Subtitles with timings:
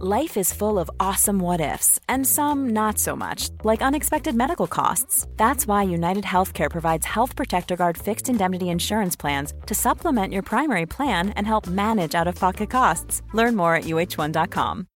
[0.00, 4.66] Life is full of awesome what ifs, and some not so much, like unexpected medical
[4.66, 5.24] costs.
[5.36, 10.42] That's why United Healthcare provides Health Protector Guard fixed indemnity insurance plans to supplement your
[10.42, 13.22] primary plan and help manage out of pocket costs.
[13.34, 14.86] Learn more at uh1.com.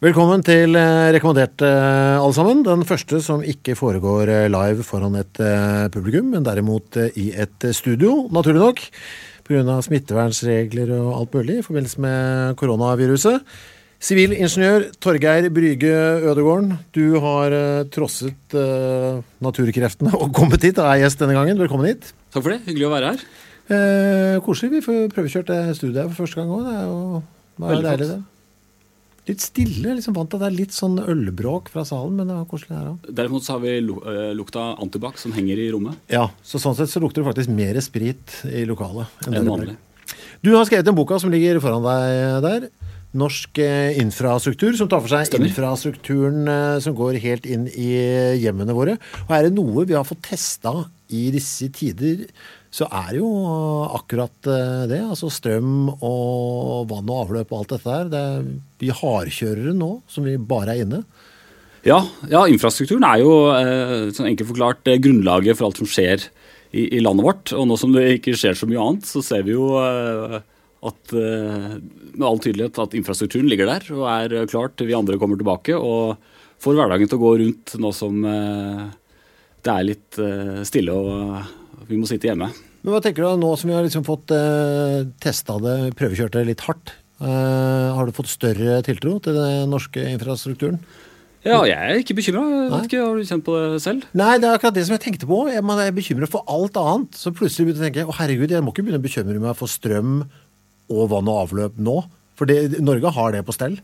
[0.00, 2.64] Velkommen til eh, Rekommandert, eh, alle sammen.
[2.64, 5.44] Den første som ikke foregår eh, live foran et
[5.92, 8.86] publikum, men derimot i et studio, naturlig nok.
[9.48, 9.80] Pga.
[9.80, 13.40] smittevernsregler og alt mulig i forbindelse med koronaviruset.
[13.98, 15.90] Sivilingeniør Torgeir Bryge
[16.28, 21.58] Ødegården, du har eh, trosset uh, naturkreftene og kommet hit og er gjest denne gangen.
[21.58, 22.12] Velkommen hit.
[22.30, 22.60] Takk for det.
[22.68, 23.24] Hyggelig å være her.
[23.68, 24.70] Eh, koselig.
[24.76, 26.68] Vi får prøvekjørt det studiet her for første gang òg.
[26.68, 27.00] Det er jo
[27.58, 28.20] det er deilig, det.
[29.28, 29.94] Litt stille.
[29.98, 32.74] liksom Vant til at det er litt sånn ølbråk fra salen, men det var koselig
[32.78, 33.10] her òg.
[33.20, 35.98] Derimot så har vi eh, lukta antibac som henger i rommet.
[36.12, 39.10] Ja, så sånn sett så lukter det faktisk mer sprit i lokalet.
[39.26, 39.76] Enn det vanlig.
[40.40, 42.68] Du har skrevet en boka som ligger foran deg der.
[43.18, 45.48] Norsk eh, infrastruktur, som tar for seg Stemmer.
[45.48, 47.88] infrastrukturen eh, som går helt inn i
[48.42, 48.98] hjemmene våre.
[49.26, 50.74] Og er det noe vi har fått testa
[51.08, 52.26] i disse tider,
[52.74, 53.30] så er det jo
[53.96, 55.00] akkurat eh, det.
[55.06, 58.12] Altså strøm og vann og avløp og alt dette her.
[58.12, 58.46] Det er,
[58.82, 61.02] vi hardkjørere nå, som vi bare er inne.
[61.86, 66.26] Ja, ja, infrastrukturen er jo eh, sånn enkelt forklart eh, grunnlaget for alt som skjer
[66.76, 67.54] i, i landet vårt.
[67.56, 70.40] Og nå som det ikke skjer så mye annet, så ser vi jo eh,
[70.88, 71.76] at eh,
[72.14, 75.40] med all tydelighet at infrastrukturen ligger der og er eh, klar til vi andre kommer
[75.40, 76.18] tilbake og
[76.62, 78.84] får hverdagen til å gå rundt nå som eh,
[79.66, 81.56] det er litt eh, stille og
[81.86, 82.50] vi må sitte hjemme.
[82.82, 86.46] Men hva tenker du nå som vi har liksom fått eh, testa det, prøvekjørt det
[86.48, 86.94] litt hardt?
[87.18, 90.78] Eh, har du fått større tiltro til den norske infrastrukturen?
[91.46, 92.42] Ja, jeg er ikke bekymra.
[92.72, 94.06] Har du kjent på det selv?
[94.18, 95.44] Nei, det er akkurat det som jeg tenkte på.
[95.52, 97.14] Jeg man er bekymret for alt annet.
[97.16, 99.58] Så plutselig begynte jeg å tenke å herregud, jeg må ikke begynne å bekymre meg
[99.58, 100.20] for strøm
[100.88, 102.00] og vann og avløp nå.
[102.38, 103.78] For det, Norge har det på stell.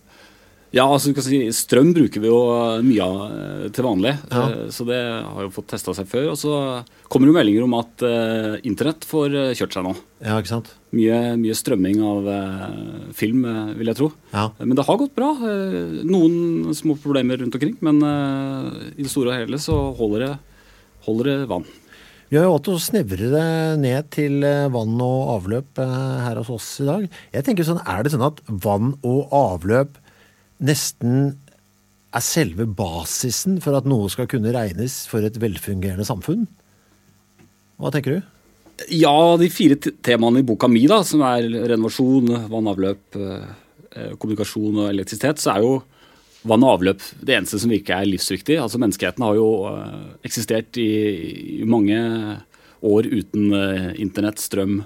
[0.74, 2.38] Ja, altså du kan si Strøm bruker vi jo
[2.82, 4.40] mye av eh, til vanlig, Ja.
[4.50, 6.32] eh, så det har jo fått testa seg før.
[6.32, 6.54] Og så
[7.06, 9.92] kommer det jo meldinger om at uh, internett får eh, kjørt seg nå.
[10.24, 10.72] Ja, ikke sant?
[10.94, 14.10] Mye, mye strømming av uh, film, eh, vil jeg tro.
[14.34, 14.48] Ja.
[14.58, 15.30] Men det har gått bra.
[15.46, 18.66] Eh, noen små problemer rundt omkring, men uh,
[18.98, 20.34] i det store og hele så holder det,
[21.06, 21.70] holder det vann.
[22.32, 23.48] Vi har jo valgt å snevre det
[23.78, 27.04] ned til eh, vann og avløp eh, her hos oss i dag.
[27.36, 30.00] Jeg tenker sånn, Er det sånn at vann og avløp
[30.64, 31.34] nesten
[32.14, 36.47] er selve basisen for at noe skal kunne regnes for et velfungerende samfunn?
[37.80, 38.30] Hva tenker du?
[38.91, 43.50] Ja, de fire temaene i boka mi, da, som er renovasjon, vann, avløp, eh,
[43.94, 45.74] eh, kommunikasjon og elektrisitet, så er jo
[46.44, 48.58] vann og avløp det eneste som virker er livsviktig.
[48.60, 50.91] Altså Menneskeheten har jo eh, eksistert i,
[51.62, 51.98] i mange
[52.84, 53.54] år uten
[54.03, 54.82] internett, strøm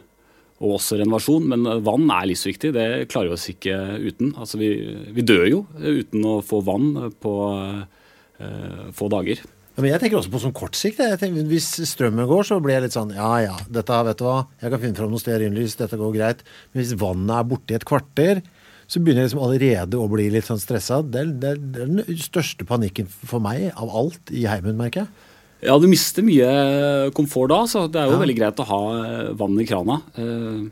[0.59, 2.73] og også renovasjon, men vann er livsviktig.
[2.75, 4.33] Det klarer vi oss ikke uten.
[4.35, 4.73] Altså Vi,
[5.15, 6.91] vi dør jo uten å få vann
[7.23, 9.45] på eh, få dager.
[9.79, 10.99] Ja, men jeg tenker også på sånn kort sikt.
[11.21, 14.41] Tenker, hvis strømmen går, så blir jeg litt sånn ja ja, dette vet du hva,
[14.59, 16.43] jeg kan finne fram noe stearinlys, dette går greit.
[16.73, 18.43] Men hvis vannet er borte i et kvarter,
[18.91, 20.99] så begynner jeg liksom allerede å bli litt sånn stressa.
[21.07, 25.28] Det, det, det er den største panikken for meg av alt i heimen, merker jeg.
[25.63, 28.23] Ja, du mister mye komfort da, så det er jo Ja.
[28.23, 30.03] veldig greit å ha eh, vann i krana.
[30.17, 30.69] Eh,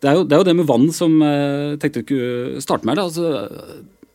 [0.00, 2.60] Det er jo det, er jo det med vann som eh, jeg tenkte jeg skulle
[2.62, 2.98] starte med.
[3.02, 3.48] Altså,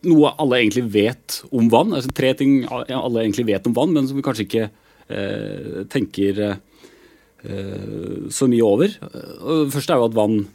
[0.08, 1.92] noe alle egentlig vet om vann.
[1.98, 4.70] Altså, tre ting alle egentlig vet om vann, men som vi kanskje ikke
[5.10, 6.40] eh, tenker
[7.44, 8.94] eh, så mye over.
[9.74, 10.46] Først er jo at vann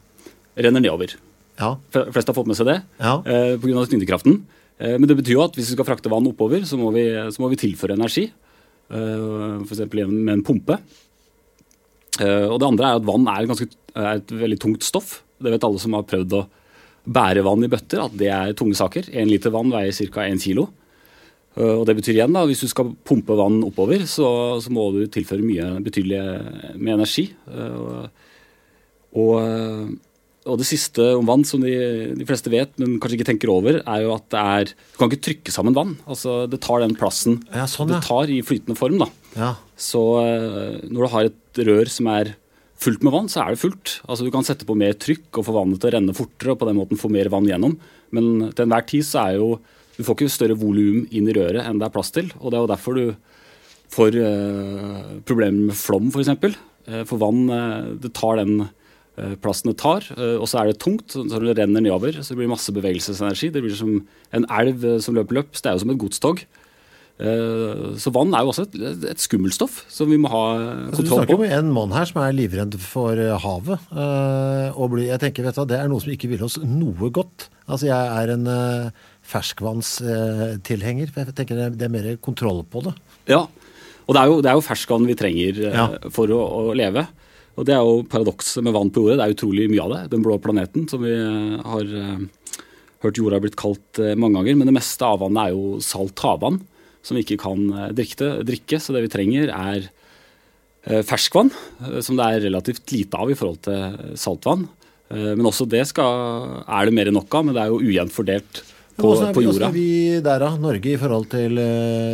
[0.56, 1.16] renner nedover.
[1.58, 1.74] Ja.
[1.92, 3.18] Fl- Flest har fått med seg det Ja.
[3.26, 3.84] eh, pga.
[3.86, 4.42] tyngdekraften.
[4.80, 7.04] Eh, men det betyr jo at hvis vi skal frakte vann oppover, så må vi,
[7.32, 8.30] så må vi tilføre energi.
[8.88, 9.84] Uh, F.eks.
[9.92, 10.78] med en pumpe.
[12.18, 15.20] Eh, og det andre er at vann er, et ganske, er et veldig tungt stoff.
[15.38, 16.46] Det vet alle som har prøvd å
[17.08, 19.10] bære vann i bøtter, at det er tunge saker.
[19.14, 20.26] Én liter vann veier ca.
[20.26, 20.68] 1 kilo.
[21.56, 24.28] Eh, og det betyr igjen da, hvis du skal pumpe vann oppover, så,
[24.62, 26.22] så må du tilføre mye betydelig
[26.76, 27.28] med energi.
[27.52, 28.26] Eh, og,
[29.18, 29.96] og,
[30.48, 31.74] og det siste om vann som de,
[32.16, 35.12] de fleste vet, men kanskje ikke tenker over, er jo at det er Du kan
[35.12, 35.94] ikke trykke sammen vann.
[36.08, 37.98] Altså, det tar den plassen Ja, sånn, ja.
[38.00, 38.98] det tar i flytende form.
[39.04, 39.08] da.
[39.36, 39.54] ja.
[39.78, 42.32] Så eh, når du har et rør som er
[42.78, 43.98] fullt med vann, så er det fullt.
[44.06, 46.60] Altså Du kan sette på mer trykk og få vannet til å renne fortere og
[46.60, 47.76] på den måten få mer vann gjennom.
[48.14, 49.58] Men til enhver tid så er jo
[49.98, 52.30] Du får ikke større volum inn i røret enn det er plass til.
[52.38, 53.06] og Det er jo derfor du
[53.90, 56.30] får uh, problemer med flom, f.eks.
[56.38, 56.54] For,
[56.86, 58.68] uh, for vann uh, det tar den
[59.18, 60.06] uh, plassen det tar,
[60.38, 61.12] og så er det tungt.
[61.12, 63.50] så det renner nedover, så det blir masse bevegelsesenergi.
[63.54, 64.00] Det blir som
[64.34, 65.62] en elv som løper løps.
[65.62, 66.46] Det er jo som et godstog.
[67.18, 68.76] Så vann er jo også et,
[69.10, 70.92] et skummelt stoff som vi må ha kontroll på.
[70.92, 73.88] Altså, du snakker med en mann her som er livredd for havet.
[74.78, 77.48] Og jeg tenker, vet du, Det er noe som ikke vil oss noe godt.
[77.66, 78.46] Altså, Jeg er en
[79.34, 81.10] ferskvannstilhenger.
[81.10, 82.94] Jeg tenker det er mer kontroll på det.
[83.34, 83.48] Ja,
[84.08, 85.86] og det er jo, det er jo ferskvann vi trenger eh, ja.
[86.12, 87.04] for å, å, leve.
[87.58, 89.18] Og det er jo paradokset med vann på jordet.
[89.18, 90.02] Det er utrolig mye av det.
[90.14, 92.56] Den blå planeten, som vi eh, har uh,
[93.04, 94.58] hørt jorda har blitt kalt uh, mange ganger.
[94.60, 96.60] Men det meste av vannet er jo salt havvann,
[97.02, 97.66] som vi ikke kan
[97.96, 98.78] drikke.
[98.82, 99.90] Så det vi trenger, er
[101.04, 101.50] ferskvann,
[102.04, 104.62] som det er relativt lite av i forhold til saltvann.
[105.10, 108.14] Men også det skal, er det mer enn nok av, men det er jo ujevnt
[108.14, 108.60] fordelt
[108.96, 109.68] på, er, på jorda.
[109.68, 110.48] Hvordan er vi der, da?
[110.62, 111.60] Norge i forhold til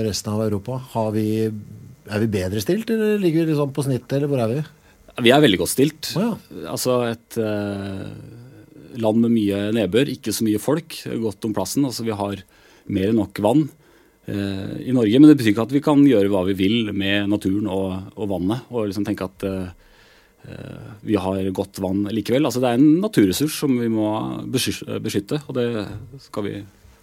[0.09, 0.81] resten av Europa?
[0.97, 1.27] Har vi
[2.11, 4.65] er vi bedre stilt, eller ligger vi liksom på snittet, eller hvor er vi?
[5.23, 6.11] Vi er veldig godt stilt.
[6.19, 6.65] Oh, ja.
[6.73, 8.09] Altså et eh,
[8.99, 11.87] land med mye nedbør, ikke så mye folk, godt om plassen.
[11.87, 12.43] Altså vi har
[12.91, 13.65] mer enn nok vann
[14.27, 15.21] eh, i Norge.
[15.21, 18.31] Men det betyr ikke at vi kan gjøre hva vi vil med naturen og, og
[18.35, 18.67] vannet.
[18.75, 19.71] Og liksom tenke at eh,
[21.07, 22.45] vi har godt vann likevel.
[22.45, 24.11] Altså det er en naturressurs som vi må
[24.51, 25.69] beskytte, og det
[26.27, 26.59] skal vi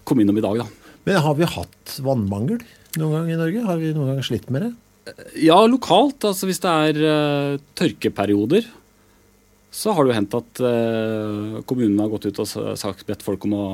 [0.06, 0.92] komme innom i dag, da.
[1.08, 2.62] Men har vi hatt vannmangel
[3.00, 3.66] noen gang i Norge?
[3.66, 4.72] Har vi noen gang slitt med det?
[5.42, 6.24] Ja, lokalt.
[6.28, 8.68] Altså hvis det er uh, tørkeperioder,
[9.72, 13.48] så har det jo hendt at uh, kommunene har gått ut og sagt, bedt folk
[13.48, 13.66] om å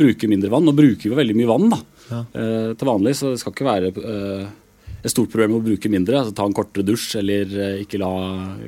[0.00, 0.64] bruke mindre vann.
[0.66, 2.22] Nå bruker vi veldig mye vann da, ja.
[2.24, 3.92] uh, til vanlig, så det skal ikke være
[5.00, 6.18] et stort problem å bruke mindre.
[6.20, 7.52] altså Ta en kortere dusj eller
[7.84, 8.12] ikke la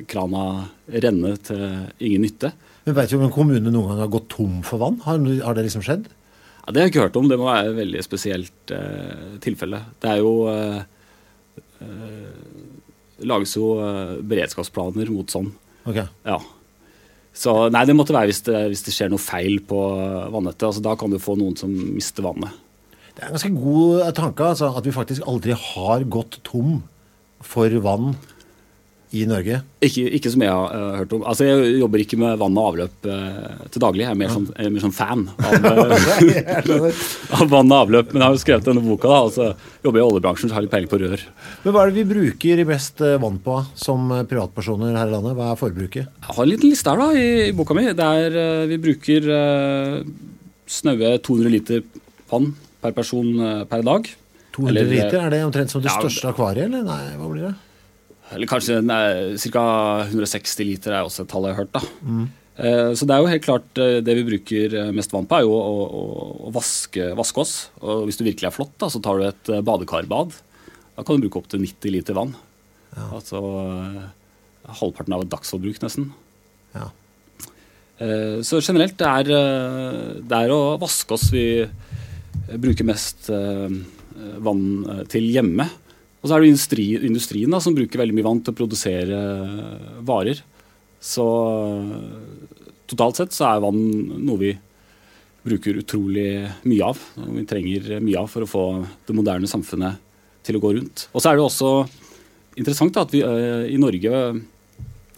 [0.09, 0.45] krana
[0.89, 1.65] renne til
[2.01, 2.53] ingen nytte.
[2.87, 4.97] Men Veit du om en kommune noen gang har gått tom for vann?
[5.05, 6.07] Har, har det liksom skjedd?
[6.63, 7.29] Ja, det har jeg ikke hørt om.
[7.29, 8.73] Det må være et veldig spesielt
[9.45, 9.83] tilfelle.
[10.01, 10.92] Det er jo det
[13.23, 15.51] lages jo eh, beredskapsplaner mot sånn.
[15.87, 16.05] Okay.
[16.27, 16.39] Ja.
[17.33, 19.79] Så nei, det måtte være hvis det, hvis det skjer noe feil på
[20.33, 20.67] vannettet.
[20.69, 22.53] Altså, da kan du få noen som mister vannet.
[23.13, 26.79] Det er en ganske god tanke altså, at vi faktisk aldri har gått tom
[27.43, 28.13] for vann
[29.13, 29.59] i Norge?
[29.83, 31.23] Ikke, ikke som jeg har uh, hørt om.
[31.29, 34.05] Altså, Jeg jobber ikke med vann og avløp uh, til daglig.
[34.07, 34.37] Jeg er mer, ja.
[34.39, 36.87] sånn, er mer sånn fan av, uh,
[37.37, 38.13] av, vann og avløp.
[38.13, 39.49] Men jeg har jo skrevet denne boka, da, og så
[39.85, 41.25] jobber jeg i oljebransjen så har litt peiling på rør.
[41.63, 45.35] Men Hva er det vi bruker mest vann på som privatpersoner her i landet?
[45.37, 46.09] Hva er forbruket?
[46.09, 47.85] Jeg har en liten liste her da, i, i boka mi.
[47.97, 48.39] Der
[48.71, 49.29] vi bruker
[50.73, 51.85] snaue 200 liter
[52.31, 52.49] vann
[52.81, 53.29] per person
[53.69, 54.09] per dag.
[54.57, 55.19] 200 eller, liter?
[55.21, 57.53] Er det omtrent som det ja, største akvariet, eller nei, hva blir det?
[58.31, 58.79] Eller kanskje
[59.51, 59.65] ca.
[60.07, 61.73] 160 liter er også et tall jeg har hørt.
[61.75, 61.83] da.
[62.01, 62.23] Mm.
[62.93, 65.45] Så det er jo helt klart eh, det vi bruker eh, mest vann på, er
[65.47, 66.01] jo å, å,
[66.47, 67.53] å vaske, vaske, oss.
[67.81, 70.35] Og hvis du virkelig er flott, da, så tar du et badekarbad.
[70.93, 72.35] Da kan du bruke opptil 90 liter vann.
[72.93, 73.07] Ja.
[73.17, 73.41] Altså
[74.63, 76.11] halvparten av et dagsforbruk, nesten.
[76.77, 76.91] Ja.
[78.45, 81.63] Så generelt, det er, det er å vaske oss vi
[82.61, 84.63] bruker mest vann
[85.11, 85.67] til hjemme.
[86.23, 89.17] Og så er det industri, industrien da, som bruker veldig mye vann til å produsere
[89.19, 90.39] eh, varer.
[91.03, 91.25] Så
[92.87, 93.81] totalt sett så er vann
[94.23, 94.53] noe vi
[95.43, 96.29] bruker utrolig
[96.63, 97.01] mye av.
[97.19, 98.63] Og vi trenger mye av for å få
[99.03, 99.99] det moderne samfunnet
[100.47, 101.09] til å gå rundt.
[101.11, 101.73] Og så er det også
[102.59, 104.23] interessant da, at vi uh, i Norge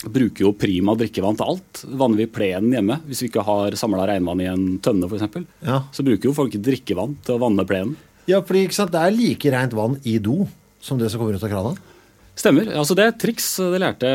[0.05, 1.85] bruker jo prima drikkevann til alt.
[2.01, 5.79] Vanner vi plenen hjemme hvis vi ikke har samla regnvann i en tønne f.eks., ja.
[5.93, 7.95] så bruker jo folk drikkevann til å vanne plenen.
[8.25, 10.47] Ja, for det er like rent vann i do
[10.85, 11.73] som det som kommer ut av krana?
[12.35, 12.69] Stemmer.
[12.75, 14.09] Altså, det er et triks det lærte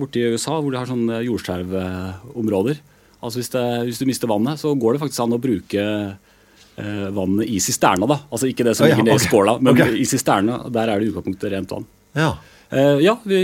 [0.00, 2.78] borti USA, hvor de har sånne jordskjelvområder.
[3.18, 3.50] Altså, hvis,
[3.88, 8.08] hvis, du mister vannet, så går det faktisk an å bruke eh, vannet i sisterna.
[8.08, 8.20] da.
[8.30, 9.96] Altså Ikke det som ligger nede i skåla, men okay.
[10.00, 10.62] i sisterna.
[10.72, 11.88] Der er det i utgangspunktet rent vann.
[12.14, 12.30] Ja.
[12.70, 13.40] Eh, ja, vi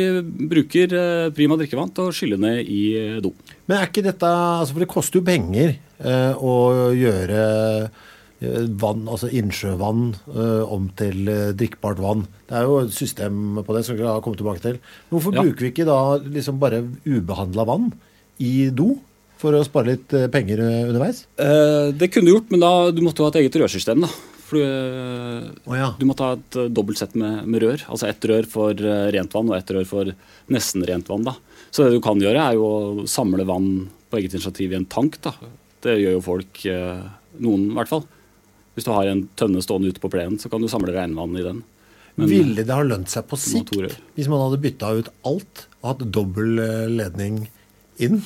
[0.53, 3.35] bruker eh, prima drikkevann til å skylle ned i eh, do.
[3.67, 6.55] Men er ikke dette altså For det koster jo penger eh, å
[6.97, 8.07] gjøre Eh,
[8.40, 12.25] vann, altså innsjøvann uh, om til uh, drikkbart vann.
[12.49, 14.80] Det er jo et system på det, som vi har kommet tilbake til.
[15.12, 15.44] Hvorfor ja.
[15.44, 17.90] bruker vi ikke da liksom bare ubehandla vann
[18.40, 18.94] i do?
[19.40, 21.23] For å spare litt penger underveis?
[21.97, 24.02] det kunne du gjort, men da du måtte du ha et eget rørsystem.
[24.04, 24.11] da.
[24.50, 25.87] For oh, ja.
[25.97, 27.87] Du måtte ha et dobbelt sett med, med, rør.
[27.88, 30.12] Altså ett rør for rent vann og ett rør for
[30.52, 31.25] nesten rent vann.
[31.25, 31.38] da.
[31.73, 34.88] Så det du kan gjøre, er jo å samle vann på eget initiativ i en
[34.92, 35.16] tank.
[35.25, 35.32] da.
[35.88, 36.61] Det gjør jo folk,
[37.40, 38.04] noen i hvert fall.
[38.77, 41.45] Hvis du har en tønne stående ute på plenen, så kan du samle regnvann i
[41.47, 41.62] den.
[42.17, 43.77] Men, Ville det ha lønt seg på sikt
[44.17, 47.45] hvis man hadde bytta ut alt og hatt dobbel eh, ledning
[48.03, 48.19] inn?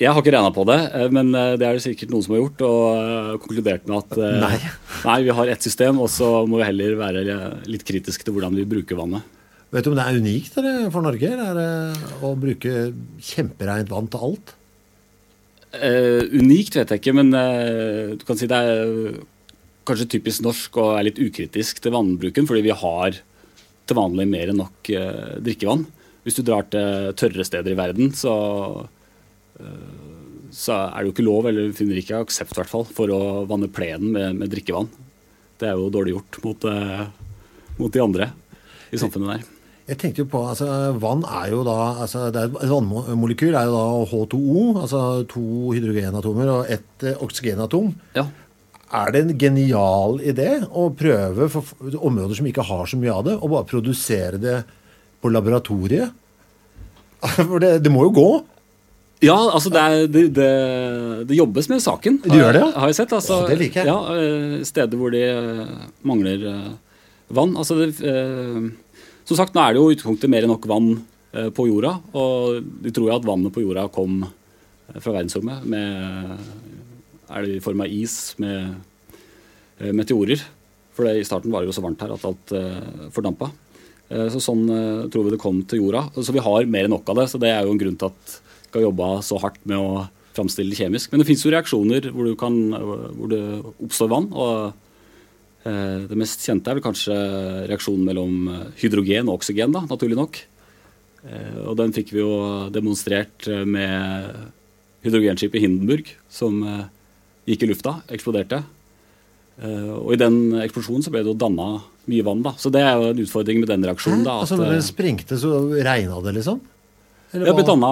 [0.00, 2.36] Jeg har ikke regna på det, eh, men eh, det er det sikkert noen som
[2.36, 2.62] har gjort.
[2.64, 4.54] Og konkludert med at Nei.
[5.10, 7.26] nei, vi har ett system, og så må vi heller være
[7.68, 9.36] litt kritiske til hvordan vi bruker vannet.
[9.70, 10.56] Vet du om det er unikt
[10.90, 11.28] for Norge
[12.26, 12.72] å bruke
[13.22, 14.56] kjempereint vann til alt?
[15.70, 19.20] Eh, unikt vet jeg ikke, men uh, du kan si det er
[19.86, 23.20] kanskje typisk norsk og er litt ukritisk til vannbruken, fordi vi har
[23.86, 24.90] til vanlig mer enn nok
[25.42, 25.86] drikkevann.
[26.26, 28.34] Hvis du drar til tørre steder i verden, så,
[30.54, 33.20] så er det jo ikke lov, eller finner ikke aksept i hvert fall, for å
[33.50, 34.92] vanne plenen med, med drikkevann.
[35.58, 36.68] Det er jo dårlig gjort mot,
[37.80, 38.30] mot de andre
[38.94, 39.59] i samfunnet der.
[39.90, 40.66] Jeg tenkte jo på, altså
[41.02, 45.72] Vann er jo da altså det er, Et vannmolekyl er jo da H2O, altså to
[45.74, 47.88] hydrogenatomer og ett eh, oksygenatom.
[48.14, 48.28] Ja.
[49.00, 51.66] Er det en genial idé å prøve for
[51.98, 54.56] områder som ikke har så mye av det, og bare produsere det
[55.22, 56.14] på laboratoriet?
[57.36, 58.28] For det, det må jo gå.
[59.20, 60.52] Ja, altså det, er, det, det,
[61.28, 62.16] det jobbes med saken.
[62.24, 62.70] Du gjør det, ja?
[62.80, 63.12] Har jeg sett.
[63.12, 63.90] Altså, Å, det liker jeg.
[63.90, 65.74] Ja, eh, Steder hvor de eh,
[66.08, 66.46] mangler
[67.28, 67.52] vann.
[67.60, 67.90] Altså det,
[69.30, 70.90] som sagt, nå er det jo utgangspunktet mer enn nok vann
[71.30, 71.94] eh, på jorda.
[72.18, 76.32] Og de tror jo at vannet på jorda kom eh, fra verdensrommet med
[77.30, 78.72] Er det i form av is med
[79.78, 80.42] eh, meteorer?
[80.96, 82.52] For det, i starten var det jo så varmt her at alt
[83.14, 83.46] fordampa.
[84.10, 84.64] Så sånn
[85.06, 86.00] tror vi det kom til jorda.
[86.18, 87.28] Så vi har mer enn nok av det.
[87.30, 88.32] Så det er jo en grunn til at
[88.66, 90.02] vi har jobba så hardt med å
[90.34, 91.12] framstille det kjemisk.
[91.12, 93.40] Men det fins jo reaksjoner hvor, kan, hvor det
[93.86, 94.26] oppstår vann.
[94.34, 94.89] og
[95.64, 97.16] Det mest kjente er vel kanskje
[97.68, 100.38] reaksjonen mellom eh, hydrogen og oksygen, da, naturlig nok.
[101.28, 102.32] Eh, Og den fikk vi jo
[102.72, 104.38] demonstrert eh, med
[105.04, 106.84] hydrogenskipet Hindenburg, som eh,
[107.52, 108.62] gikk i lufta, eksploderte.
[109.60, 111.68] Eh, Og i den eksplosjonen så ble det jo danna
[112.10, 112.54] mye vann, da.
[112.58, 114.24] Så det er jo en utfordring med den reaksjonen.
[114.24, 114.38] da.
[114.40, 116.60] altså Når eh, det sprengte, så regna det, liksom?
[117.34, 117.90] Eller det ble danna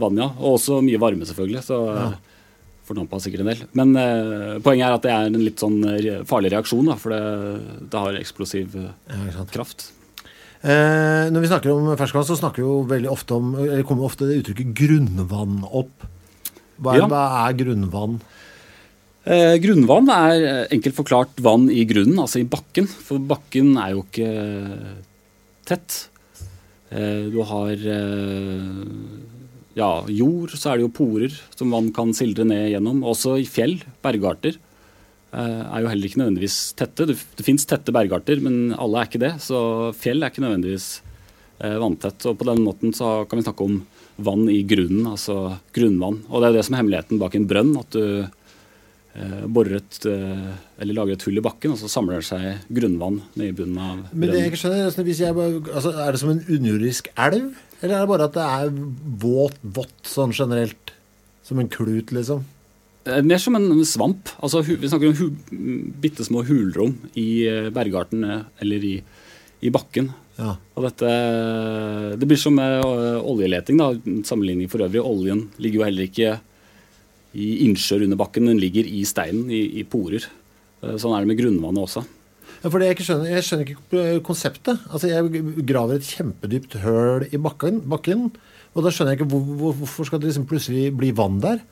[0.00, 0.30] vann, ja.
[0.40, 1.60] Og også mye varme, selvfølgelig.
[1.68, 2.08] Så ja.
[2.86, 3.64] Fordampa sikkert en del.
[3.78, 5.80] Men eh, poenget er at det er en litt sånn
[6.30, 7.20] farlig reaksjon, da, for det,
[7.92, 9.90] det har eksplosiv eh, Ja, kraft.
[10.66, 14.08] Eh, når vi snakker om ferskvann, så snakker vi jo veldig ofte om eller kommer
[14.08, 16.06] ofte det uttrykket grunnvann opp.
[16.80, 17.06] Hva er, Ja.
[17.12, 18.18] hva er grunnvann?
[19.26, 22.86] Eh, grunnvann er eh, enkelt forklart vann i grunnen, altså i bakken.
[22.86, 24.92] For bakken er jo ikke eh,
[25.66, 25.96] tett.
[26.94, 28.68] Eh, du har eh,
[29.76, 33.02] ja, jord, så er det jo porer som vann kan sildre ned gjennom.
[33.04, 34.56] Også i fjell, bergarter,
[35.36, 37.08] eh, er jo heller ikke nødvendigvis tette.
[37.10, 39.34] Det, det fins tette bergarter, men alle er ikke det.
[39.44, 39.58] Så
[40.00, 40.88] fjell er ikke nødvendigvis
[41.60, 42.24] eh, vanntett.
[42.24, 43.82] Og på den måten så kan vi snakke om
[44.16, 46.22] vann i grunnen, altså grunnvann.
[46.30, 47.76] Og det er jo det som er hemmeligheten bak en brønn.
[47.76, 52.22] at du eh, borer et, eh, eller lager et hull i bakken, og så samler
[52.22, 55.36] det seg grunnvann ned i bunnen av Men det jeg ikke skjønner, altså, hvis jeg
[55.36, 57.52] bare, altså, Er det som en underjordisk elv?
[57.82, 58.76] Eller er det bare at det er
[59.22, 60.92] våt, vått sånn generelt?
[61.46, 62.44] Som en klut, liksom?
[63.06, 64.32] Eh, Mer som en svamp.
[64.42, 65.26] Altså, vi snakker om hu,
[66.02, 68.96] bitte små hulrom i eh, bergarten eh, eller i,
[69.62, 70.10] i bakken.
[70.36, 70.56] Ja.
[70.76, 71.12] Og dette,
[72.20, 73.92] det blir som med oljeleting, da.
[74.28, 75.00] sammenligning for øvrig.
[75.00, 76.34] Oljen ligger jo heller ikke
[77.36, 80.24] i innsjøer under bakken, den ligger i steinen, i, i porer.
[80.80, 82.02] Sånn er det med grunnvannet også.
[82.64, 84.84] For det jeg, ikke skjønner, jeg skjønner ikke eh, konseptet.
[84.90, 88.30] Altså, Jeg graver et kjempedypt høl i bakken, bakken
[88.76, 91.62] og da skjønner jeg ikke hvor, hvor, hvorfor skal det liksom plutselig bli vann der.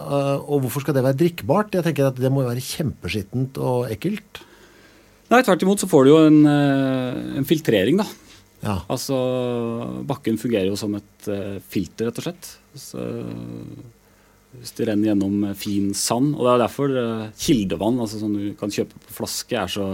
[0.00, 1.74] Eh, og hvorfor skal det være drikkbart?
[1.76, 4.40] Jeg tenker at Det må jo være kjempeskittent og ekkelt.
[5.32, 8.06] Nei, tvert imot så får du jo en, eh, en filtrering, da.
[8.62, 8.78] Ja.
[8.88, 9.16] Altså,
[10.08, 11.28] bakken fungerer jo som et
[11.68, 12.48] filter, rett og slett.
[12.78, 13.02] Så,
[14.56, 16.32] hvis det renner gjennom fin sand.
[16.34, 16.94] Og det er derfor
[17.36, 19.90] kildevann, altså som du kan kjøpe på flaske, er så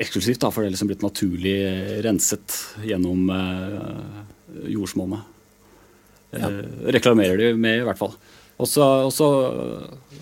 [0.00, 0.40] eksklusivt.
[0.42, 1.56] Da, for det er liksom blitt naturlig
[2.06, 4.22] renset gjennom eh,
[4.74, 5.30] jordsmonnet.
[6.34, 6.60] Eh,
[6.96, 8.14] reklamerer de med, i hvert fall.
[8.62, 9.28] Og så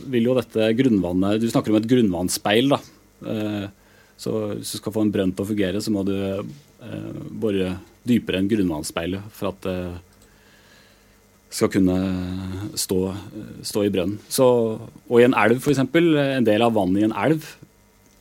[0.09, 2.81] vil jo dette grunnvannet Du snakker om et grunnvannsspeil, da.
[3.29, 3.67] Eh,
[4.23, 7.13] så hvis du skal få en brønn til å fungere, så må du eh,
[7.43, 7.77] bore
[8.09, 9.77] dypere enn grunnvannsspeilet for at det
[11.53, 11.97] skal kunne
[12.81, 13.01] stå,
[13.67, 14.21] stå i brønnen.
[14.33, 14.47] Så,
[14.81, 17.45] og i en elv, f.eks., en del av vannet i en elv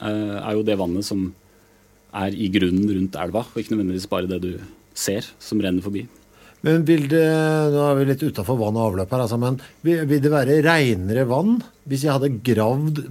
[0.03, 1.29] eh, er jo det vannet som
[2.11, 4.51] er i grunnen rundt elva, og ikke nødvendigvis bare det du
[4.97, 6.05] ser som renner forbi.
[6.61, 7.25] Men vil det
[7.73, 11.25] Nå er vi litt utafor vann og avløp her, altså, men vil, det være reinere
[11.29, 11.57] vann
[11.89, 13.01] hvis jeg hadde gravd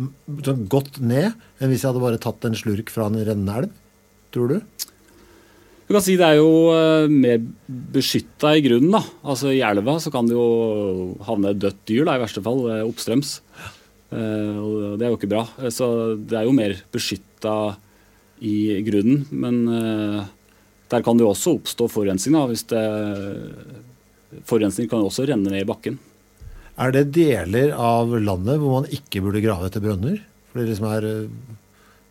[0.47, 3.75] sånn godt ned, enn hvis jeg hadde bare tatt en slurk fra en rennende elv?
[4.31, 4.87] Tror du?
[5.91, 8.93] Du kan si det er jo eh, mer beskytta i grunnen.
[8.95, 9.01] da.
[9.27, 12.85] Altså I elva så kan det jo havne dødt dyr, da, i verste fall, eh,
[12.87, 13.33] oppstrøms.
[14.15, 15.43] Eh, og det er jo ikke bra.
[15.75, 17.57] Så det er jo mer beskytta
[18.41, 19.25] i grunnen.
[19.31, 20.29] Men eh,
[20.91, 22.85] der kan det jo også oppstå forurensning da, hvis det
[24.49, 25.99] forurensning kan jo også renne ned i bakken.
[26.81, 30.21] Er det deler av landet hvor man ikke burde grave etter brønner?
[30.51, 31.55] For det liksom er eh,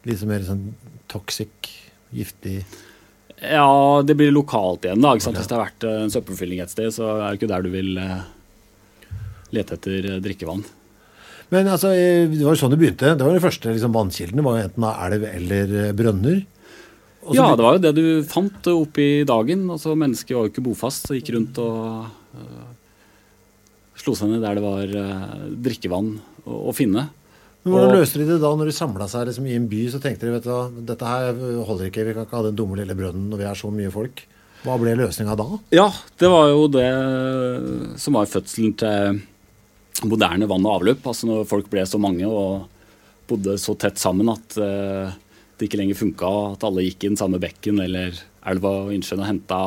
[0.09, 0.69] litt mer sånn
[1.09, 1.71] toxic,
[2.15, 2.61] giftig
[3.39, 5.13] Ja, det blir lokalt igjen, da.
[5.15, 5.39] Ikke sant?
[5.39, 7.71] Hvis det har vært eh, en søppelfylling et sted, så er det ikke der du
[7.73, 7.95] vil
[9.49, 10.61] lete etter drikkevann.
[11.53, 13.15] Men altså, eh, det var jo sånn det begynte.
[13.17, 16.41] Det var De første liksom, vannkildene var jo enten av elv eller eh, brønner.
[17.25, 19.65] Også Ja, det var jo det du fant oppe i dagen.
[19.73, 22.67] Altså, mennesker var jo ikke bofast, og gikk rundt og uh,
[23.99, 26.13] slo seg ned der det var uh, drikkevann
[26.45, 27.09] å, å finne.
[27.65, 29.81] Men Hvordan løste de det da, når de samla seg liksom, i en by?
[29.91, 30.61] Så tenkte de vet du hva,
[30.93, 33.59] dette her holder ikke, vi kan ikke ha den dumme lille brønnen når vi er
[33.59, 34.23] så mye folk.
[34.63, 35.49] Hva ble løsninga da?
[35.75, 35.89] Ja,
[36.19, 36.87] det var jo det
[38.01, 39.19] som var fødselen til
[40.07, 41.05] moderne vann og avløp.
[41.07, 42.67] Altså når folk ble så mange og
[43.29, 45.11] bodde så tett sammen at øh,
[45.57, 48.17] det ikke lenger funka at alle gikk i den samme bekken eller
[48.49, 49.61] elva og innsjøen og henta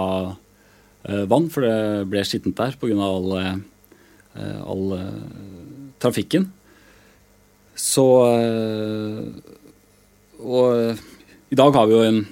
[1.09, 2.97] øh, vann, for det ble skittent der pga.
[2.97, 4.87] all, øh, all
[6.01, 6.51] trafikken.
[7.77, 8.05] Så
[10.43, 10.97] Og
[11.51, 12.27] i dag har vi jo en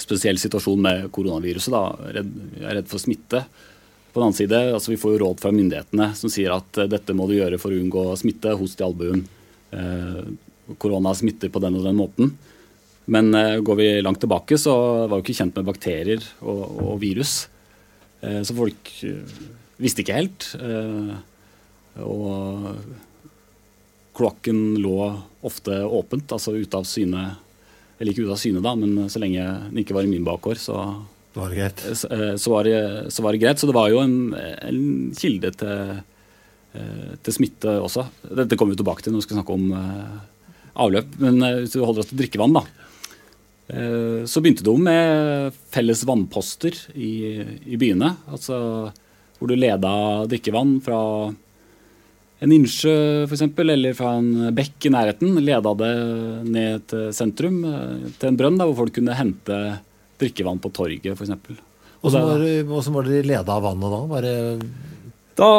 [0.00, 1.72] spesiell situasjon med koronaviruset.
[1.74, 2.12] Da.
[2.14, 2.24] Jeg
[2.62, 3.44] er redd for smitte.
[4.12, 6.90] På den annen side, altså Vi får jo råd fra myndighetene som sier at eh,
[6.90, 8.52] dette må du gjøre for å unngå smitte.
[8.60, 9.24] Host i albuen.
[9.72, 10.22] Eh,
[10.80, 12.34] korona smitter på den og den måten.
[13.12, 14.74] Men eh, går vi langt tilbake, så
[15.06, 17.46] var vi ikke kjent med bakterier og, og virus.
[18.22, 18.90] Så folk
[19.82, 20.44] visste ikke helt.
[22.06, 22.68] Og
[24.14, 25.08] kloakken lå
[25.42, 27.24] ofte åpent, altså ute av syne.
[27.98, 30.60] Eller ikke ute av syne, da, men så lenge den ikke var i min bakgård,
[30.62, 30.78] så,
[31.32, 31.80] Det greit.
[31.96, 33.60] så, eh, så, var, det, så var det greit.
[33.60, 34.82] Så det var jo en, en
[35.16, 36.02] kilde til,
[36.76, 38.06] eh, til smitte også.
[38.42, 40.16] Dette kommer vi tilbake til når vi skal snakke om eh,
[40.84, 41.16] avløp.
[41.22, 42.64] Men eh, hvis vi holder oss til drikkevann, da.
[43.72, 47.12] Eh, Så begynte jo med felles vannposter i,
[47.64, 48.12] i byene.
[48.28, 48.58] Altså
[49.38, 49.92] hvor du leda
[50.30, 50.98] drikkevann fra
[52.42, 52.92] en innsjø
[53.24, 55.38] f.eks., eller fra en bekk i nærheten.
[55.42, 55.94] Leda det
[56.50, 59.58] ned til sentrum, eh, til en brønn, da, hvor folk kunne hente
[60.22, 61.34] drikkevann på torget f.eks.
[62.02, 62.40] Åssen var,
[62.96, 64.00] var dere de leda av vannet da?
[64.10, 64.34] Var det,
[65.38, 65.50] Da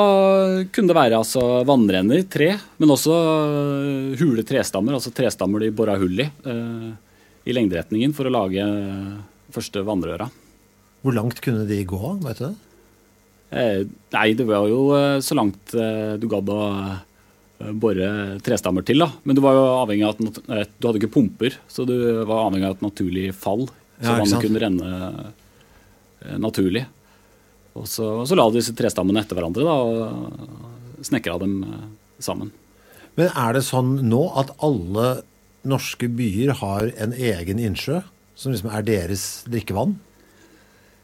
[0.76, 2.50] kunne det være altså vannrenner, tre,
[2.82, 6.92] men også øh, hule trestammer, altså trestammer de bora hull i, øh,
[7.48, 9.16] i lengderetningen for å lage øh,
[9.56, 10.28] første vannrøra.
[11.04, 12.54] hvor langt kunne de gå, vet du det?
[13.54, 13.82] Eh,
[14.16, 14.86] nei, det var jo
[15.22, 16.62] så langt øh, du gadd å
[17.72, 18.08] bore
[18.44, 19.10] trestammer til, da.
[19.24, 21.96] Men du var jo avhengig av at eh, du hadde ikke pumper, så du
[22.28, 23.68] var avhengig av et naturlig fall.
[24.00, 24.92] Så Ja, vannet kunne renne
[26.24, 26.86] eh, naturlig.
[27.74, 31.86] Og så, og så la du disse trestammene etter hverandre da, og snekra dem eh,
[32.24, 32.52] sammen.
[33.18, 35.22] Men er det sånn nå at alle
[35.64, 38.02] norske byer har en egen innsjø,
[38.36, 39.96] som liksom er deres drikkevann?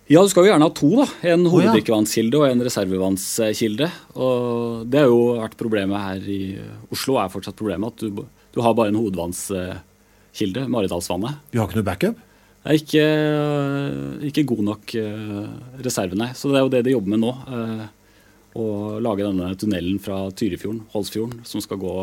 [0.09, 0.87] Ja, du skal jo gjerne ha to.
[0.97, 1.05] da.
[1.29, 3.91] En hoveddrikkevannskilde og en reservevannskilde.
[4.17, 6.39] Og Det har jo vært problemet her i
[6.89, 7.19] Oslo.
[7.21, 11.37] er fortsatt problemet at du, du har bare en hovedvannskilde, Maridalsvannet.
[11.53, 12.25] Vi har ikke noe backup?
[12.59, 13.03] Det er ikke,
[14.29, 15.45] ikke god nok eh,
[15.85, 16.31] reserve, nei.
[16.35, 17.31] Så det er jo det de jobber med nå.
[17.55, 17.85] eh,
[18.59, 18.65] Å
[18.99, 21.93] lage denne tunnelen fra Tyrifjorden, Holsfjorden, som skal gå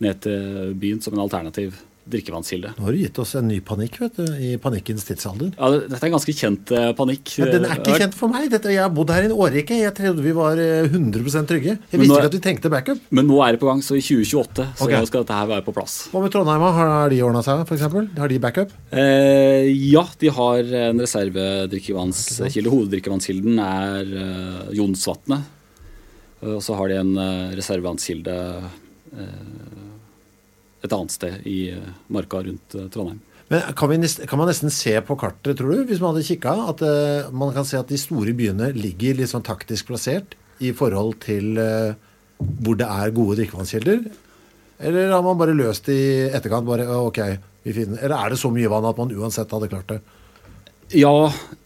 [0.00, 1.80] ned til byen som en alternativ
[2.12, 2.72] drikkevannskilde.
[2.78, 5.52] Nå har du gitt oss en ny panikk, vet du, i panikkens tidsalder.
[5.56, 7.34] Ja, Dette er en ganske kjent eh, panikk.
[7.42, 8.48] Men den er ikke kjent for meg.
[8.52, 9.80] Dette, jeg har bodd her i en årrekke.
[9.82, 11.76] Jeg trodde vi var eh, 100 trygge.
[11.78, 13.02] Jeg visste nå ikke at vi tenkte backup.
[13.14, 15.10] Men nå er det på gang, så i 2028 så okay.
[15.10, 15.98] skal dette her være på plass.
[16.12, 16.64] Hva med Trondheim?
[16.78, 17.86] Har de ordna seg, f.eks.?
[18.18, 18.74] Har de backup?
[18.90, 22.72] Eh, ja, de har en reservedrikkevannskilde.
[22.72, 25.54] Hoveddrikkevannskilden er eh, Jonsvatnet.
[26.42, 28.36] Eh, Og så har de en eh, reservevannskilde
[29.18, 29.87] eh,
[30.84, 33.20] et annet sted i eh, marka rundt eh, Trondheim.
[33.48, 36.52] Men kan, vi kan man nesten se på kartet, tror du, hvis man hadde kikka,
[36.68, 40.74] at uh, man kan se at de store byene ligger litt sånn taktisk plassert i
[40.76, 41.96] forhold til uh,
[42.60, 44.02] hvor det er gode drikkevannskilder?
[44.84, 46.68] Eller har man bare løst det i etterkant?
[46.68, 47.22] bare, «Å, ok,
[47.64, 49.98] vi finner, Eller er det så mye vann at man uansett hadde klart det?
[50.98, 51.14] Ja,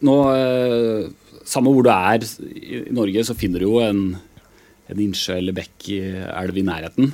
[0.07, 1.11] nå uh,
[1.43, 2.23] Samme hvor du er
[2.55, 4.13] i Norge, så finner du jo en,
[4.87, 7.11] en innsjø eller bekk i elv i nærheten.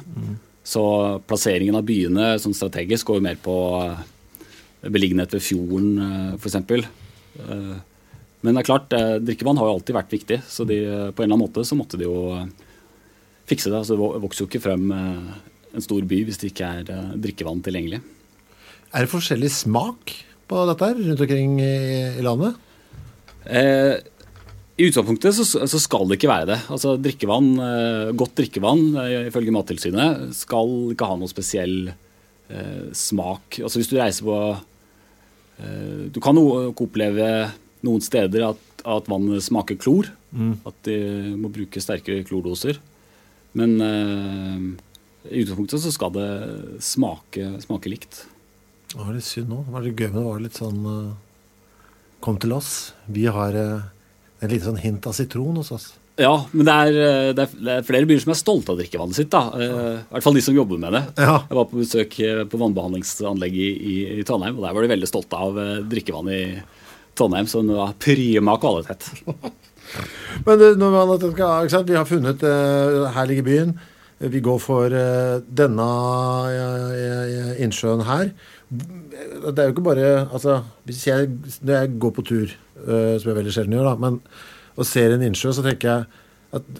[0.69, 0.83] Så
[1.25, 4.01] plasseringen av byene sånn strategisk går jo mer på eh,
[4.85, 6.59] beliggenhet ved fjorden, eh, f.eks.
[6.59, 7.77] Eh,
[8.39, 8.93] Men det er klart,
[9.25, 10.77] drikkevann har jo alltid vært viktig, så de,
[11.11, 12.37] på en eller annen måte så måtte de jo
[13.49, 13.81] fikse det.
[13.81, 17.99] Altså, det vokser jo ikke frem en stor by hvis det ikke er drikkevann tilgjengelig.
[18.95, 20.13] Er det forskjellig smak
[20.47, 22.55] på dette her rundt omkring i landet?
[23.43, 23.99] Eh,
[24.79, 26.57] I utgangspunktet så, så skal det ikke være det.
[26.71, 33.59] Altså drikkevann, eh, Godt drikkevann eh, ifølge Mattilsynet skal ikke ha noe spesiell eh, smak.
[33.59, 34.37] Altså Hvis du reiser på
[35.59, 37.27] eh, Du kan oppleve
[37.83, 40.07] noen steder at, at vannet smaker klor.
[40.69, 40.95] At de
[41.35, 42.79] må bruke sterkere klordoser.
[43.59, 44.65] Men eh,
[45.27, 46.29] i utgangspunktet så skal det
[46.85, 48.23] smake, smake likt.
[48.93, 49.63] Det var litt synd nå.
[49.67, 51.17] Det var litt gøy, men det var litt sånn eh,
[52.23, 52.93] Kom til oss.
[53.07, 53.55] Vi har
[54.39, 55.89] en lite sånn hint av sitron hos oss.
[56.19, 58.79] Ja, men det er, eh, det, er, det er, flere byer som er stolte av
[58.81, 59.29] drikkevannet sitt.
[59.31, 59.45] da.
[59.55, 61.03] Eh, I hvert fall de som jobber med det.
[61.15, 61.37] Ja.
[61.45, 64.91] Jeg var på besøk eh, på vannbehandlingsanlegget i, i, i, Trondheim, og der var de
[64.91, 66.59] veldig stolte av drikkevannet i
[67.19, 69.07] Trondheim, som var prima kvalitet.
[70.47, 71.87] men når man, ikke sant?
[71.87, 73.73] Vi har funnet Her ligger byen.
[74.19, 75.89] Vi går for denne
[77.63, 78.33] innsjøen her.
[78.69, 81.29] Det er jo ikke bare altså, Hvis jeg,
[81.63, 82.51] når jeg går på tur,
[82.85, 84.21] som jeg veldig sjelden gjør, da, men
[84.79, 86.07] og ser en innsjø, så tenker jeg
[86.59, 86.79] at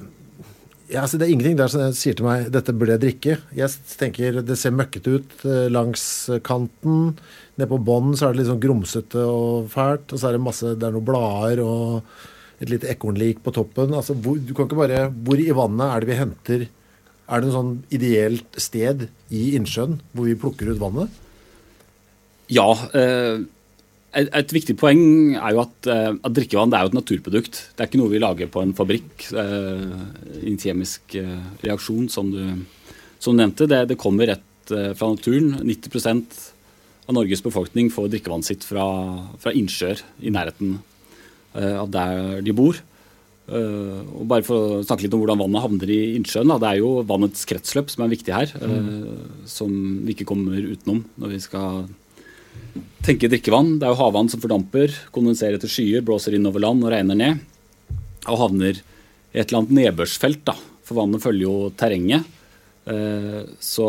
[0.89, 3.35] ja, altså Det er ingenting der som sier til meg dette burde jeg drikke.
[3.53, 6.01] Jeg tenker Det ser møkkete ut eh, langs
[6.41, 7.11] kanten.
[7.59, 10.09] Nede på bånn så er det litt sånn grumsete og fælt.
[10.09, 12.09] Og så er det masse, det er noen blader og
[12.57, 13.93] et lite ekornlik på toppen.
[13.93, 17.51] Altså, hvor, du kan ikke bare, hvor i vannet er det vi henter Er det
[17.51, 21.21] en sånn ideelt sted i innsjøen hvor vi plukker ut vannet?
[22.49, 22.71] Ja.
[22.97, 23.45] Eh,
[24.17, 27.61] et, et, viktig poeng er jo at, uh, at, drikkevann er jo et naturprodukt.
[27.75, 29.27] Det er ikke noe vi lager på en fabrikk.
[29.37, 29.87] Eh,
[30.49, 32.41] en kjemisk eh, reaksjon, som du,
[33.21, 33.69] som du nevnte.
[33.69, 35.55] Det, det, kommer rett fra naturen.
[35.65, 36.39] 90%
[37.09, 38.85] av Norges befolkning får drikkevannet sitt fra,
[39.41, 40.77] fra innsjøer i nærheten
[41.57, 42.77] av der de bor.
[43.49, 46.51] og bare for å snakke litt om hvordan vannet havner i innsjøen.
[46.53, 48.53] Da, det er jo vannets kretsløp som er viktig her.
[48.61, 49.47] Mm.
[49.49, 49.73] som
[50.05, 51.89] vi ikke kommer utenom når vi skal
[53.05, 53.77] tenke drikkevann.
[53.79, 57.17] Det er jo havvann som fordamper, kondenserer etter skyer, blåser inn over land og regner
[57.17, 57.45] ned.
[58.27, 60.55] Og havner i et eller annet nedbørsfelt, da.
[60.85, 62.25] For vannet følger jo terrenget.
[62.89, 63.87] Eh, så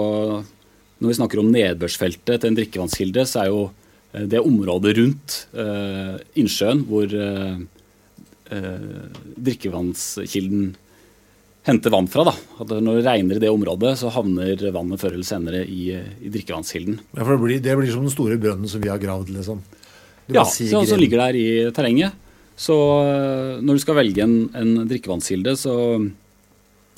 [1.00, 3.62] når vi snakker om nedbørsfeltet til en drikkevannskilde, så er jo
[4.12, 7.18] eh, det området rundt eh, innsjøen hvor
[8.50, 10.72] drikkevannskilden
[11.66, 12.24] hente vann fra.
[12.30, 12.34] da.
[12.62, 16.32] At når det regner i det området, så havner vannet før eller senere i, i
[16.32, 17.00] drikkevannskilden.
[17.16, 19.62] Ja, for det blir, det blir, som den store brønnen som vi har gravd, liksom?
[20.30, 22.16] Ja, som så ligger der i terrenget.
[22.60, 25.74] Så eh, når du skal velge en, en drikkevannskilde, så,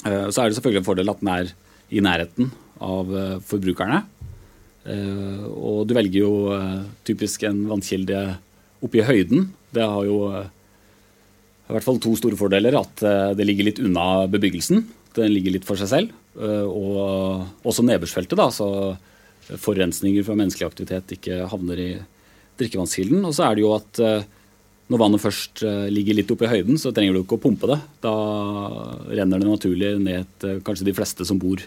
[0.05, 1.53] eh, så, er det selvfølgelig en fordel at den er
[1.93, 2.51] i nærheten
[2.83, 4.03] av eh, forbrukerne.
[4.83, 6.31] Og du velger jo
[7.07, 8.19] typisk en vannkilde
[8.83, 9.45] oppe i høyden.
[9.71, 10.17] Det har jo
[11.73, 12.77] i hvert fall to store fordeler.
[12.79, 14.85] At eh, det ligger litt unna bebyggelsen.
[15.17, 16.13] Den ligger litt for seg selv.
[16.37, 21.91] Eh, og også nedbørsfeltet, da, så forurensninger fra menneskelig aktivitet ikke havner i
[22.61, 23.25] drikkevannskilden.
[23.25, 24.29] Og så er det jo at eh,
[24.93, 25.63] når vannet først
[25.95, 27.79] ligger litt oppe i høyden, så trenger du ikke å pumpe det.
[28.05, 28.13] Da
[29.09, 31.63] renner det naturlig ned til kanskje de fleste som bor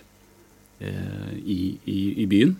[0.77, 1.57] i,
[1.89, 2.51] i, i byen.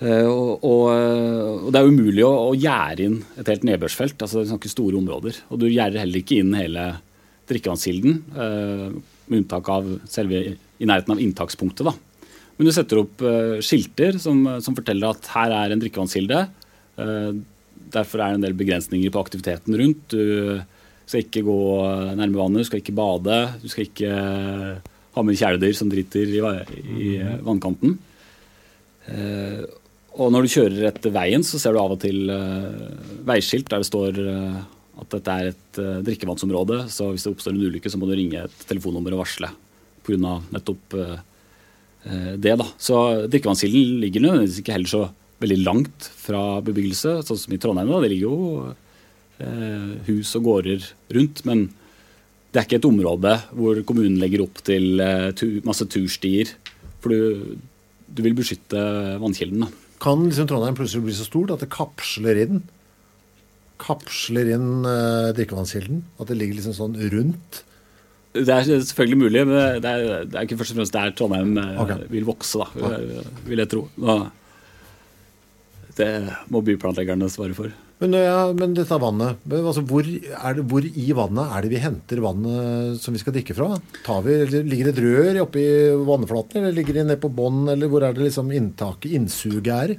[0.00, 4.16] Eh, og, og, eh, og, det er umulig å, å gjerde inn et helt nedbørsfelt.
[4.16, 5.42] altså det er store områder.
[5.52, 6.86] Og du gjerder heller ikke inn hele
[7.50, 8.86] drikkevannskilden, eh,
[9.30, 10.40] med unntak av selve
[10.80, 11.84] i nærheten av inntakspunktet.
[11.90, 11.92] da.
[12.56, 13.22] Men du setter opp
[13.64, 16.40] skilter som, som, forteller at her er en drikkevannskilde.
[17.94, 20.12] derfor er det en del begrensninger på aktiviteten rundt.
[20.12, 20.60] Du
[21.08, 21.56] skal ikke gå
[22.18, 24.12] nærme vannet, du skal ikke bade, du skal ikke
[25.16, 26.42] ha med kjæledyr som driter i,
[27.00, 27.08] i
[27.40, 27.96] vannkanten.
[30.18, 32.90] Og når du kjører etter veien, så ser du av og til uh,
[33.28, 34.58] veiskilt der det står uh,
[35.00, 36.82] at dette er et uh, drikkevannsområde.
[36.90, 39.52] Så hvis det oppstår en ulykke, så må du ringe et telefonnummer og varsle
[40.06, 40.38] pga.
[40.50, 40.96] nettopp
[42.40, 42.54] det.
[42.56, 42.66] da.
[42.80, 42.96] Så
[43.28, 45.02] drikkevannskilden ligger nødvendigvis ikke heller så
[45.40, 47.92] veldig langt fra bebyggelse, sånn som i Trondheim.
[47.92, 48.00] da.
[48.00, 48.70] Det ligger jo
[50.08, 51.44] hus og gårder rundt.
[51.44, 51.68] men
[52.50, 55.04] det er ikke et område hvor kommunen legger opp til
[55.68, 56.56] masse turstier.
[57.04, 57.60] For du,
[58.08, 58.80] du vil beskytte
[59.20, 59.68] vannkilden.
[59.68, 59.89] da.
[60.00, 62.62] Kan liksom Trondheim plutselig bli så stort at det kapsler inn
[63.80, 66.04] kapsler inn eh, drikkevannskilden?
[66.20, 67.62] At det ligger liksom sånn rundt?
[68.36, 71.56] Det er selvfølgelig mulig, men det er, det er ikke først og fremst der Trondheim
[71.58, 72.04] uh, okay.
[72.12, 72.90] vil vokse, da,
[73.48, 73.80] vil, jeg tro.
[75.98, 76.10] Det
[76.54, 77.74] må byplanleggerne svare for.
[78.00, 82.22] Men, ja, men dette vannet, altså hvor, det, hvor, i vannet er det vi henter
[82.24, 83.74] vannet som vi skal drikke fra?
[84.24, 85.64] Vi, ligger det et rør oppi
[86.08, 89.94] vannflaten, eller ligger det ned på bånn, eller hvor er det liksom inntaket, innsuget er?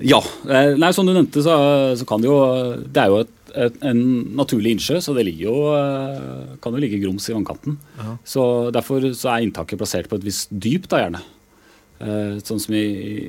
[0.00, 0.22] Ja.
[0.48, 1.54] Eh, nei, som du nevnte, så,
[2.00, 2.38] så kan det jo
[2.80, 3.34] Det er jo et,
[3.66, 4.02] et, en
[4.40, 7.76] naturlig innsjø, så det ligger jo, eh, kan jo ligge grums i vannkanten.
[8.00, 8.16] Ja.
[8.24, 11.22] Så Derfor så er inntaket plassert på et visst dyp, da gjerne.
[12.00, 12.86] Eh, sånn som i,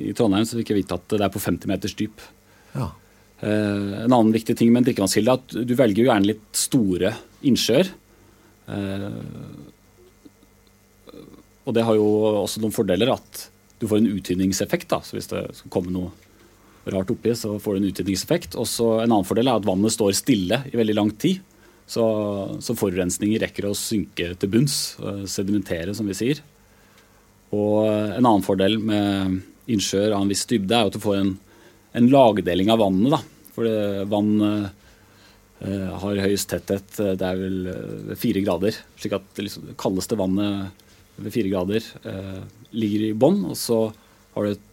[0.08, 2.24] i Trondheim, så fikk jeg vite at det er på 50 meters dyp.
[2.72, 2.94] Ja.
[3.42, 6.44] Uh, en annen viktig ting med en drikkevannskilde er at du velger jo gjerne litt
[6.56, 7.12] store
[7.46, 7.90] innsjøer.
[8.66, 9.10] Uh,
[11.66, 12.06] og det har jo
[12.44, 13.48] også noen fordeler at
[13.80, 14.88] du får en utvinningseffekt.
[14.92, 16.12] da, så Hvis det skal komme noe
[16.94, 18.56] rart oppi, så får du en utvinningseffekt.
[18.56, 18.66] Og
[19.02, 21.42] En annen fordel er at vannet står stille i veldig lang tid.
[21.86, 22.02] Så,
[22.62, 24.96] så forurensninger rekker å synke til bunns,
[25.30, 26.40] sedimentere, som vi sier.
[27.54, 31.34] Og en annen fordel med innsjøer av en viss dybde er at du får en,
[31.96, 33.10] en lagdeling av vannet.
[33.16, 33.20] da.
[33.56, 33.64] For
[34.10, 34.66] vann eh,
[36.02, 38.74] har høyest tetthet, det er vel uh, fire grader.
[39.00, 40.84] slik at det liksom, kaldeste vannet
[41.16, 42.42] ved fire grader eh,
[42.76, 43.40] ligger i bånn.
[43.48, 43.92] Og så
[44.36, 44.66] har du et,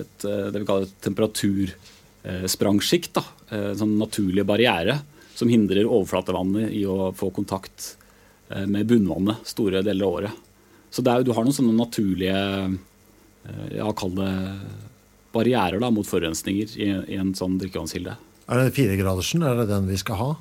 [0.00, 3.22] et, det vi kaller et temperatursprangsjikt.
[3.54, 4.94] En sånn naturlig barriere
[5.38, 7.96] som hindrer overflatevannet i å få kontakt
[8.70, 10.32] med bunnvannet store deler av året.
[10.94, 12.38] Så er, du har noen sånne naturlige
[13.74, 14.30] ja, kall det
[15.34, 18.16] barrierer da, mot forurensninger i, i en sånn drikkevannskilde.
[18.44, 19.44] Er det firegradersen?
[19.46, 20.32] Er det den vi skal ha?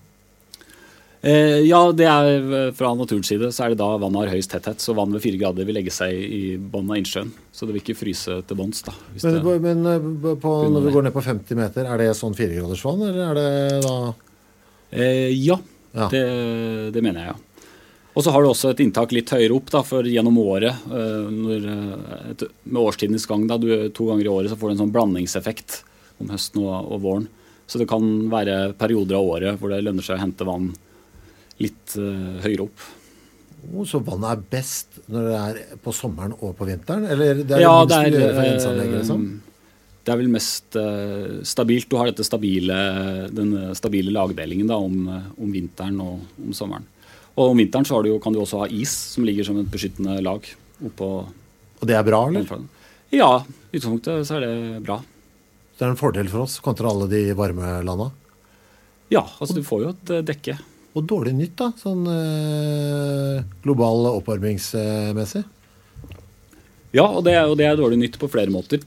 [1.24, 4.84] Eh, ja, det er fra naturens side så er det da vannet har høyest tetthet.
[4.84, 7.32] Så vann ved fire grader vil legge seg i bunnen av innsjøen.
[7.56, 8.84] Så det vil ikke fryse til bunns.
[9.24, 10.10] Men, men eh,
[10.44, 13.80] på, når vi går ned på 50 meter, er det sånn firegradersvann, eller er det
[13.88, 13.96] da
[14.92, 15.58] eh, Ja,
[15.94, 16.10] ja.
[16.12, 16.24] Det,
[16.92, 17.53] det, mener jeg, ja.
[18.14, 21.30] Og så har du også et inntak litt høyere opp, da, for gjennom året, eh,
[21.34, 21.70] når,
[22.34, 24.94] et, med årstidens gang, da, du, to ganger i året, så får du en sånn
[24.94, 25.80] blandingseffekt
[26.22, 27.30] om høsten og, og våren.
[27.68, 30.74] Så det kan være perioder av året hvor det lønner seg å hente vann
[31.64, 32.84] litt uh, høyere opp.
[33.72, 37.08] Oh, så vannet er best når det er på sommeren og på vinteren?
[37.08, 39.28] Eller det er ja, det er, uh, liksom?
[40.04, 41.88] det er vel mest uh, stabilt.
[41.90, 42.80] Du har dette stabile,
[43.32, 46.90] den stabile lagdelingen da, om, om, vinteren og om sommeren.
[47.34, 50.20] Og om vinteren så du kan du også ha is som ligger som et beskyttende
[50.22, 50.46] lag
[50.86, 52.46] oppå Og det er bra, eller?
[53.14, 53.32] Ja,
[53.72, 55.00] i utgangspunktet så er det bra.
[55.78, 58.12] Det er en fordel for oss kontra alle de varme landa?
[59.14, 60.56] Ja, altså du får jo et eh, dekke.
[60.94, 65.44] Og dårlig nytt, da, sånn øh, global oppvarmingsmessig?
[66.94, 68.82] Ja, og det, og det, er dårlig nytt på flere måter.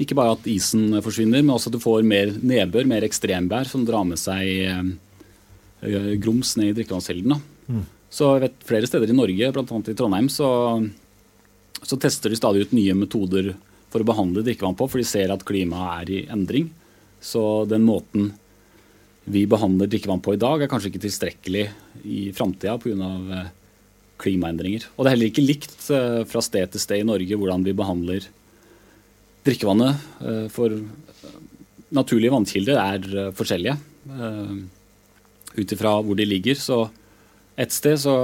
[0.00, 3.84] Ikke bare at isen forsvinner, men også at du får mer nedbør, mer ekstrembær, som
[3.88, 7.36] drar med seg øh, grums ned i drikkevannskilden.
[8.12, 9.64] Så jeg vet flere steder i Norge, bl.a.
[9.64, 10.48] i Trondheim, så,
[11.80, 13.54] så tester de stadig ut nye metoder
[13.92, 16.68] for å behandle drikkevann på, for de ser at klimaet er i endring.
[17.22, 18.32] Så den måten
[19.24, 21.66] vi behandler drikkevann på i dag, er kanskje ikke tilstrekkelig
[22.04, 23.10] i framtida pga.
[23.38, 23.50] Eh,
[24.22, 24.84] klimaendringer.
[24.94, 27.74] Og det er heller ikke likt eh, fra sted til sted i Norge hvordan vi
[27.74, 28.28] behandler
[29.46, 30.04] drikkevannet.
[30.22, 30.76] Eh, for
[31.92, 33.74] naturlige vannkilder er forskjellige
[35.52, 36.56] ut ifra hvor de ligger.
[36.56, 36.84] Så
[37.60, 38.14] et sted så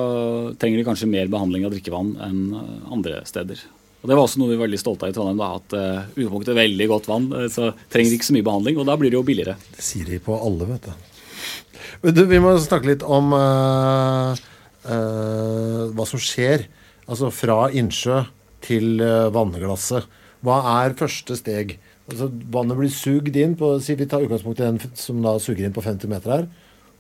[0.61, 2.45] trenger de kanskje mer behandling av drikkevann enn
[2.89, 3.61] andre steder.
[3.99, 5.41] Og Det var også noe vi var veldig stolte av i Trondheim.
[5.41, 8.47] da, At uh, utgangspunktet er veldig godt vann, uh, så trenger de ikke så mye
[8.47, 8.79] behandling.
[8.79, 9.57] Og da blir det jo billigere.
[9.75, 12.13] Det sier de på alle, vet du.
[12.15, 14.39] du vi må snakke litt om uh,
[14.87, 16.69] hva som skjer.
[17.09, 18.23] Altså fra innsjø
[18.65, 19.03] til
[19.35, 20.07] vannglasset.
[20.45, 21.77] Hva er første steg?
[22.09, 25.67] Altså, vannet blir sugd inn på si Vi tar utgangspunkt i den som da suger
[25.67, 26.47] inn på 50 meter her.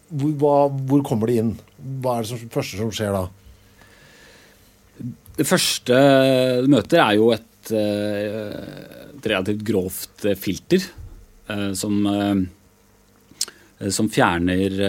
[0.09, 0.55] Hvor, hva,
[0.89, 1.53] hvor kommer det inn?
[2.03, 3.27] Hva er det som, første som skjer da?
[5.39, 5.99] Det første
[6.65, 12.01] du møter, er jo et, eh, et relativt grovt eh, filter eh, som,
[13.95, 14.81] som fjerner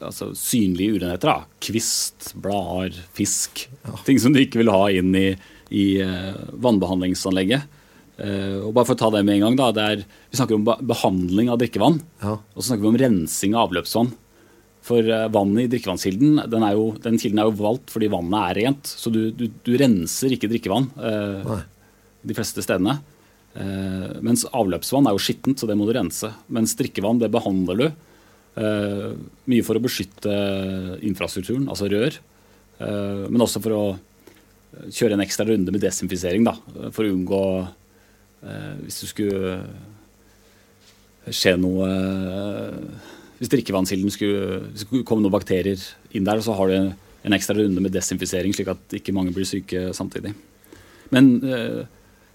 [0.00, 1.30] altså, synlige urenheter.
[1.30, 1.60] Da.
[1.62, 3.68] Kvist, blader, fisk.
[3.84, 3.94] Ja.
[4.08, 5.28] Ting som du ikke vil ha inn i,
[5.70, 7.70] i vannbehandlingsanlegget.
[8.14, 11.48] Og bare for å ta det med en gang, da, er, Vi snakker om behandling
[11.50, 11.96] av drikkevann.
[12.22, 12.36] Ja.
[12.54, 14.12] Og så snakker vi om rensing av avløpsvann.
[14.84, 18.50] For eh, vannet i drikkevannskilden den, er jo, den kilden er jo valgt fordi vannet
[18.50, 18.90] er rent.
[18.90, 21.54] Så du, du, du renser ikke drikkevann eh,
[22.24, 22.98] de fleste stedene.
[23.54, 26.30] Eh, mens avløpsvann er jo skittent, så det må du rense.
[26.52, 27.86] Mens drikkevann det behandler du.
[28.60, 29.08] Eh,
[29.50, 30.34] mye for å beskytte
[31.06, 32.20] infrastrukturen, altså rør.
[32.78, 33.84] Eh, men også for å
[34.92, 36.44] kjøre en ekstra runde med desinfisering.
[36.44, 36.58] Da,
[36.92, 37.72] for å unngå eh,
[38.84, 39.58] Hvis du skulle
[41.32, 41.88] skje noe
[43.38, 45.80] hvis drikkevannsilden skulle, skulle komme noen bakterier
[46.14, 46.76] inn der, så har du
[47.24, 50.34] en ekstra runde med desinfisering, slik at ikke mange blir syke samtidig.
[51.12, 51.82] Men uh,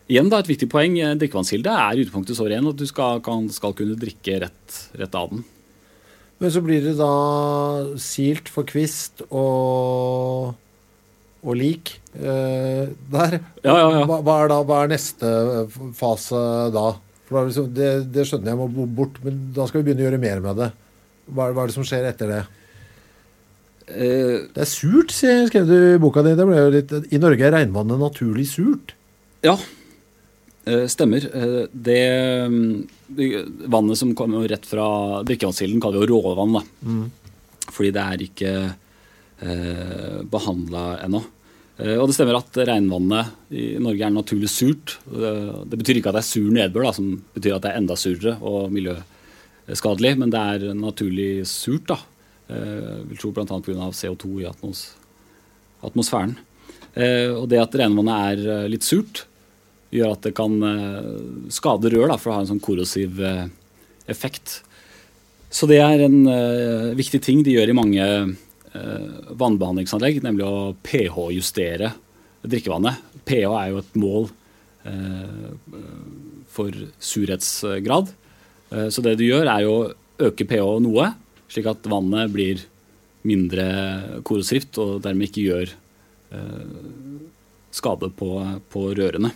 [0.09, 0.97] igjen da, et viktig poeng.
[1.21, 5.17] Drikkevannskilde er i utgangspunktet så ren at du skal, kan, skal kunne drikke rett, rett,
[5.17, 5.45] av den.
[6.39, 7.13] Men så blir det da
[7.99, 10.53] silt for kvist og,
[11.39, 13.39] og lik uh, der.
[13.63, 14.03] Ja, ja, ja.
[14.09, 15.31] Hva, hva, er da, hva er neste
[15.97, 16.41] fase
[16.75, 16.91] da?
[17.29, 20.21] For liksom, det, det skjønner jeg må bort, men da skal vi begynne å gjøre
[20.21, 20.69] mer med det.
[21.29, 22.39] Hva, hva er det som skjer etter det?
[23.89, 26.35] Uh, det er surt, skrev du i boka di.
[26.75, 28.95] Litt, I Norge er regnvannet naturlig surt.
[29.45, 31.29] Ja, uh, stemmer.
[31.31, 32.01] Uh, det,
[33.69, 34.89] vannet som kommer rett fra
[35.29, 36.59] drikkevannskilden, kaller vi jo råvann.
[36.83, 37.07] Mm.
[37.69, 38.53] Fordi det er ikke
[39.43, 41.23] uh, behandla ennå.
[41.79, 44.97] Eh, og det stemmer at regnvannet i Norge er naturlig surt.
[45.07, 47.95] Det betyr ikke at det er sur nedbør, da, som betyr at det er enda
[47.99, 51.87] surere og miljøskadelig, men det er naturlig surt.
[51.93, 51.99] da.
[52.49, 53.45] Jeg vil tro bl.a.
[53.45, 53.89] pga.
[53.93, 54.83] CO2 i atmos
[55.85, 56.33] atmosfæren.
[57.37, 59.23] Og det at regnvannet er litt surt,
[59.93, 60.57] gjør at det kan
[61.53, 63.21] skade rør, da, for å ha en sånn korrosiv
[64.09, 64.59] effekt.
[65.53, 66.19] Så det er en
[66.97, 71.93] viktig ting de gjør i mange Eh, vannbehandlingsanlegg, nemlig å pH-justere
[72.45, 72.99] drikkevannet.
[73.25, 74.29] pH er jo et mål
[74.87, 75.49] eh,
[76.49, 78.13] for surhetsgrad.
[78.71, 79.89] Eh, så det du gjør, er jo å
[80.29, 81.11] øke pH noe,
[81.49, 82.63] slik at vannet blir
[83.27, 85.77] mindre korrosivt og dermed ikke gjør
[87.73, 88.27] skade på,
[88.69, 89.31] på rørene.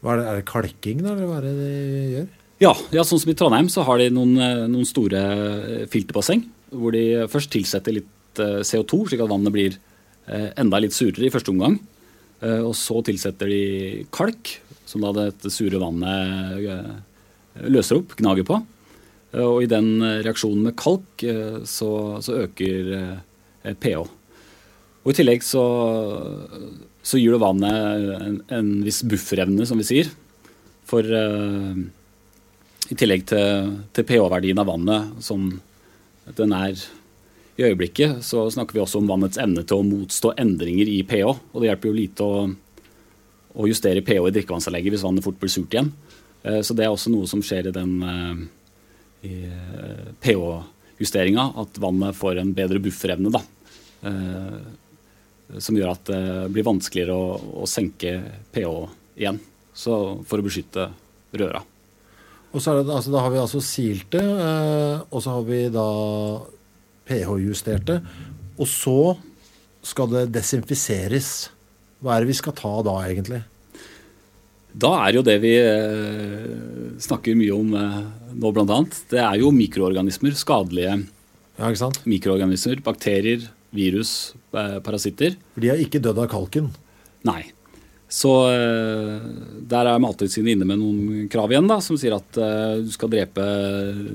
[0.00, 2.28] Hva er, det, er det kalking, da, eller hva er det de gjør?
[2.58, 4.32] Ja, ja, sånn som i Trondheim så har de noen,
[4.72, 5.20] noen store
[5.92, 8.08] filterbasseng hvor de først tilsetter litt
[8.42, 9.76] Eh, CO2, slik at vannet blir
[10.26, 11.78] eh, enda litt surere i første omgang.
[12.40, 13.62] Eh, og så tilsetter de
[14.14, 14.56] kalk,
[14.88, 17.02] som da dette sure vannet
[17.68, 18.60] løser opp, gnager på.
[19.38, 21.20] Og i den reaksjonen med kalk
[21.68, 21.90] så,
[22.24, 22.86] så øker
[23.82, 24.06] pH.
[25.04, 25.64] Og i tillegg så,
[27.04, 30.08] så gir det vannet en, en, viss bufferevne, som vi sier.
[30.88, 31.76] For uh,
[32.88, 35.50] i tillegg til, til pH-verdien av vannet, som
[36.38, 36.80] den er
[37.58, 41.26] i øyeblikket så snakker vi også om vannets evne til å motstå endringer i pH.
[41.26, 42.42] Og det hjelper jo lite å,
[43.58, 45.90] å justere pH i drikkevannsanlegget hvis vannet fort blir surt igjen.
[46.46, 48.44] Eh, så det er også noe som skjer i den eh,
[49.26, 53.32] eh, pH-justeringa, at vannet får en bedre bufferevne.
[53.34, 53.42] da.
[55.58, 57.32] Som gjør at det blir vanskeligere å,
[57.64, 58.12] å senke
[58.54, 58.70] pH
[59.18, 59.40] igjen.
[59.74, 59.96] Så
[60.28, 60.86] for å beskytte
[61.34, 61.64] røra.
[62.52, 65.88] Og så det, altså, Da har vi altså silt det, og så har vi da
[67.08, 68.00] pH-justerte.
[68.58, 69.16] Og så
[69.86, 71.48] skal det desinfiseres.
[72.02, 73.42] Hva er det vi skal ta da, egentlig?
[74.78, 76.48] Da er jo det vi eh,
[77.02, 78.00] snakker mye om eh,
[78.36, 78.80] nå, bl.a.
[79.10, 80.36] Det er jo mikroorganismer.
[80.38, 80.98] Skadelige
[81.58, 82.82] ja, mikroorganismer.
[82.84, 85.38] Bakterier, virus, eh, parasitter.
[85.54, 86.70] For de har ikke dødd av kalken?
[87.26, 87.42] Nei.
[88.08, 88.30] Så
[89.68, 92.38] der er Mattilsynet inne med noen krav igjen, da, som sier at
[92.80, 93.44] du skal drepe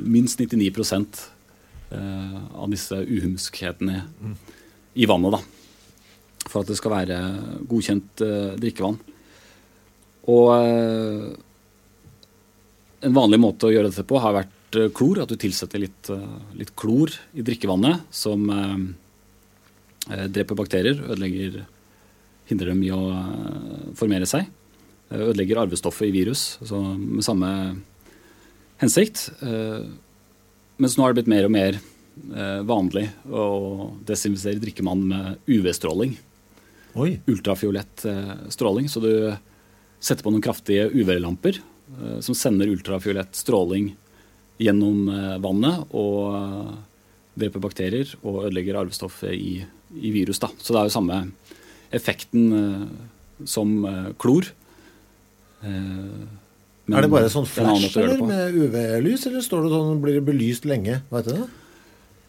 [0.01, 1.32] minst 99 Eh,
[1.93, 4.01] av disse uhumskhetene
[4.93, 5.37] i vannet.
[5.37, 5.41] da,
[6.47, 7.19] For at det skal være
[7.69, 8.99] godkjent uh, drikkevann.
[10.33, 11.29] Og uh,
[13.03, 15.21] en vanlig måte å gjøre dette på har vært klor.
[15.23, 16.09] At du tilsetter litt,
[16.57, 18.47] litt klor i drikkevannet som
[20.07, 21.59] dreper bakterier, ødelegger
[22.49, 22.99] Hindrer dem i å
[23.95, 24.49] formere seg.
[25.13, 27.51] Ødelegger arvestoffet i virus, så med samme
[28.81, 29.29] hensikt.
[30.81, 33.47] Mens nå har det blitt mer og mer eh, vanlig å
[34.07, 36.15] desinfisere drikkemann med UV-stråling.
[37.29, 38.89] Ultrafiolett eh, stråling.
[38.89, 39.11] Så du
[40.03, 43.93] setter på noen kraftige UV-lamper eh, som sender ultrafiolett stråling
[44.61, 46.73] gjennom eh, vannet og eh,
[47.39, 49.63] dreper bakterier og ødelegger arvestoffet i,
[49.97, 50.41] i, virus.
[50.41, 50.51] Da.
[50.59, 51.19] Så det er jo samme
[51.93, 52.85] effekten eh,
[53.49, 53.73] som
[54.21, 54.45] klor.
[56.83, 60.23] Men er det bare sånn flash eller med UV-lys, eller står det sånn, blir det
[60.27, 60.99] belyst lenge?
[61.13, 61.45] Vet du det?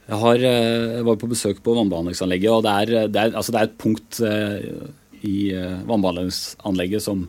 [0.04, 3.54] Jeg, har, eh, jeg var på besøk på vannbehandlingsanlegget, og det er, det er, altså
[3.54, 4.66] det er et punkt eh,
[5.24, 7.24] i eh, vannbehandlingsanlegget som,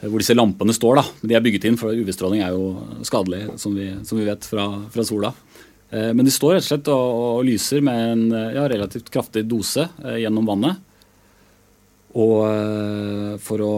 [0.00, 0.98] hvor disse lampene står.
[0.98, 1.04] Da.
[1.22, 2.72] De er bygget inn, for UV-stråling er jo
[3.06, 5.30] skadelig, som vi, som vi vet fra, fra, sola.
[5.94, 8.22] Men de står rett og slett og, og lyser med en
[8.56, 9.84] ja, relativt kraftig dose
[10.18, 10.80] gjennom vannet.
[12.18, 13.74] Og for å,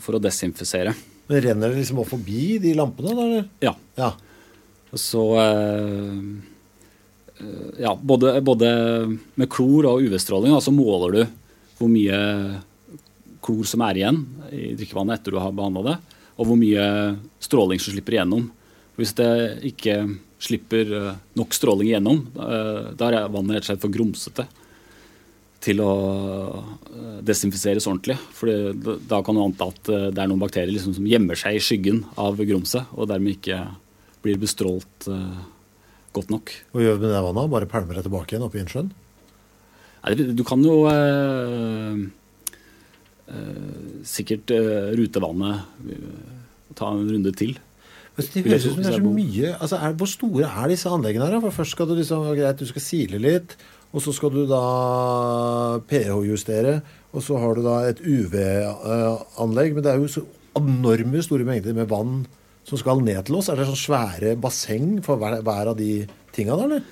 [0.00, 0.94] for å desinfisere.
[1.28, 3.14] Men Renner det liksom opp forbi de lampene?
[3.14, 3.42] da?
[3.68, 3.74] Ja.
[4.00, 4.12] ja.
[4.96, 6.22] Så eh,
[7.84, 8.70] Ja, både, både,
[9.38, 11.20] med klor og UV-stråling så måler du
[11.78, 12.16] hvor mye
[13.44, 15.92] klor som er igjen i drikkevannet etter du har behandla det,
[16.34, 16.86] og hvor mye
[17.38, 18.48] stråling som slipper igjennom.
[18.98, 19.30] Hvis det
[19.68, 20.00] ikke
[20.42, 24.48] slipper eh, nok stråling igjennom, eh, da er vannet rett og slett for grumsete
[25.64, 25.92] til å
[26.60, 28.18] eh, desinfiseres ordentlig.
[28.34, 28.50] For
[29.10, 31.62] da kan du anta at eh, det er noen bakterier liksom som gjemmer seg i
[31.62, 33.64] skyggen av grumset, og dermed ikke
[34.24, 35.42] blir bestrålt uh,
[36.10, 36.50] godt nok.
[36.74, 37.50] Hva gjør vi med det vannet?
[37.52, 38.88] Bare pælmer det tilbake igjen oppe i innsjøen?
[40.34, 42.00] Du kan jo uh,
[43.30, 44.50] uh, sikkert
[44.98, 45.70] rute vannet,
[46.74, 47.54] ta en runde til.
[48.18, 51.28] Det høres ut som det er så mye altså er, Hvor store er disse anleggene
[51.28, 51.38] her?
[51.44, 53.54] For Først skal du liksom, greit, du skal sile litt.
[53.88, 54.62] Og så skal du da
[55.88, 56.80] pH-justere,
[57.16, 59.76] og så har du da et UV-anlegg.
[59.76, 60.24] Men det er jo så
[60.58, 62.20] enorme store mengder med vann
[62.68, 63.48] som skal ned til oss.
[63.48, 66.02] Er det sånn svære basseng for hver, hver av de
[66.36, 66.84] tinga da, eller?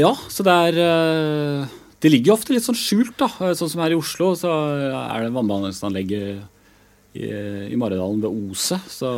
[0.00, 3.30] Ja, så det er uh, Det ligger jo ofte litt sånn skjult, da.
[3.56, 6.42] Sånn som her i Oslo, så er det vannbehandlingsanlegget
[7.12, 7.28] i,
[7.70, 8.78] i Maridalen ved Ose.
[8.88, 9.10] Så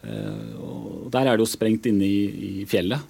[0.00, 2.22] eh, og der er det jo sprengt inne i,
[2.62, 3.04] i fjellet.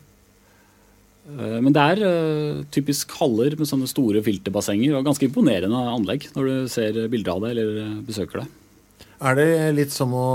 [1.25, 6.29] Eh, men det er uh, typisk haller med sånne store filterbassenger og ganske imponerende anlegg
[6.37, 8.49] når du ser bilder av det eller besøker det.
[9.25, 9.49] Er det
[9.79, 10.29] litt som å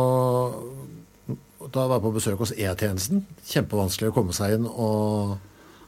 [1.70, 3.22] da være på besøk hos E-tjenesten?
[3.46, 5.38] Kjempevanskelig å komme seg inn og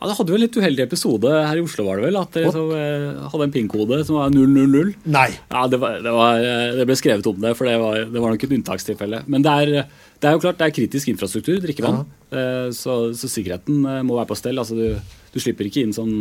[0.01, 2.15] ja, Det hadde jo en litt uheldig episode her i Oslo, var det vel?
[2.17, 4.95] At dere så, eh, hadde en PIN-kode som var 000.
[5.13, 5.27] Nei.
[5.51, 8.23] Ja, det, var, det, var, eh, det, ble skrevet om det, for det var, det
[8.23, 9.19] var nok et unntakstilfelle.
[9.29, 9.91] Men det er,
[10.21, 12.03] det er, jo klart det er kritisk infrastruktur, drikkevann.
[12.05, 12.37] Ja.
[12.37, 14.61] Eh, så, så, sikkerheten må være på stell.
[14.61, 16.13] Altså, du, du slipper ikke inn sånn,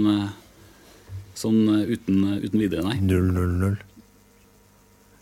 [1.37, 2.97] sånn uten, uten, videre, nei.
[3.05, 3.79] 000.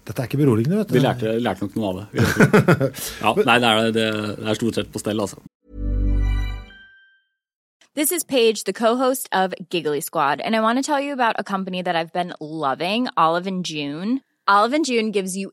[0.08, 0.96] Dette er ikke beroligende, vet du.
[0.96, 2.24] Vi lærte, lærte nok noe av det.
[3.24, 5.42] ja, nei, det er, det er stort sett på stell, altså.
[7.98, 11.34] This is Paige, the co-host of Giggly Squad, and I want to tell you about
[11.36, 14.20] a company that I've been loving, Olive and June.
[14.46, 15.52] Olive and June gives you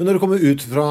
[0.00, 0.84] Men når du kommer ut fra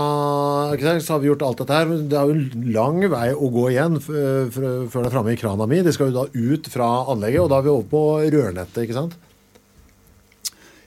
[1.01, 3.47] så har vi gjort alt dette her, men det er jo en lang vei å
[3.49, 5.79] gå igjen før det er framme i krana mi.
[5.81, 8.01] Det skal jo da ut fra anlegget, og da er vi over på
[8.35, 9.15] rørnettet, ikke sant?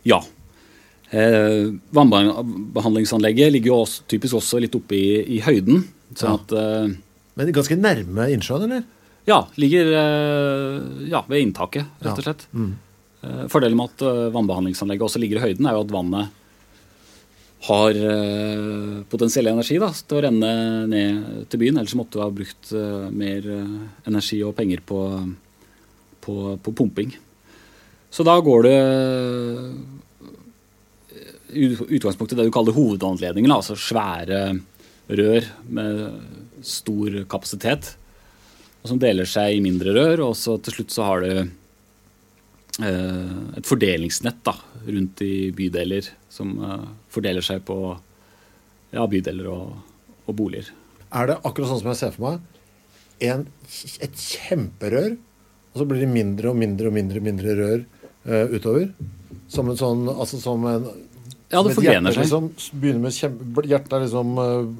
[0.07, 0.21] Ja.
[1.11, 5.09] Eh, vannbehandlingsanlegget ligger jo også, typisk også litt oppe i,
[5.39, 5.83] i høyden.
[6.15, 6.95] Sånn at, eh,
[7.35, 8.87] Men ganske nærme innsjøen, eller?
[9.27, 10.77] Ja, ligger eh,
[11.11, 12.47] ja, ved inntaket, rett og slett.
[12.53, 12.69] Ja.
[12.69, 12.71] Mm.
[13.23, 16.39] Eh, fordelen med at eh, vannbehandlingsanlegget også ligger i høyden, er jo at vannet
[17.63, 20.53] har uh, potensiell energi da, til å renne
[20.91, 21.79] ned til byen.
[21.79, 23.77] Ellers måtte du ha brukt uh, mer uh,
[24.11, 24.99] energi og penger på,
[26.25, 27.15] på, på, pumping.
[28.13, 28.77] Så da går det
[31.53, 34.43] i utgangspunktet det du kaller hovedanledningen, altså svære
[35.13, 36.03] rør med
[36.67, 37.95] stor kapasitet,
[38.83, 40.27] og som deler seg i mindre rør.
[40.29, 41.33] Og så til slutt så har du
[42.81, 44.55] et fordelingsnett da,
[44.87, 47.77] rundt i bydeler som uh, fordeler seg på
[48.93, 49.75] ja, bydeler og,
[50.25, 50.71] og, boliger.
[51.13, 52.63] Er det akkurat sånn som jeg ser for meg?
[53.23, 53.45] En,
[54.03, 55.15] et kjemperør,
[55.73, 58.89] og så blir det mindre og mindre og mindre, mindre rør uh, utover?
[59.53, 60.87] Som en sånn Altså som en
[61.53, 62.25] Ja, det forgrener seg.
[62.25, 62.49] Liksom,
[62.81, 64.73] begynner med kjempe, Hjertet er liksom uh,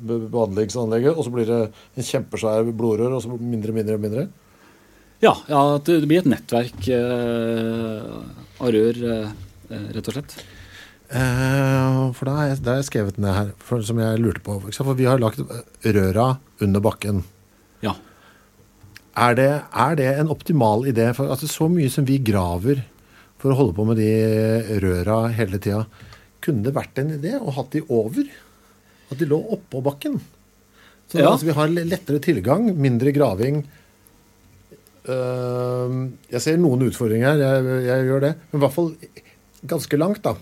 [0.00, 4.28] behandlingsanlegget, og så blir det en kjempesvær blodrør, og så mindre, mindre, mindre?
[5.20, 8.22] Ja, ja det blir et nettverk uh,
[8.60, 9.00] av rør,
[9.70, 10.36] rett og slett.
[11.10, 14.56] For da har, jeg, jeg skrevet ned her, for, som jeg lurte på.
[14.70, 15.42] For vi har lagt
[15.82, 16.26] røra
[16.62, 17.24] under bakken.
[17.84, 17.96] Ja.
[19.18, 21.08] Er det, er det en optimal idé?
[21.16, 22.84] For altså, så mye som vi graver
[23.40, 25.84] for å holde på med de røra hele tida,
[26.44, 28.28] kunne det vært en idé å ha de over?
[29.10, 30.20] At de lå oppå bakken?
[31.10, 31.32] Så Ja.
[31.32, 33.64] altså, vi har lettere tilgang, mindre graving.
[35.08, 35.96] Eh,
[36.34, 38.32] jeg ser noen utfordringer her, jeg, jeg gjør det.
[38.50, 38.94] Men i hvert fall
[39.70, 40.36] ganske langt, da.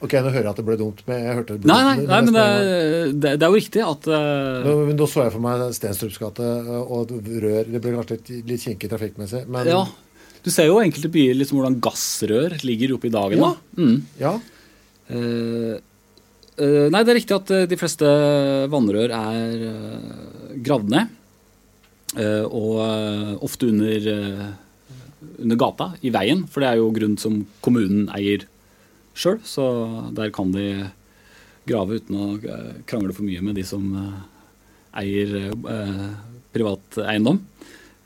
[0.00, 2.04] Ok, nå hører jeg at det ble dumt, men jeg hørte det ble Nei, nei,
[2.08, 4.62] nei men det, er- det, er jo riktig at uh...
[4.64, 6.46] nå, nå så jeg for meg Stenstrups gate
[6.80, 7.68] og et rør.
[7.68, 9.82] Det ble kanskje litt, litt kinkig trafikkmessig, men Ja.
[10.40, 13.42] Du ser jo enkelte byer liksom hvordan gassrør ligger oppe i dagen.
[13.42, 13.50] Ja.
[13.52, 13.82] da.
[13.82, 13.98] Mm.
[14.22, 14.32] ja.
[15.10, 15.74] Uh,
[16.62, 18.08] uh, nei, det er riktig at eh, de fleste
[18.72, 21.16] vannrør er eh, gravd ned.
[22.18, 24.46] Eh, og eh, ofte under, eh,
[25.38, 26.46] under gata, i veien.
[26.50, 28.46] For det er jo grunn som kommunen eier
[29.14, 29.38] sjøl.
[29.46, 29.66] Så
[30.16, 30.90] der kan de
[31.68, 32.26] grave uten å
[32.88, 33.92] krangle for mye med de som
[34.96, 35.52] eier
[36.50, 37.38] privat eiendom.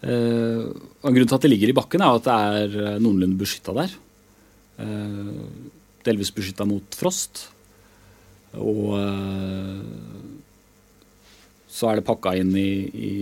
[0.05, 3.95] En grunn til at det ligger i bakken, er at det er noenlunde beskytta der.
[6.05, 7.47] Delvis beskytta mot frost.
[8.59, 8.99] Og
[11.75, 13.13] så er det pakka inn i, i,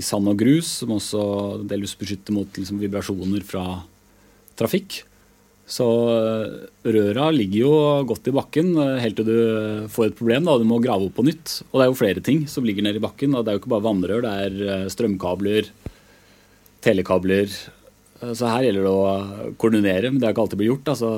[0.00, 1.22] i sand og grus, som også
[1.70, 3.64] delvis beskytter mot liksom, vibrasjoner fra
[4.58, 5.04] trafikk.
[5.72, 6.56] Så eh,
[6.92, 7.74] røra ligger jo
[8.10, 10.48] godt i bakken eh, helt til du får et problem.
[10.48, 11.60] da, Du må grave opp på nytt.
[11.70, 13.36] Og det er jo flere ting som ligger nede i bakken.
[13.36, 15.70] og Det er jo ikke bare vannrør, det er eh, strømkabler,
[16.82, 17.54] telekabler.
[18.22, 20.92] Så her gjelder det å koordinere, men det har ikke alltid blitt gjort.
[20.94, 21.12] altså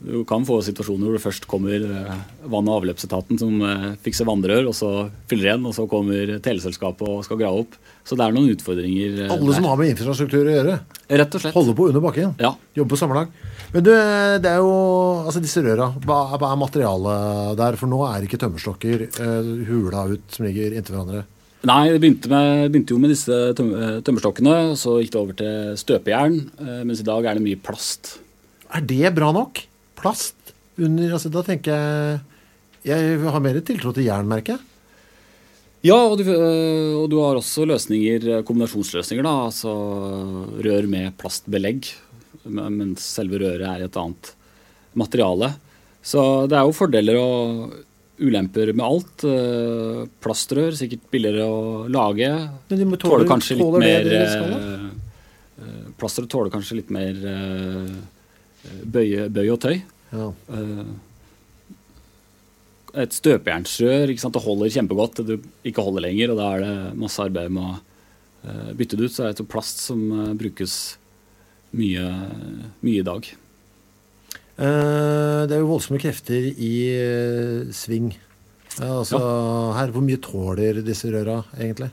[0.00, 4.24] du kan få situasjoner hvor det først kommer eh, vann- og avløpsetaten som eh, fikser
[4.28, 4.90] vannrør, og så
[5.28, 7.76] fyller igjen, og så kommer teleselskapet og skal grave opp.
[8.08, 9.68] Så det er noen utfordringer eh, Alle som der.
[9.68, 10.78] har med infrastruktur å gjøre.
[11.20, 11.56] Rett og slett.
[11.58, 12.32] Holde på under bakken.
[12.40, 12.54] Ja.
[12.78, 13.36] Jobbe på samme lag.
[13.74, 14.72] Men du, det er jo
[15.20, 17.76] Altså, disse røra, hva, er materialet der?
[17.78, 19.04] For nå er det ikke tømmerstokker
[19.68, 21.26] hula ut som ligger inntil hverandre.
[21.68, 23.74] Nei, det begynte, med, begynte jo med disse tøm
[24.06, 26.38] tømmerstokkene, så gikk det over til støpejern,
[26.88, 28.14] mens i dag er det mye plast.
[28.72, 29.60] Er det bra nok?
[30.00, 32.20] Plast under altså, Da tenker jeg
[32.90, 34.68] Jeg har mer tiltro til jernmerket.
[35.84, 39.32] Ja, og du, øh, og du har også løsninger, øh, kombinasjonsløsninger, da.
[39.48, 39.72] Altså
[40.60, 41.88] rør med plastbelegg,
[42.44, 44.32] mens selve røret er et annet
[44.92, 45.54] materiale.
[46.04, 47.72] Så det er jo fordeler og
[48.20, 49.24] ulemper med alt.
[50.20, 52.28] Plastrør, sikkert billigere å lage.
[52.68, 54.88] Men de må Tåler tåle, kanskje litt tåler mer øh,
[55.64, 57.24] øh, Plastrør tåler kanskje litt mer
[58.84, 59.80] bøye, bøy og tøy.
[60.10, 60.30] Ja.
[60.56, 60.90] Eh,
[63.00, 65.36] et støpejernsrør det holder kjempegodt til du
[65.66, 69.14] ikke holder lenger, og da er det masse arbeid med å eh, bytte det ut.
[69.14, 70.74] Så er det et plast som eh, brukes
[71.78, 72.08] mye,
[72.82, 73.30] mye i dag.
[74.60, 76.74] Det er jo voldsomme krefter i
[77.72, 78.10] sving.
[78.74, 79.20] Ja, altså,
[79.72, 81.88] her, hvor mye tåler disse røra, egentlig?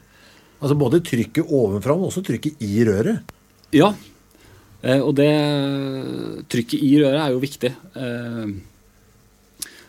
[0.57, 3.32] Altså Både trykket ovenfra, men også trykket i røret.
[3.72, 3.93] Ja,
[4.84, 5.32] og det
[6.53, 7.71] trykket i røret er jo viktig.
[7.97, 8.51] Eh,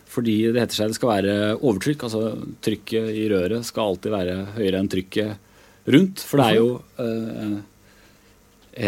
[0.08, 2.06] fordi det heter seg det skal være overtrykk.
[2.08, 2.22] Altså
[2.64, 6.24] trykket i røret skal alltid være høyere enn trykket rundt.
[6.24, 6.70] For det er jo
[7.04, 7.58] eh,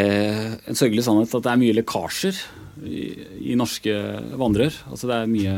[0.01, 2.42] eh, en sørgelig sannhet at det er mye lekkasjer
[2.80, 3.94] i, norske
[4.40, 4.80] vannrør.
[4.90, 5.57] Altså det er mye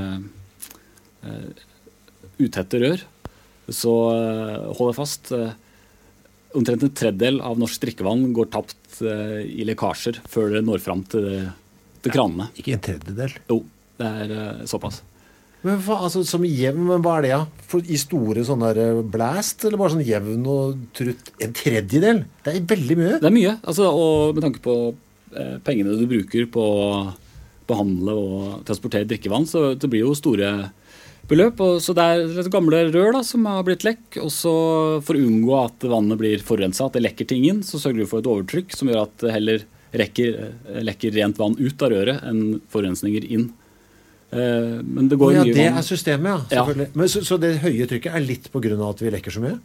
[1.22, 1.66] eh,
[2.43, 3.05] utette rør.
[3.70, 5.32] Så eh, hold deg fast.
[5.36, 5.55] Eh,
[6.59, 11.05] omtrent en tredjedel av norsk drikkevann går tapt eh, i lekkasjer før det når fram
[11.12, 11.48] til,
[12.05, 12.50] til kranene.
[12.59, 13.38] Ikke en tredjedel.
[13.50, 13.62] Jo,
[14.00, 15.03] det er eh, såpass.
[15.62, 17.44] Men hva, altså, Som jevn, hva er det, da?
[17.44, 17.80] Ja?
[17.94, 21.32] I store sånne eh, blast, eller bare sånn jevn og trutt?
[21.42, 22.24] En tredjedel?
[22.42, 23.16] Det er veldig mye.
[23.22, 23.57] Det er mye.
[23.61, 26.86] Altså, og med tanke på eh, pengene du bruker på å
[27.68, 30.50] behandle og transportere drikkevann, så det blir jo store
[31.31, 31.61] beløp.
[31.64, 34.18] Og, så det er gamle rør da, som har blitt lekk.
[34.23, 34.55] Og så
[35.05, 38.11] for å unngå at vannet blir forurensa, at det lekker ting inn, så sørger du
[38.11, 40.39] for et overtrykk som gjør at det heller rekker,
[40.73, 43.51] eh, lekker rent vann ut av røret enn forurensninger inn.
[44.33, 46.64] Eh, men det går ja, mye det er systemet, ja.
[46.64, 46.89] Ja.
[46.95, 48.77] Men, så, så det høye trykket er litt pga.
[48.89, 49.59] at vi lekker så mye?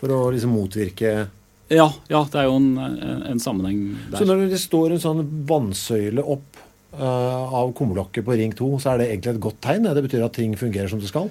[0.00, 1.28] For å liksom motvirke
[1.70, 3.80] Ja, ja, det er jo en, en, en sammenheng
[4.10, 4.18] der.
[4.18, 6.60] Så når det står en sånn vannsøyle opp
[6.98, 9.86] av kumlokket på Ring 2, så er det egentlig et godt tegn?
[9.94, 11.30] Det betyr at ting fungerer som det skal?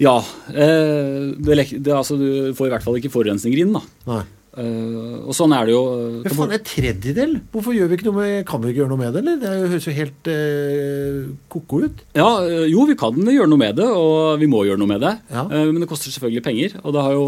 [0.00, 0.18] Ja.
[0.48, 3.74] Eh, det, det, altså, du får i hvert fall ikke forurensninger inn.
[3.76, 3.82] da.
[4.10, 4.22] Nei.
[4.50, 5.82] Uh, og sånn er det jo.
[6.24, 7.36] Men faen, en tredjedel?
[7.52, 9.36] Hvorfor gjør vi ikke noe med, kan vi ikke gjøre noe med det, eller?
[9.38, 12.02] Det høres jo helt uh, ko-ko ut.
[12.18, 15.04] Ja, eh, jo, vi kan gjøre noe med det, og vi må gjøre noe med
[15.06, 15.14] det.
[15.30, 15.46] Ja.
[15.46, 17.24] Uh, men det koster selvfølgelig penger, og det har jo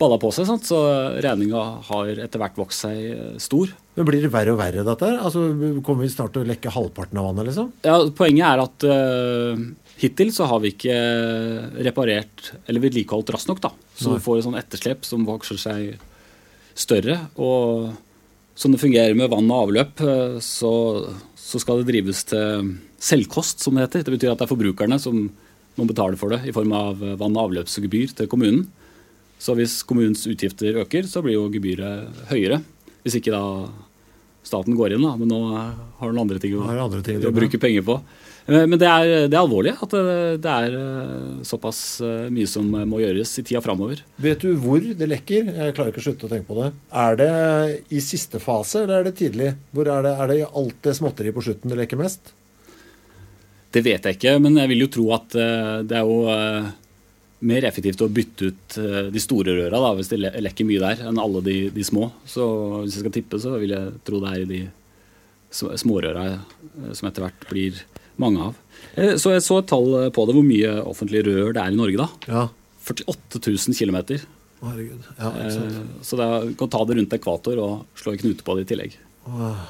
[0.00, 0.66] balla på seg, sant?
[0.66, 0.78] så
[1.22, 3.72] regninga har etter hvert vokst seg eh, stor.
[3.96, 5.10] Men blir det verre og verre, dette?
[5.20, 5.44] Altså,
[5.84, 7.68] Kommer vi snart til å lekke halvparten av vannet, liksom?
[7.84, 9.66] Ja, Poenget er at uh,
[10.00, 10.96] hittil så har vi ikke
[11.84, 13.60] reparert eller vedlikeholdt raskt nok.
[13.66, 13.72] da.
[13.98, 14.16] Så Nei.
[14.16, 15.92] du får et sånn etterslep som vokser seg
[16.72, 17.18] større.
[17.36, 17.92] Og
[18.58, 20.72] som det fungerer med vann og avløp, eh, så,
[21.36, 24.06] så skal det drives til selvkost, som det heter.
[24.06, 25.26] Det betyr at det er forbrukerne som
[25.76, 28.66] må betale for det i form av vann- og avløpsgebyr til kommunen.
[29.42, 32.60] Så hvis kommunens utgifter øker, så blir jo gebyret høyere.
[33.02, 33.42] Hvis ikke da
[34.46, 35.16] staten går inn, da.
[35.18, 37.96] Men nå har den andre ting å, andre ting å bruke penger på.
[38.46, 42.50] Eh, Men det er, det er alvorlig at det, det er eh, såpass eh, mye
[42.50, 44.02] som må gjøres i tida framover.
[44.22, 45.50] Vet du hvor det lekker?
[45.50, 46.70] Jeg klarer ikke å slutte å tenke på det.
[47.04, 47.32] Er det
[47.94, 49.52] i siste fase, eller er det tidlig?
[49.74, 52.34] Hvor er det, er det alt det småtteriet på slutten det lekker mest?
[53.72, 56.72] Det vet jeg ikke, men jeg vil jo tro at eh, det er jo eh,
[57.42, 61.00] mer effektivt å bytte ut eh, de store røra da, hvis det lekker mye der,
[61.10, 62.10] enn alle de, de små.
[62.28, 62.44] Så
[62.84, 64.60] hvis jeg skal tippe, så vil jeg tro det er i de
[65.50, 67.80] sm- smårøra eh, som etter hvert blir
[68.22, 68.60] mange av.
[68.94, 71.80] Eh, Så jeg så et tall på det, hvor mye offentlige rør det er i
[71.80, 72.08] Norge da.
[72.30, 72.44] Ja.
[72.86, 73.98] 48 000 km.
[74.62, 75.06] Herregud.
[75.18, 75.30] Ja.
[76.06, 78.68] Så det er, kan ta det rundt ekvator og slå en knute på det i
[78.74, 78.94] tillegg.
[79.26, 79.62] Åh.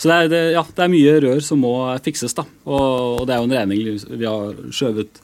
[0.00, 1.70] Så det er, det, ja, det er mye rør som må
[2.04, 2.44] fikses, da.
[2.68, 5.20] Og, og det er jo en regning vi har skjøvet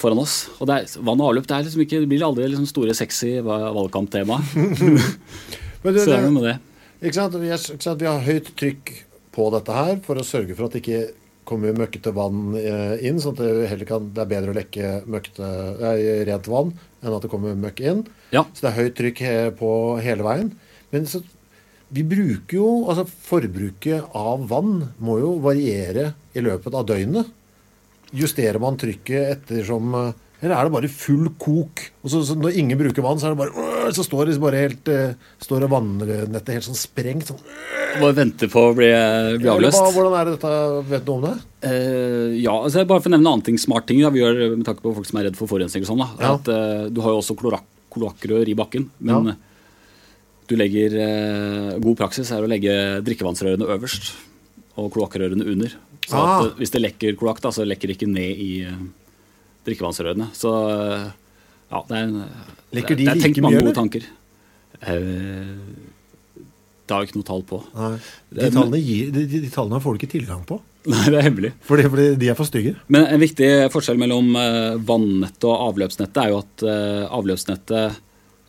[0.00, 0.36] foran oss.
[0.58, 2.94] Og det er, vann og avløp det, er liksom ikke, det blir aldri liksom store,
[2.96, 4.38] sexy va- valgkamptema.
[5.82, 6.54] Men det, Så det er noe med det.
[7.02, 7.34] Ikke sant?
[7.42, 8.00] Vi, er, ikke sant?
[8.04, 8.92] vi har høyt trykk
[9.34, 11.02] på dette her for å sørge for at det ikke
[11.48, 13.18] kommer møkkete vann eh, inn.
[13.20, 13.42] sånn at
[13.80, 15.48] det, kan, det er bedre å lekke møkkete,
[15.80, 15.94] nei,
[16.28, 16.70] rent vann
[17.02, 18.04] enn at det kommer møkk inn.
[18.30, 18.44] Ja.
[18.54, 19.22] Så det er høyt trykk
[19.58, 19.70] på
[20.04, 20.52] hele veien.
[20.94, 21.18] Men så,
[21.92, 27.32] vi bruker jo Altså forbruket av vann må jo variere i løpet av døgnet.
[28.12, 31.82] Justerer man trykket ettersom eh, Eller er det bare full kok?
[32.02, 33.54] Og så, så Når ingen bruker vann, så er det bare
[33.86, 35.70] øh, Så står det bare helt eh, Står det
[36.52, 37.30] helt sånn sprengt.
[37.30, 37.40] Sånn,
[38.00, 39.78] Bare vente på å bli, bli Eller avløst.
[39.80, 40.52] hva- Hvordan er det dette?
[40.90, 41.32] Vet du om det?
[41.62, 44.56] Uh, ja, altså bare for å nevne en annen ting, smart ting da, vi gjør
[44.56, 45.84] med tanke på folk som er redd for forurensning.
[45.84, 46.32] og sånn da, Ja.
[46.40, 47.36] at uh, Du har jo også
[47.92, 49.36] kloakkrør i bakken, men Ja.
[50.48, 52.72] du legger eh, god praksis er å legge
[53.06, 54.10] drikkevannsrørene øverst
[54.76, 55.76] og kloakkrørene under.
[56.08, 56.42] Så Ah.
[56.44, 58.80] at, hvis det lekker kloakk, så lekker det ikke ned i eh,
[59.68, 60.30] drikkevannsrørene.
[60.34, 60.50] Så
[61.72, 62.10] ja, det er,
[62.74, 63.70] Lekker de det er, det er tenkt mye, mange eller?
[63.70, 64.08] gode tanker.
[64.82, 65.62] Uh,
[66.82, 67.60] det har jeg ikke noe tall på.
[67.78, 67.92] Nei.
[68.34, 70.58] De tallene, gir, de, de, tallene får du ikke tilgang på.
[70.90, 71.52] Nei, det er hemmelig.
[71.62, 72.74] Fordi, fordi de er for stygge.
[72.90, 76.64] Men en viktig forskjell mellom eh, vannettet og avløpsnettet er jo at
[77.14, 78.00] avløpsnettet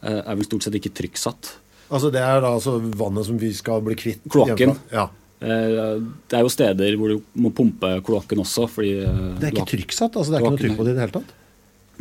[0.04, 1.54] er vel stort sett ikke trykksatt.
[1.94, 4.26] Altså Det er da altså vannet som vi skal bli kvitt.
[4.34, 4.74] Kloakken.
[4.92, 5.06] Ja.
[5.44, 6.00] Eh,
[6.32, 8.68] det er jo steder hvor du må pumpe kloakken også.
[8.72, 10.16] Fordi, eh, Det er ikke trykksatt?
[10.16, 11.36] altså Det er ikke noe trykk på det i det hele tatt?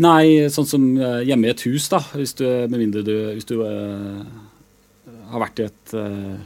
[0.03, 2.01] Nei, sånn som eh, hjemme i et hus, da.
[2.14, 4.22] Hvis du, med mindre du, hvis du uh,
[5.32, 6.38] har vært i et uh,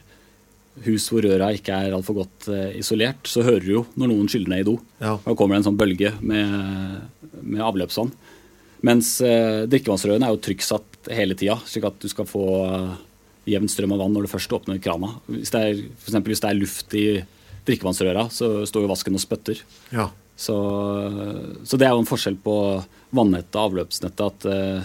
[0.87, 4.31] hus hvor røra ikke er altfor godt uh, isolert, så hører du jo når noen
[4.33, 4.79] skyller ned i do.
[4.99, 5.15] Ja.
[5.23, 7.05] Da kommer det en sånn bølge med,
[7.43, 8.11] med avløpsvann.
[8.87, 9.17] Mens
[9.73, 12.45] drikkevannsrørene er jo trykksatt hele tida, slik at du skal få
[13.47, 15.13] jevn strøm av vann når du først åpner krana.
[15.31, 17.05] Hvis det er, for eksempel, hvis det er luft i
[17.67, 19.63] drikkevannsrøra, så står jo vasken og spytter.
[19.95, 20.09] ja.
[20.37, 20.53] Så,
[21.65, 22.55] så det er jo en forskjell på
[23.17, 24.83] vannettet og avløpsnettet, at, eh,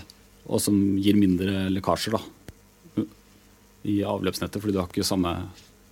[0.47, 2.21] og som gir mindre lekkasjer da,
[3.91, 5.33] i avløpsnettet, fordi du har ikke samme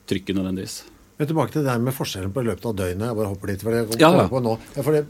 [0.09, 0.78] trykket nødvendigvis.
[1.20, 3.09] Men tilbake til det her med forskjellen på løpet av døgnet.
[3.09, 3.65] Jeg bare hopper dit.
[3.67, 4.28] For det kommer Ja, ja.
[4.32, 4.53] på nå.
[4.78, 5.01] Ja, for det,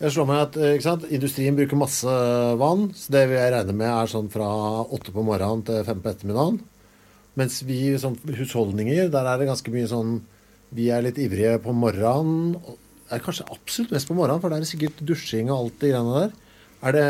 [0.00, 1.06] jeg slår meg at?
[1.14, 2.16] Industrien bruker masse
[2.58, 2.88] vann.
[2.98, 4.48] Så det vil jeg regne med er sånn fra
[4.90, 6.58] åtte på morgenen til fem på ettermiddagen.
[7.36, 10.20] Mens vi som husholdninger, der er det ganske mye sånn
[10.74, 12.56] Vi er litt ivrige på morgenen.
[12.62, 12.78] og
[13.10, 15.90] Er kanskje absolutt mest på morgenen, for der er det sikkert dusjing og alt det
[15.92, 16.32] greiene der.
[16.84, 17.04] Er det,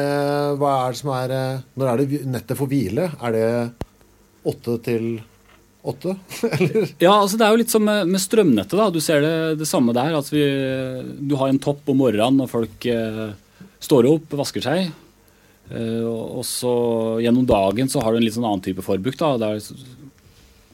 [0.60, 3.08] hva er det som er eh, Når er det nettet for hvile?
[3.22, 3.46] Er det
[4.46, 5.06] åtte til
[5.84, 6.14] åtte?
[6.58, 6.90] Eller?
[7.00, 8.76] Ja, altså det er jo litt som med, med strømnettet.
[8.78, 10.14] da, Du ser det, det samme der.
[10.18, 10.44] at vi,
[11.20, 13.32] Du har en topp om morgenen når folk eh,
[13.84, 14.92] står opp, vasker seg.
[15.72, 16.74] Eh, og så
[17.24, 19.16] gjennom dagen så har du en litt sånn annen type forbruk.
[19.20, 19.72] da, Det er s-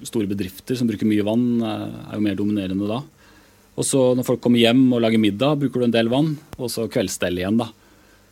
[0.08, 3.00] store bedrifter som bruker mye vann, eh, er jo mer dominerende da.
[3.80, 6.34] Og så når folk kommer hjem og lager middag, bruker du en del vann.
[6.58, 7.70] Og så kveldsstell igjen, da.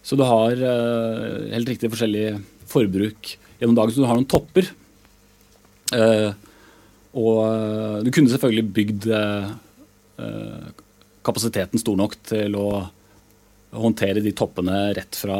[0.03, 2.27] Så du har eh, helt riktig forskjellig
[2.69, 3.95] forbruk gjennom dagen.
[3.95, 4.69] Så du har noen topper.
[5.97, 6.31] Eh,
[7.19, 9.07] og du kunne selvfølgelig bygd
[11.25, 12.67] kapasiteten stor nok til å
[13.75, 15.39] håndtere de toppene rett fra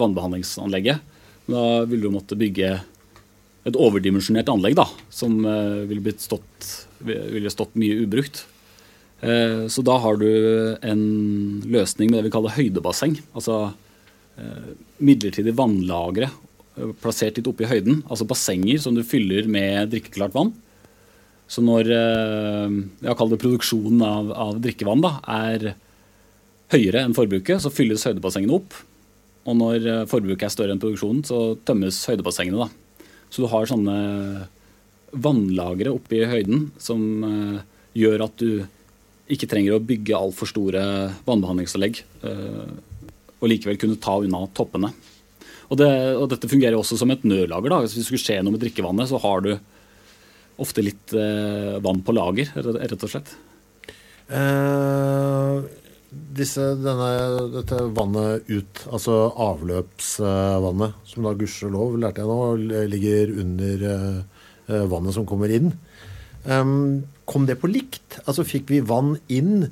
[0.00, 1.14] vannbehandlingsanlegget.
[1.46, 2.72] Da ville du måtte bygge
[3.66, 4.86] et overdimensjonert anlegg da,
[5.16, 6.68] som eh, ville, stått,
[7.00, 8.44] ville stått mye ubrukt.
[9.24, 10.28] Eh, så da har du
[10.84, 11.04] en
[11.64, 13.16] løsning med det vi kaller høydebasseng.
[13.36, 13.70] Altså
[14.36, 16.30] eh, midlertidig vannlagre
[17.00, 18.02] plassert litt oppe i høyden.
[18.04, 20.52] Altså bassenger som du fyller med drikkeklart vann.
[21.48, 22.70] Så når jeg
[23.06, 25.76] jeg kaller det produksjonen av, av drikkevann da, er
[26.74, 28.74] høyere enn forbruket, så fylles høydebassengene opp.
[29.46, 32.66] Og når forbruket er større enn produksjonen, så tømmes høydebassengene.
[32.66, 33.06] da.
[33.30, 33.96] Så du har sånne
[35.12, 37.60] vannlagre oppe i høyden som eh,
[37.96, 38.64] gjør at du
[39.32, 40.82] ikke trenger å bygge altfor store
[41.26, 42.74] vannbehandlingsanlegg, eh,
[43.36, 44.92] og likevel kunne ta unna toppene.
[45.66, 47.72] Og, det, og dette fungerer også som et nødlager.
[47.72, 47.80] da.
[47.82, 49.56] Hvis det skulle skje noe med drikkevannet, så har du
[50.62, 53.34] ofte litt eh, vann på lager, rett og slett.
[54.30, 55.58] Eh,
[56.38, 57.10] disse, denne,
[57.52, 63.86] dette vannet ut, altså avløpsvannet, som da gudskjelov, lærte jeg nå, ligger under
[64.66, 65.72] vannet som kommer inn.
[67.26, 68.20] Kom det på likt?
[68.24, 69.68] Altså fikk vi vann inn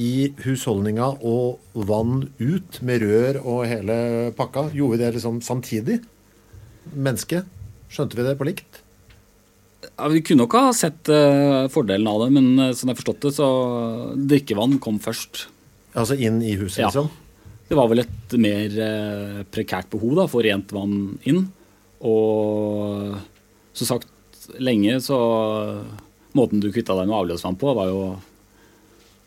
[0.00, 3.96] i husholdninga og vann ut med rør og hele
[4.36, 4.68] pakka?
[4.76, 5.98] Gjorde vi det liksom samtidig?
[6.92, 7.42] Menneske?
[7.90, 8.82] Skjønte vi det på likt?
[9.96, 13.00] Ja, vi kunne nok ha sett uh, fordelen av det, men uh, som jeg har
[13.00, 13.48] forstått det, så
[14.30, 15.46] drikkevann kom først.
[15.98, 16.90] Altså inn i huset, ja.
[16.90, 17.10] liksom?
[17.70, 18.76] Det var vel et mer
[19.54, 20.94] prekært behov da, for rent vann
[21.28, 21.44] inn.
[22.02, 23.14] Og
[23.78, 24.08] som sagt,
[24.58, 25.18] lenge så
[26.30, 28.10] Måten du kvitta deg med avløpsvann på, var jo å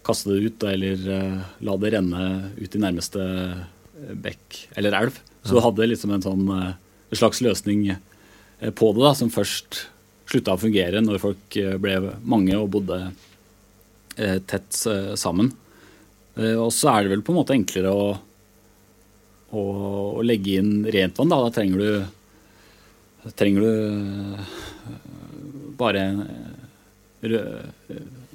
[0.07, 3.25] kaste det ut eller uh, la det renne ut i nærmeste
[4.23, 5.17] bekk eller elv.
[5.43, 6.69] Så du hadde liksom en sånn uh,
[7.11, 7.89] en slags løsning
[8.79, 9.81] på det, da, som først
[10.31, 13.01] slutta å fungere når folk ble mange og bodde
[14.47, 14.79] tett
[15.19, 15.51] sammen.
[16.39, 18.07] Og så er det vel på en måte enklere å,
[19.53, 19.63] å,
[20.17, 21.29] å legge inn rent vann.
[21.29, 23.73] Da, da trenger du, trenger du
[25.83, 26.07] bare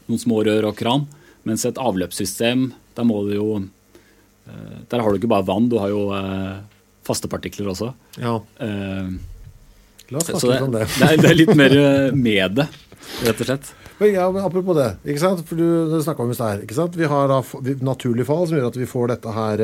[0.09, 1.07] noen små rør og kran.
[1.49, 5.79] Mens et avløpssystem, der må du jo eh, Der har du ikke bare vann, du
[5.81, 6.61] har jo eh,
[7.07, 7.93] faste partikler også.
[8.21, 8.39] Ja.
[8.65, 9.13] Eh,
[10.09, 10.87] La oss snakke litt om det.
[10.99, 11.77] det, er, det er litt mer
[12.17, 12.67] med det,
[13.27, 13.71] rett og slett.
[13.99, 15.41] Men ja, men apropos det, ikke sant?
[15.47, 16.61] for du snakka om det her.
[16.65, 16.97] ikke sant?
[16.97, 17.41] Vi har da
[17.85, 19.63] naturlig fall som gjør at vi får dette her,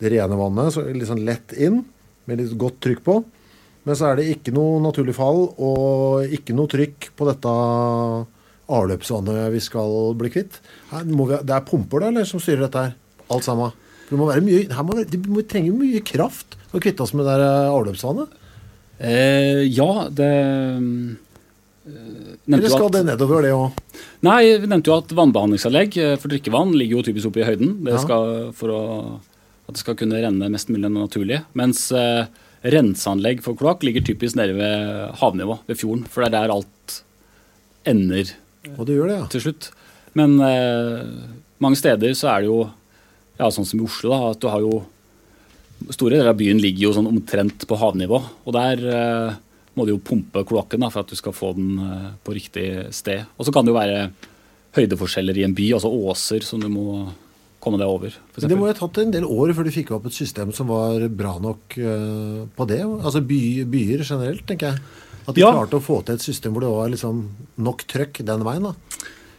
[0.00, 1.78] det rene vannet så litt sånn lett inn,
[2.26, 3.20] med litt godt trykk på.
[3.88, 7.52] Men så er det ikke noe naturlig fall og ikke noe trykk på dette
[8.70, 10.60] avløpsvannet vi skal bli kvitt.
[10.92, 12.92] Vi, det er pumper da, eller, som styrer dette her?
[13.30, 13.72] Alt sammen.
[14.10, 17.14] Det må være mye, her må, det må trenge mye kraft for å kvitte oss
[17.14, 18.36] med det der avløpsvannet.
[19.00, 20.82] Eh, ja, det eh,
[22.50, 23.78] Eller skal det nedover, det òg?
[24.26, 27.78] Nei, vi nevnte jo at vannbehandlingsanlegg eh, for drikkevann ligger jo typisk oppe i høyden.
[27.86, 28.82] Det skal, for å,
[29.70, 31.40] at det skal kunne renne mest mulig naturlig.
[31.56, 32.26] Mens eh,
[32.60, 36.06] renseanlegg for kloakk ligger typisk nede ved havnivå, ved fjorden.
[36.10, 36.96] For det er der alt
[37.88, 38.34] ender
[38.76, 39.26] Og det gjør det, ja.
[39.32, 39.70] til slutt.
[40.18, 41.04] Men eh,
[41.62, 42.62] mange steder så er det jo,
[43.40, 44.80] ja, sånn som i Oslo, da, at du har jo
[45.88, 48.18] Store deler av byen ligger jo sånn omtrent på havnivå.
[48.44, 49.38] Og der eh,
[49.72, 53.24] må du jo pumpe kloakken for at du skal få den eh, på riktig sted.
[53.38, 54.02] Og så kan det jo være
[54.76, 57.06] høydeforskjeller i en by, altså åser, som du må
[57.60, 58.14] komme deg over.
[58.40, 60.66] Det må jo ha tatt en del år før du fikk opp et system som
[60.72, 62.80] var bra nok uh, på det.
[62.86, 63.40] Altså by,
[63.70, 64.78] byer generelt, tenker jeg.
[65.26, 65.50] At de ja.
[65.52, 67.14] klarte å få til et system hvor det var liksom
[67.60, 68.66] nok trøkk den veien.
[68.70, 68.74] da.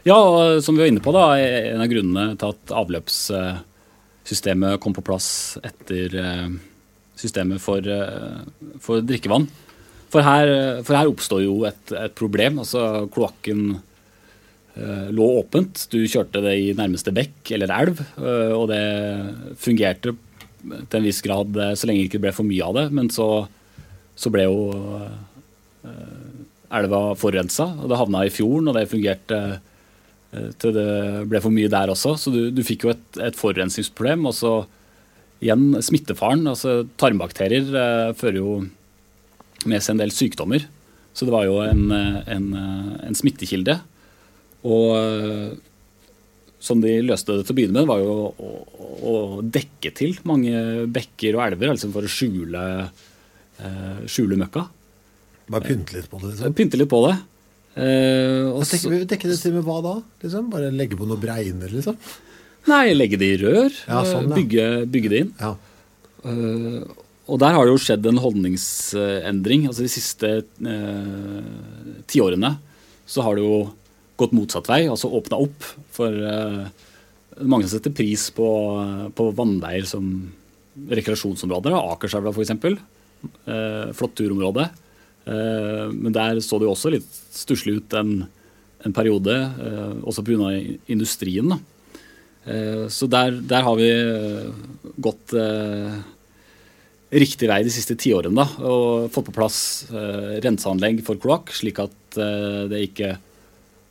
[0.08, 0.18] Ja,
[0.62, 5.58] som vi var inne på, da, en av grunnene til at avløpssystemet kom på plass
[5.62, 6.50] etter eh,
[7.22, 8.42] systemet for, eh,
[8.82, 9.46] for drikkevann.
[10.12, 12.60] For her, for her, oppstår jo et, et problem.
[12.64, 12.80] altså
[13.14, 13.60] Kloakken
[15.12, 15.86] lå åpent.
[15.92, 18.84] Du kjørte det i nærmeste bekk eller elv, eh, og det
[19.60, 20.16] fungerte
[20.62, 22.86] til en viss grad eh, så lenge det ikke ble for mye av det.
[22.96, 23.28] Men så,
[24.16, 24.62] så ble jo
[26.72, 29.40] elva forurensa, og det havna i fjorden, og det fungerte
[30.62, 30.92] til det
[31.28, 32.14] ble for mye der også.
[32.16, 34.30] Så du, du fikk jo et, et forurensningsproblem.
[34.30, 34.54] Og så
[35.42, 36.46] igjen smittefaren.
[36.48, 38.54] altså Tarmbakterier eh, fører jo
[39.68, 40.64] med seg en del sykdommer.
[41.12, 43.82] Så det var jo en, en, en smittekilde.
[44.68, 45.52] Og eh,
[46.62, 50.14] som de løste det til å begynne med, var jo å, å, å dekke til
[50.30, 52.64] mange bekker og elver liksom for å skjule,
[53.58, 54.68] eh, skjule møkka.
[55.52, 56.34] Bare pynte litt på det?
[56.36, 56.58] Liksom.
[56.58, 57.18] Pynte litt på det.
[57.72, 59.94] Uh, dekke, dekke det til med hva da?
[60.22, 60.50] Liksom?
[60.52, 61.98] Bare legge på noen bregner, liksom?
[62.70, 63.72] Nei, legge det i rør.
[63.88, 64.38] Ja, sånn, ja.
[64.38, 65.32] bygge, bygge, det inn.
[65.40, 65.56] Ja.
[66.30, 66.82] Eh,
[67.32, 69.66] og der har det jo skjedd en holdningsendring.
[69.70, 70.34] Altså De siste
[72.12, 72.52] tiårene
[73.10, 73.64] så har det jo
[74.22, 76.66] gått motsatt vei, altså åpna opp for uh,
[77.42, 78.48] mange som setter pris på,
[79.16, 80.08] på vannveier som
[80.92, 81.76] rekreasjonsområder.
[81.78, 82.54] Akerselva f.eks.
[83.46, 84.68] Uh, flott turområde.
[85.26, 88.24] Uh, men der så det jo også litt stusslig ut en,
[88.82, 90.56] en periode, uh, også pga.
[90.92, 91.54] industrien.
[92.48, 93.92] Uh, så der, der, har vi
[94.98, 95.36] gått
[97.12, 99.58] riktig vei de siste tiårene og fått på plass
[99.92, 102.18] renseanlegg for kloakk, slik at
[102.72, 103.10] det ikke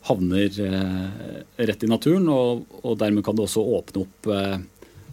[0.08, 2.28] havner eh, rett i naturen.
[2.32, 4.56] Og, og, dermed kan det også åpne opp eh,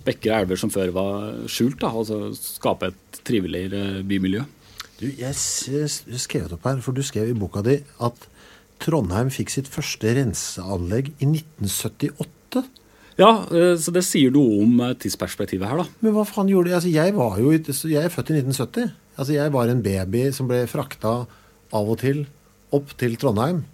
[0.08, 1.80] bekker og elver som før var skjult.
[1.84, 4.46] Da, altså skape et triveligere bymiljø.
[4.98, 8.28] Du, jeg skrev opp her, for du skrev i boka di at
[8.82, 12.64] Trondheim fikk sitt første renseanlegg i 1978.
[13.18, 16.02] Ja, eh, så det sier noe om eh, tidsperspektivet her, da.
[16.06, 16.78] Men hva faen gjorde de?
[16.78, 18.92] Altså, jeg var jo Jeg er født i 1970.
[19.18, 21.14] Altså, jeg var en baby som ble frakta
[21.76, 22.26] av og til
[22.74, 23.66] opp til Trondheim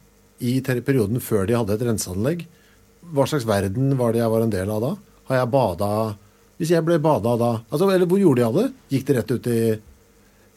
[0.41, 2.45] i perioden før de hadde et renseanlegg.
[3.13, 4.91] Hva slags verden var det jeg var en del av da?
[5.29, 5.89] Har jeg bada
[6.59, 8.65] Hvis jeg ble bada da altså, Eller hvor gjorde de av det?
[8.91, 9.59] Gikk det rett ut i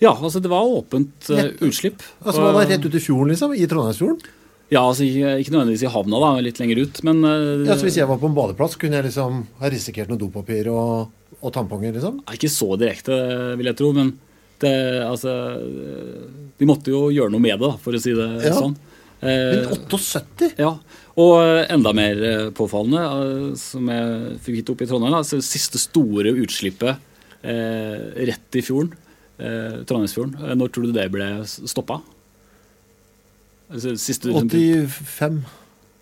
[0.02, 2.02] Ja, altså det var åpent uh, utslipp.
[2.22, 3.54] Altså var det rett ut i fjorden, liksom?
[3.56, 4.32] I Trondheimsfjorden?
[4.68, 7.96] Ja, altså ikke nødvendigvis i havna, da, litt lenger ut, men uh, Ja, så hvis
[8.00, 11.94] jeg var på en badeplass, kunne jeg liksom ha risikert noe dopapir og, og tamponger,
[11.94, 12.18] liksom?
[12.34, 13.14] Ikke så direkte,
[13.56, 14.10] vil jeg tro, men
[14.60, 14.74] det,
[15.06, 15.32] altså,
[16.58, 18.56] de måtte jo gjøre noe med det, for å si det Ja.
[18.58, 18.74] sånn.
[19.26, 20.52] Eh, Men 78?
[20.60, 20.72] ja,
[21.16, 21.36] Og
[21.72, 26.34] enda mer eh, påfallende, eh, som jeg fikk hit opp i Trondheim, altså, siste store
[26.42, 26.98] utslippet
[27.46, 28.92] eh, rett i fjorden,
[29.38, 32.02] eh, Trondheimsfjorden, eh, når tror du det ble stoppa?
[33.72, 35.40] Altså, siste, 85?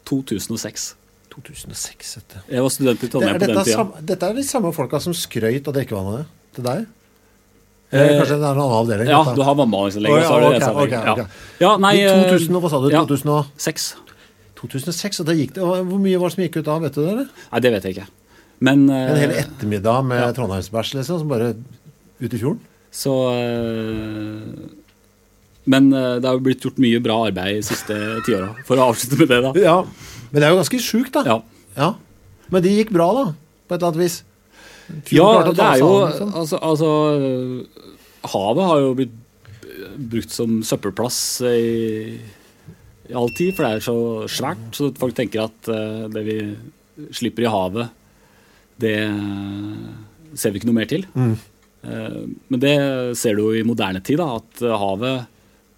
[0.04, 0.90] 2006.
[1.34, 2.36] 2006, vet du.
[2.54, 3.86] Jeg var student i Trondheim det, på den tida.
[4.10, 6.84] dette er de samme folka som skrøyt av drikkevannet til deg?
[7.94, 9.10] Eller kanskje det er en annen avdeling?
[9.12, 11.18] Ja, du har vannbehandlingsanlegg, Oh, ja, okay, okay, ok, ok.
[11.22, 11.26] Ja.
[11.64, 12.88] ja, nei I eh, 2000, hva sa du?
[12.92, 13.04] ja.
[13.06, 13.86] 2006?
[14.60, 17.00] 2006, og da gikk det, Hvor mye var det som gikk ut da, vet du
[17.04, 17.10] det?
[17.14, 17.32] eller?
[17.52, 18.06] Nei, det vet jeg ikke.
[18.64, 20.30] Men eh, En hel ettermiddag med ja.
[20.36, 21.52] Trondheimsbæsj, liksom, som bare
[22.24, 22.60] ut i fjorden?
[22.94, 24.68] Så eh,
[25.66, 28.90] Men eh, det har jo blitt gjort mye bra arbeid de siste tiåra, for å
[28.92, 29.52] avslutte med det, da.
[29.60, 29.76] Ja.
[30.30, 31.24] Men det er jo ganske sjukt, da.
[31.28, 31.38] Ja.
[31.78, 31.92] Ja.
[32.52, 33.24] Men de gikk bra, da,
[33.68, 34.18] på et eller annet vis?
[35.14, 36.32] Ja, det er jo liksom.
[36.36, 36.88] altså, altså
[38.34, 39.20] Havet har jo blitt
[40.10, 41.18] brukt som søppelplass
[41.48, 42.14] i,
[43.08, 43.96] i all tid, for det er så
[44.30, 44.64] svært.
[44.76, 46.38] Så folk tenker at øh, det vi
[47.14, 47.90] slipper i havet,
[48.80, 49.90] det øh,
[50.34, 51.04] ser vi ikke noe mer til.
[51.14, 51.34] Mm.
[51.84, 52.18] Eh,
[52.48, 52.74] men det
[53.20, 55.30] ser du jo i moderne tid, da, at havet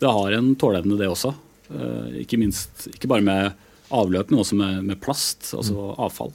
[0.02, 1.32] det har en tåleevne, det også.
[1.72, 3.54] Eh, ikke minst, ikke bare med
[3.94, 6.34] avløp, men også med, med plast, altså avfall.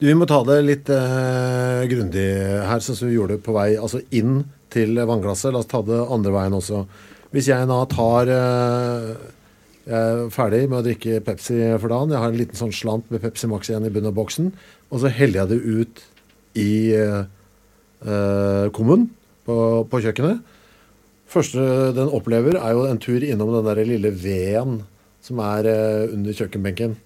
[0.00, 2.24] Du, Vi må ta det litt eh, grundig
[2.64, 5.52] her, sånn som vi gjorde på vei altså inn til vannglasset.
[5.52, 6.86] La oss ta det andre veien også.
[7.34, 9.10] Hvis jeg da tar eh,
[9.84, 12.14] Jeg er ferdig med å drikke Pepsi for dagen.
[12.14, 14.48] Jeg har en liten sånn slant med Pepsi Max igjen i bunnen av boksen.
[14.88, 16.02] Og så heller jeg det ut
[16.56, 19.08] i eh, kummen
[19.44, 20.40] på, på kjøkkenet.
[21.30, 24.80] Første den opplever, er jo en tur innom den der lille veden
[25.20, 26.96] som er eh, under kjøkkenbenken.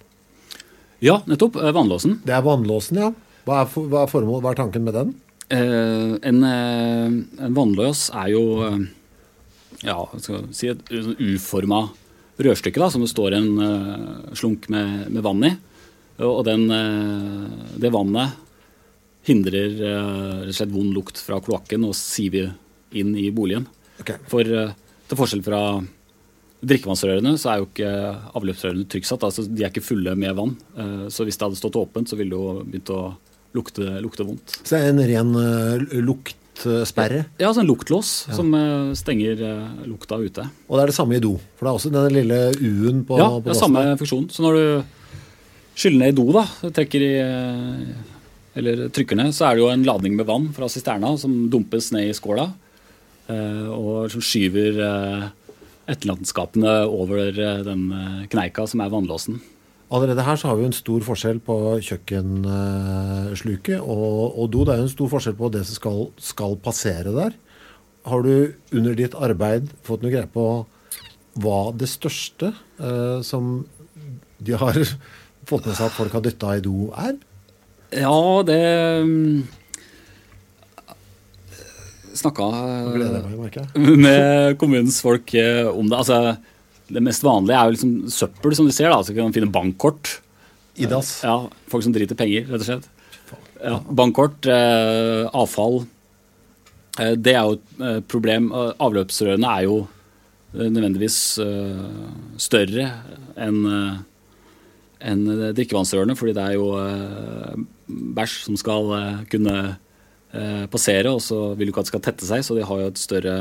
[1.04, 1.58] Ja, nettopp.
[1.60, 2.18] eh, Vannlåsen.
[2.24, 3.10] Det er vannlåsen, ja.
[3.44, 5.10] Hva er, for, hva er formål, hva er tanken med den?
[5.52, 8.78] Eh, en, eh, en vannløs er jo eh,
[9.84, 10.80] ja, skal si et
[11.20, 11.82] uforma
[12.40, 13.50] rørstykke da, som det står en
[14.34, 15.52] slunk med, med vann i.
[16.24, 16.64] Og den,
[17.78, 18.32] det vannet
[19.26, 22.52] hindrer rett og slett vond lukt fra kloakken og siver
[22.94, 23.68] inn i boligen.
[24.02, 24.18] Okay.
[24.30, 25.60] For til forskjell fra
[26.70, 27.92] drikkevannsrørene, så er jo ikke
[28.40, 29.26] avløpsrørene trykksatt.
[29.26, 30.56] Altså, de er ikke fulle med vann.
[30.78, 33.02] Eh, så hvis det hadde stått åpent, så ville det jo begynt å
[33.54, 34.56] lukte, lukte vondt.
[34.62, 37.24] Så det er en ren uh, luktsperre.
[37.38, 40.48] Ja, altså en luktlås som eh, stenger eh, lukta ute.
[40.68, 41.36] Og det er det samme i do.
[41.54, 44.26] For det er også den lille U-en på, ja, på det er samme funksjon.
[44.34, 44.66] Så når du
[45.74, 46.44] skyller ned i do, da,
[46.74, 47.94] trekker i eh,
[48.58, 51.90] eller trykker ned, så er det jo en ladning med vann fra sisterna som dumpes
[51.94, 52.52] ned i skåla.
[53.28, 55.24] eh, og som skyver eh,
[55.90, 59.40] etterlatenskapene over eh, den eh, kneika som er vannlåsen.
[59.94, 64.64] Allerede her så har vi en stor forskjell på kjøkkensluket og, og do.
[64.64, 67.32] Det er jo en stor forskjell på det som skal, skal passere der.
[68.08, 70.46] Har du under ditt arbeid fått noe greie på
[71.40, 73.66] hva det største eh, som
[74.44, 74.76] de har
[75.50, 77.14] fått med seg at folk har dytta i do, er?
[77.94, 78.60] Ja, det
[79.06, 79.44] mm,
[82.14, 82.46] Snakka
[84.06, 85.98] med kommunens folk eh, om det.
[85.98, 86.36] Altså,
[86.94, 88.92] det mest vanlige er jo liksom søppel, som du ser.
[88.92, 90.20] da, så kan man finne bankkort.
[90.76, 91.20] IDAS.
[91.24, 91.36] Ja,
[91.70, 92.88] Folk som driter penger, rett og slett.
[93.64, 95.84] Ja, bankkort, eh, avfall.
[97.00, 98.50] Eh, det er jo et eh, problem.
[98.54, 101.86] Avløpsrørene er jo eh, nødvendigvis eh,
[102.38, 102.90] større
[103.34, 103.62] enn
[105.04, 106.68] enn drikkevannsrørene, fordi det er jo
[108.16, 108.86] bæsj som skal
[109.28, 109.56] kunne
[110.72, 112.86] passere, og så vil du ikke at det skal tette seg, så de har jo
[112.90, 113.34] et større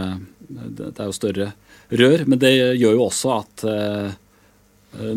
[0.45, 1.47] Det er jo større
[1.89, 2.25] rør.
[2.29, 4.11] Men det gjør jo også at eh,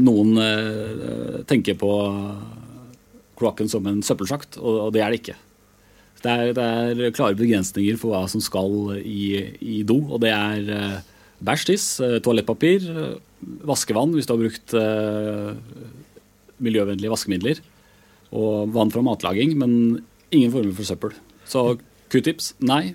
[0.01, 1.91] noen eh, tenker på
[3.37, 5.37] kloakken som en søppelsjakt, og, det er det ikke.
[6.24, 10.33] Det er, det er klare begrensninger for hva som skal i, i do, og det
[10.33, 10.97] er eh,
[11.45, 13.14] bæsj, tiss, eh, toalettpapir, eh,
[13.68, 15.53] vaskevann hvis du har brukt eh,
[16.64, 17.61] miljøvennlige vaskemidler,
[18.33, 19.72] og vann fra matlaging, men
[20.33, 21.16] ingen former for søppel.
[21.47, 21.78] Så
[22.12, 22.94] q-tips nei.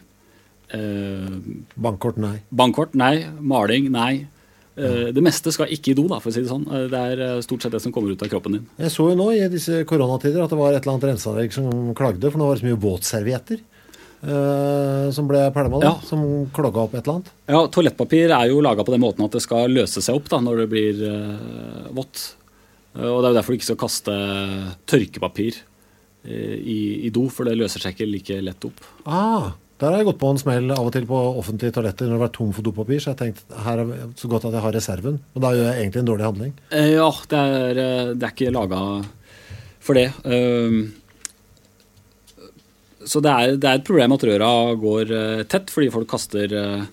[0.71, 1.31] Eh,
[1.75, 2.37] Bankkort, nei.
[2.51, 3.25] Bankkort nei.
[3.39, 4.27] Maling nei.
[4.77, 6.63] Eh, Det meste skal ikke i do, da, for å si det sånn.
[6.71, 8.67] Eh, Det er eh, stort sett det som kommer ut av kroppen din.
[8.79, 11.93] Jeg så jo nå i disse koronatider at det var et eller annet renseanlegg som
[11.97, 13.59] klagde, for nå var det så mye våtservietter
[14.23, 15.95] eh, som ble pælma, Ja.
[16.07, 16.23] som
[16.55, 17.31] klogga opp et eller annet.
[17.51, 20.39] Ja, Toalettpapir er jo laga på den måten at det skal løse seg opp da,
[20.39, 22.35] når det blir eh, vått.
[22.95, 24.15] Og Det er jo derfor du ikke skal kaste
[24.87, 25.59] tørkepapir
[26.25, 28.81] i, i do, for det løser seg ikke like lett opp.
[29.09, 29.51] Ah,
[29.81, 32.19] der har jeg gått på en smell av og til på offentlige toaletter når det
[32.19, 34.61] har vært tom for dopapir, så jeg tenkte her er det så godt at jeg
[34.67, 35.17] har reserven.
[35.33, 36.53] Og da gjør jeg egentlig en dårlig handling.
[36.69, 38.81] Eh, Ja, det er, eh, det er ikke laga
[39.81, 40.11] for det.
[40.23, 40.93] Um,
[43.01, 46.53] Så det er, det er et problem at røra går eh, tett fordi folk kaster
[46.53, 46.83] uh,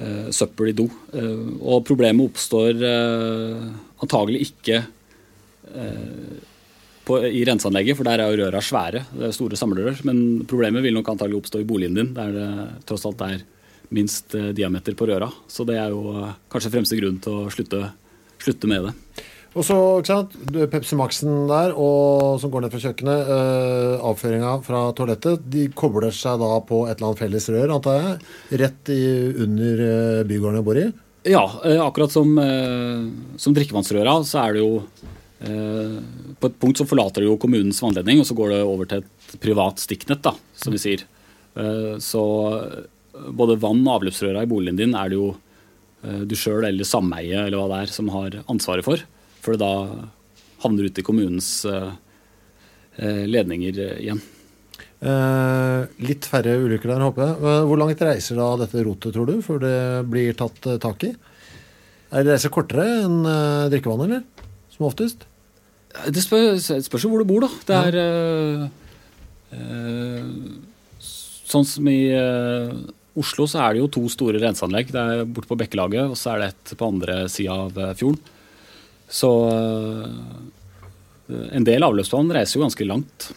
[0.00, 0.88] eh, søppel i do.
[1.12, 3.68] Uh, Og problemet oppstår uh,
[4.00, 4.78] antagelig ikke
[5.76, 6.36] eh,
[7.06, 9.04] på, i renseanlegget, for der er jo røra svære.
[9.14, 10.02] Det er store samlerør.
[10.08, 12.48] Men problemet vil nok antagelig oppstå i boligen din, der det
[12.88, 13.44] tross alt er
[13.94, 15.30] minst eh, diameter på røra.
[15.48, 17.82] Så det er jo eh, kanskje fremste grunn til å slutte,
[18.42, 18.94] slutte med det.
[19.56, 20.34] Og så ikke sant,
[20.68, 26.12] Pepsi Max-en der, og, som går ned fra kjøkkenet, øh, avføringa fra toalettet, de kobler
[26.12, 28.16] seg da på et eller annet felles rør, antar jeg,
[28.66, 29.02] rett i,
[29.46, 29.82] under
[30.28, 30.86] bygården jeg bor i.
[31.26, 31.46] Ja,
[31.82, 32.36] akkurat som,
[33.40, 34.84] som drikkevannsrøra, så er det jo
[35.38, 39.02] På et punkt så forlater det jo kommunens vannledning, og så går det over til
[39.04, 41.02] et privat stikknett, da, som vi sier.
[41.56, 42.22] Eh, så
[42.56, 42.86] eh,
[43.32, 45.28] både vann- og avløpsrøra i boligen din er det jo
[46.04, 49.04] eh, du sjøl eller sameiet eller hva det er som har ansvaret for.
[49.44, 50.08] For det da
[50.64, 51.92] havner ute i kommunens eh,
[53.00, 54.20] eh, ledninger eh, igjen.
[55.04, 57.38] Eh, litt færre ulykker der, håper jeg.
[57.44, 59.76] Eh, Hvor langt reiser da dette rotet, tror du, før det
[60.12, 61.12] blir tatt eh, tak i?
[62.12, 64.24] Er det reiser kortere enn drikkevannet drikkevann, eller?
[64.76, 65.26] Som oftest?
[66.12, 67.50] Det spør, spørs jo hvor du bor, da.
[67.68, 68.06] Det er ja.
[68.60, 68.68] øh,
[69.56, 70.24] øh,
[71.46, 72.72] Sånn som i øh,
[73.16, 74.90] Oslo så er det jo to store renseanlegg.
[74.92, 77.94] Det er borte på Bekkelaget, og så er det et på andre sida av eh,
[77.96, 78.18] fjorden.
[79.06, 83.30] Så eh, en del avløpsvann reiser jo ganske langt.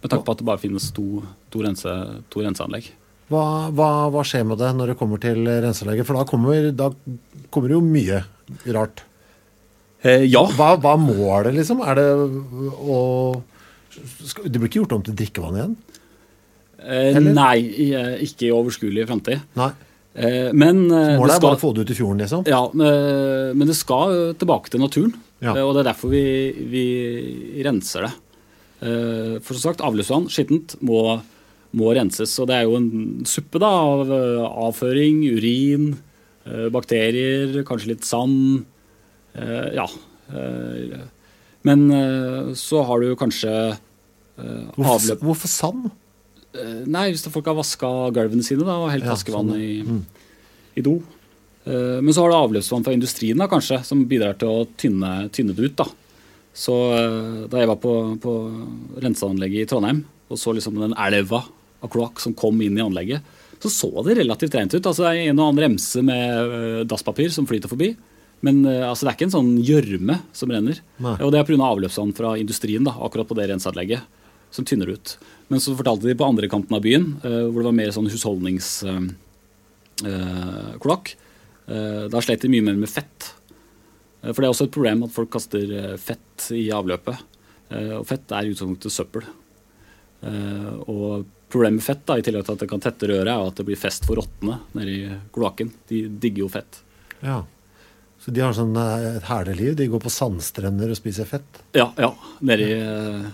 [0.00, 1.22] Med tanke på at det bare finnes to,
[1.52, 1.94] to, rense,
[2.32, 2.90] to renseanlegg.
[3.30, 6.08] Hva, hva, hva skjer med det når det kommer til renseanlegget?
[6.08, 6.90] For da kommer, da
[7.54, 8.24] kommer det jo mye
[8.74, 9.04] rart.
[10.04, 10.42] Eh, ja.
[10.52, 11.80] Hva, hva målet, liksom?
[11.86, 12.08] Er det
[12.84, 13.42] å
[14.26, 15.76] skal- Det blir ikke gjort om til drikkevann igjen?
[16.84, 17.58] Eh, nei,
[17.94, 19.40] eh, ikke i overskuelig framtid.
[19.56, 22.44] Eh, men eh, Målet det er bare å få det ut i fjorden, liksom?
[22.46, 25.14] Ja, eh, men det skal tilbake til naturen.
[25.40, 25.54] Ja.
[25.64, 28.12] Og det er derfor vi, vi renser det.
[28.84, 31.20] For som sagt, avløpsvann, skittent, må,
[31.72, 32.34] må renses.
[32.42, 34.10] Og det er jo en suppe da, av
[34.68, 35.86] avføring, urin,
[36.70, 38.66] bakterier, kanskje litt sand.
[39.34, 39.86] Eh, Ja.
[40.30, 41.00] eh,
[41.64, 45.90] Men eh, så har du kanskje eh, Hvorfor, avløp hvorfor sand?
[46.86, 50.84] Nei, hvis folk har vaska gulvene sine da, og helt Ja, vaskevann sånn, i, i
[50.86, 51.00] do.
[51.66, 55.56] Men så har du avløpsvann fra industrien da, kanskje, som bidrar til å tynne, tynne
[55.56, 55.74] det ut.
[55.80, 55.86] da.
[56.54, 56.76] Så
[57.50, 58.34] Da jeg var på, på
[59.02, 61.42] renseanlegget i Trondheim og så liksom den elva
[61.82, 63.20] av kloakk som kom inn i anlegget,
[63.60, 64.86] så så det relativt rent ut.
[64.86, 67.90] Altså Det er en og annen remse med dasspapir som flyter forbi.
[68.44, 70.76] Men eh, altså, det er ikke en sånn gjørme som renner.
[71.02, 71.16] Nei.
[71.24, 71.68] Og det er pga.
[71.70, 74.02] avløpsvann fra industrien da, akkurat på det renseanlegget
[74.54, 75.06] som tynner ut.
[75.50, 78.12] Men så fortalte de på andre kanten av byen, eh, hvor det var mer sånn
[78.12, 81.06] husholdningskloakk,
[81.68, 83.20] eh, da slet de mye mer med fett.
[84.24, 85.64] For det er også et problem at folk kaster
[86.00, 87.16] fett i avløpet.
[87.98, 89.24] Og fett er i utgangspunktet søppel.
[90.88, 93.56] Og problemet med fett, da, i tillegg til at det kan tette røret, er at
[93.60, 94.96] det blir fest for rottene nedi
[95.34, 95.68] kloakken.
[95.90, 96.72] De digger jo fett.
[97.20, 97.42] Ja.
[98.24, 99.72] Så de har sånn eh, et herlig liv.
[99.76, 101.58] De går på sandstrender og spiser fett.
[101.76, 102.14] Ja, ja.
[102.40, 103.26] Nedi eh,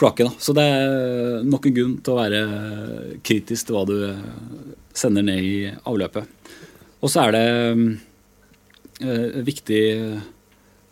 [0.00, 0.30] kloakken.
[0.30, 0.40] da.
[0.40, 2.40] Så det er nok en grunn til å være
[3.26, 4.22] kritisk til hva du eh,
[4.96, 6.48] sender ned i avløpet.
[7.02, 7.44] Og så er det
[9.04, 9.82] eh, viktig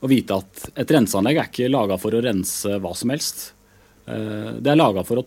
[0.00, 3.50] å vite at et renseanlegg er ikke laga for å rense hva som helst.
[4.04, 5.26] Eh, det er laga for å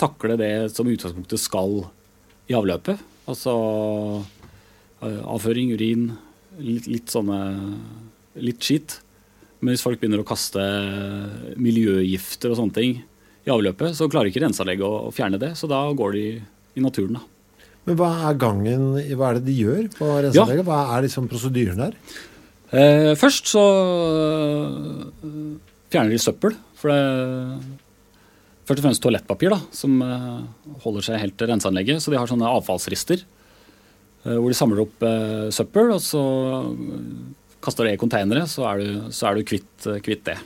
[0.00, 1.80] takle det som utgangspunktet skal
[2.50, 3.00] i avløpet.
[3.24, 3.56] Altså
[5.04, 6.06] avføring, urin,
[6.58, 7.38] litt, litt sånne
[8.42, 8.98] litt skit.
[9.60, 10.60] Men hvis folk begynner å kaste
[11.60, 12.96] miljøgifter og sånne ting
[13.44, 16.24] i avløpet, så klarer ikke renseanlegget å, å fjerne det, så da går de
[16.76, 17.18] i naturen.
[17.20, 17.24] da.
[17.84, 20.64] Men hva er gangen i- Hva er det de gjør på renseanlegget?
[20.68, 21.94] Hva er liksom prosedyren der?
[22.74, 23.64] Eh, først så
[24.24, 25.40] eh,
[25.92, 26.56] fjerner de søppel.
[26.80, 27.80] For det
[28.64, 30.38] Først og fremst toalettpapir, da, som eh,
[30.86, 32.00] holder seg helt til renseanlegget.
[32.00, 33.20] Så de har sånne avfallsrister
[34.24, 36.24] hvor de samler opp eh, søppel, og så
[37.64, 40.38] kaster det i konteinere, så er du, så er du kvitt, eh, kvitt det.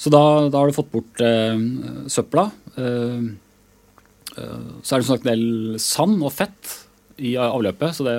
[0.00, 1.60] Så da, da har du fått bort eh,
[2.08, 2.46] søpla.
[2.80, 3.26] Eh,
[4.36, 6.76] eh, så er det som en del sand og fett
[7.20, 8.16] i avløpet, så det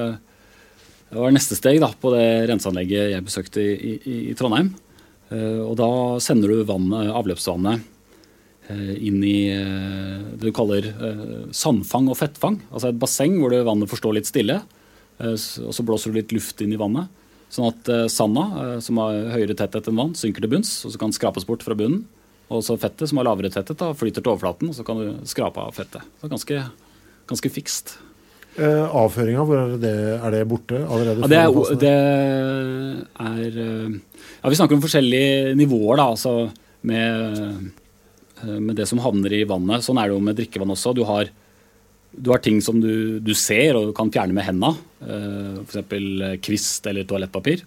[1.18, 4.76] var neste steg da, på det renseanlegget jeg besøkte i, i, i Trondheim.
[5.32, 5.90] Eh, og da
[6.24, 7.88] sender du vannet, avløpsvannet eh,
[8.98, 10.88] inn i eh, det du kaller
[11.56, 12.60] sandfang og fettfang.
[12.72, 14.62] Altså et basseng hvor det vannet får stå litt stille.
[15.22, 17.12] Og så blåser du litt luft inn i vannet.
[17.52, 21.14] Sånn at sanda, som har høyere tetthet enn vann, synker til bunns og så kan
[21.14, 22.08] skrapes bort fra bunnen.
[22.52, 25.28] Og så fettet, som har lavere tetthet, da, flyter til overflaten, og så kan du
[25.30, 26.08] skrape av fettet.
[26.20, 26.64] Så ganske,
[27.30, 27.94] ganske fikst.
[28.60, 31.24] Eh, avføringa, hvor er det, er det borte allerede?
[31.24, 31.92] Ja, det, er, det
[33.24, 33.94] er eh,
[34.42, 36.10] Ja, vi snakker om forskjellige nivåer, da.
[36.12, 36.34] Altså
[36.84, 37.81] med, eh,
[38.46, 39.86] med, det som havner i vannet.
[39.86, 40.96] Sånn er det jo med drikkevann også.
[40.98, 41.30] Du har,
[42.12, 44.74] du har ting som du, du, ser og kan fjerne med henda.
[45.04, 46.42] Eh, F.eks.
[46.46, 47.64] kvist eller toalettpapir.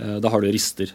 [0.00, 0.92] Eh, da har du rister.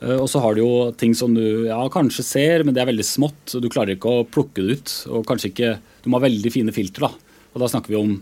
[0.00, 2.92] Eh, og så har du jo ting som du ja, kanskje ser, men det er
[2.92, 3.58] veldig smått.
[3.58, 4.96] Du klarer ikke å plukke det ut.
[5.18, 7.08] Og kanskje ikke, Du må ha veldig fine filter.
[7.08, 7.44] da.
[7.54, 8.16] Og da snakker vi om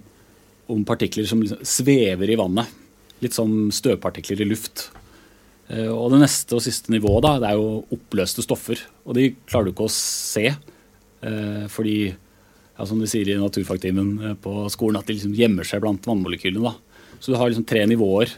[0.67, 2.71] om partikler som liksom svever i vannet.
[3.25, 4.89] Litt som støvpartikler i luft.
[5.73, 8.81] Eh, og det neste og siste nivået da, det er jo oppløste stoffer.
[9.09, 10.47] Og de klarer du ikke å se.
[11.25, 15.69] Eh, fordi, ja, som de sier i naturfagtimen eh, på skolen, at de liksom gjemmer
[15.69, 16.73] seg blant vannmolekylene.
[16.73, 17.15] Da.
[17.19, 18.35] Så du har liksom tre nivåer.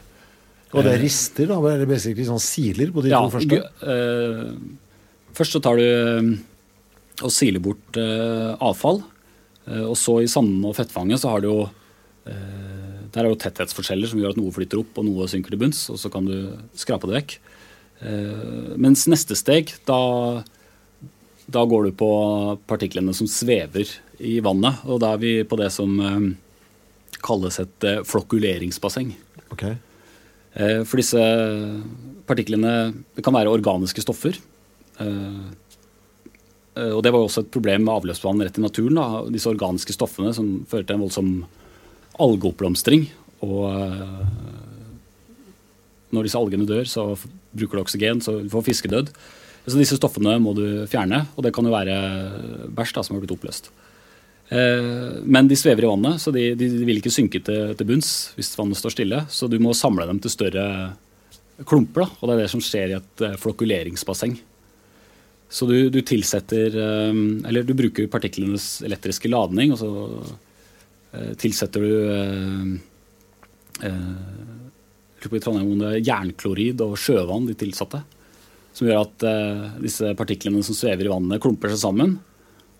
[0.75, 1.57] Og det er rister, da?
[1.71, 3.59] Eller basically sånn siler på de ja, to første?
[3.79, 6.33] Uh, først så tar du
[7.23, 8.99] og siler bort uh, avfall.
[9.63, 11.61] Uh, og så i sanden og fettfanget så har du jo
[13.17, 15.87] der er jo tetthetsforskjeller som gjør at noe flytter opp og noe synker til bunns,
[15.89, 17.33] og så kan du skrape det vekk.
[18.05, 20.43] Eh, mens neste steg, da,
[21.49, 22.11] da går du på
[22.69, 23.89] partiklene som svever
[24.21, 24.85] i vannet.
[24.85, 26.27] Og da er vi på det som eh,
[27.25, 29.15] kalles et flokuleringsbasseng.
[29.55, 29.77] Okay.
[30.57, 31.21] For disse
[32.25, 32.71] partiklene
[33.13, 34.37] det kan være organiske stoffer.
[36.77, 38.97] Og det var jo også et problem med avløpsvann rett i naturen.
[38.97, 39.21] Da.
[39.33, 41.29] Disse organiske stoffene som fører til en voldsom
[42.21, 43.07] algeoppblomstring.
[43.45, 44.21] Og eh,
[46.15, 47.09] når disse algene dør, så
[47.57, 49.11] bruker du oksygen, så du får fiskedød.
[49.67, 51.97] Så disse stoffene må du fjerne, og det kan jo være
[52.71, 53.69] bæsj da, som har blitt oppløst.
[54.49, 58.13] Eh, men de svever i vannet, så de, de vil ikke synke til, til, bunns
[58.37, 59.25] hvis vannet står stille.
[59.29, 60.67] Så du må samle dem til større
[61.67, 64.37] klumper, da, og det er det som skjer i et eh, flokuleringsbasseng.
[65.47, 69.91] Så du, du tilsetter Eller du bruker partiklenes elektriske ladning, og så
[70.27, 70.46] Eh,
[71.39, 72.71] tilsetter du eh,
[73.87, 78.03] eh, i Trondheim om det er jernklorid og sjøvann de tilsatte.
[78.77, 79.23] Som gjør at
[79.81, 82.13] disse partiklene som svever i vannet, klumper seg sammen.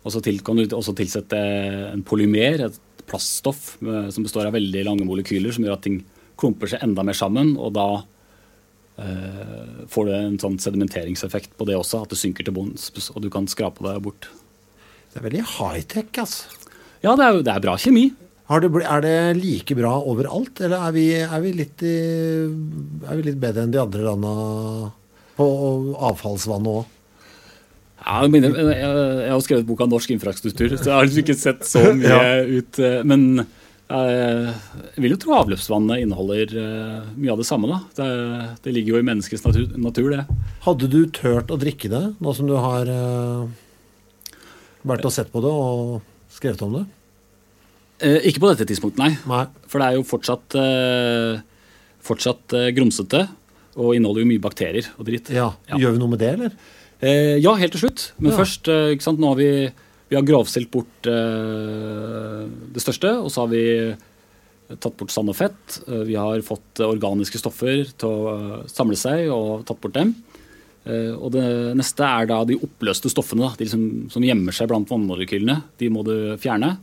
[0.06, 1.40] Og så til, kan du også tilsette
[1.90, 2.78] en polymer, et
[3.10, 5.98] plaststoff som består av veldig lange molekyler, som gjør at ting
[6.38, 7.56] klumper seg enda mer sammen.
[7.58, 7.88] Og da
[9.02, 13.24] eh, får du en sånn sedimenteringseffekt på det også, at det synker til bunns, og
[13.26, 14.30] du kan skrape deg bort.
[15.12, 16.67] Det er veldig high-tech, altså.
[17.04, 18.10] Ja, det er, det er bra kjemi.
[18.48, 23.42] Det, er det like bra overalt, eller er vi, er vi, litt, er vi litt,
[23.42, 24.36] bedre enn de andre landa
[25.36, 25.48] på
[26.08, 26.94] avfallsvannet òg?
[28.08, 32.08] Ja, jeg, har skrevet boka 'Norsk infrastruktur', så jeg har liksom ikke sett så mye
[32.08, 32.40] ja.
[32.46, 32.80] ut.
[32.80, 34.48] Eh, men eh,
[34.96, 37.68] jeg vil jo tro avløpsvannet inneholder eh, mye av det samme.
[37.68, 37.82] da.
[38.00, 38.10] Det,
[38.64, 40.24] det ligger jo i menneskets natur, natur, det.
[40.64, 42.88] Hadde du turt å drikke det, nå som du har
[44.88, 45.98] vært og sett på det og
[46.38, 46.86] skrevet om det?
[48.06, 49.14] Eh, ikke på dette tidspunktet, nei.
[49.30, 49.44] nei.
[49.70, 51.42] For det er jo fortsatt, eh,
[52.06, 53.26] fortsatt eh, grumsete
[53.78, 55.32] og inneholder jo mye bakterier og dritt.
[55.34, 55.52] Ja.
[55.70, 55.80] ja.
[55.82, 56.58] Gjør vi noe med det, eller?
[57.00, 58.12] Eh, ja, helt til slutt.
[58.18, 58.38] Men ja.
[58.40, 59.50] først eh, ikke sant, Nå har vi,
[60.10, 63.66] vi har gravstilt bort eh, det største, og så har vi
[64.68, 65.78] tatt bort sand og fett.
[65.88, 70.12] Vi har fått organiske stoffer til å samle seg og tatt bort dem.
[70.88, 71.44] Og det
[71.76, 73.82] neste er da de oppløste stoffene, de som,
[74.14, 75.58] som gjemmer seg blant vannmolekylene.
[75.82, 76.78] De må du fjerne.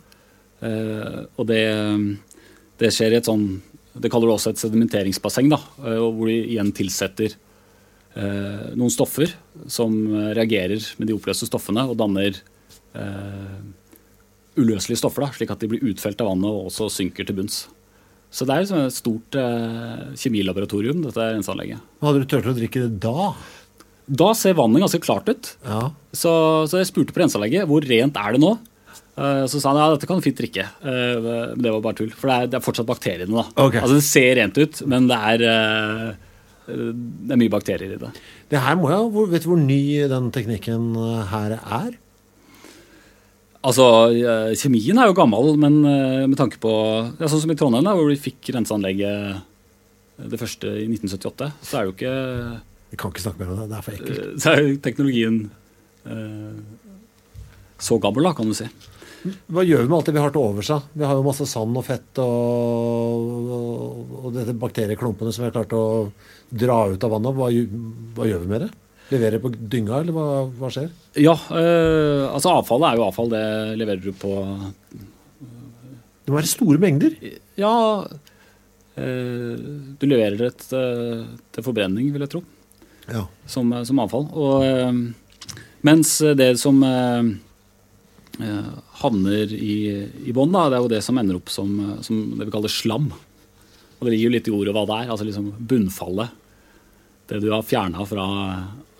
[0.65, 1.63] Eh, og det,
[2.81, 3.43] det, skjer i et sånn
[3.99, 9.35] Det kaller du også et sedimenteringsbasseng, da, eh, hvor de igjen tilsetter eh, noen stoffer
[9.71, 9.95] som
[10.37, 12.43] reagerer med de oppløste stoffene og danner
[14.55, 17.65] uløselige stoffer, da, slik at de blir utfelt av vannet og også synker til bunns.
[18.35, 21.83] Så det er liksom et stort eh, kjemilaboratorium, dette renseanlegget.
[22.03, 23.33] Hadde du turt å drikke det da?
[24.05, 25.55] Da ser vannet ganske klart ut.
[25.65, 25.89] Ja.
[26.13, 26.31] Så,
[26.69, 28.53] så, jeg spurte på renseanlegget hvor rent er det nå.
[29.15, 30.67] Uh, så sa han ja, dette kan du fint drikke.
[30.83, 32.13] Uh, det var bare tull.
[32.13, 33.33] For det er, det er fortsatt bakteriene.
[33.33, 33.47] da.
[33.67, 33.81] Okay.
[33.81, 36.33] Altså Det ser rent ut, men det er, uh,
[36.69, 38.13] det er mye bakterier i det.
[38.53, 40.93] Det her må jeg, Vet du hvor ny den teknikken
[41.31, 41.95] her er?
[43.65, 43.87] Altså,
[44.61, 46.73] Kjemien er jo gammel, men med tanke på
[47.17, 49.41] ja, Sånn som i Trondheim, da, hvor vi fikk renseanlegget
[50.21, 52.19] det første i 1978, så er det jo ikke
[52.95, 54.25] Vi kan ikke snakke mer om det, det er for ekkelt.
[54.39, 55.39] Så er jo teknologien
[57.85, 58.69] så gammel, da, kan du si.
[59.25, 60.69] Hva gjør vi med alt det vi har til overs?
[60.69, 60.89] seg?
[60.93, 65.55] Vi har jo masse sand og fett og, og, og dette bakterieklumpene som vi har
[65.55, 65.85] klart å
[66.53, 67.39] dra ut av vannet.
[67.39, 67.49] Hva,
[68.19, 68.71] hva gjør vi med det?
[69.13, 70.27] Leverer på dynga, eller hva,
[70.61, 70.91] hva skjer?
[71.21, 73.33] Ja, eh, altså avfallet er jo avfall.
[73.33, 73.45] Det
[73.81, 74.35] leverer du på
[75.41, 77.17] Det må være store mengder.
[77.61, 77.75] Ja,
[79.01, 79.65] eh,
[80.01, 82.45] du leverer det til, til forbrenning, vil jeg tro,
[83.11, 83.27] Ja.
[83.47, 84.29] som, som avfall.
[84.33, 84.93] Og, øh,
[85.85, 87.35] mens det som øh,
[89.03, 89.77] havner i,
[90.25, 91.75] i bånn, det er jo det som ender opp som,
[92.07, 93.11] som det vi kaller slam.
[93.99, 95.13] Og det ligger jo litt i ordet hva det er.
[95.13, 96.41] Altså liksom bunnfallet.
[97.29, 98.27] Det du har fjerna fra,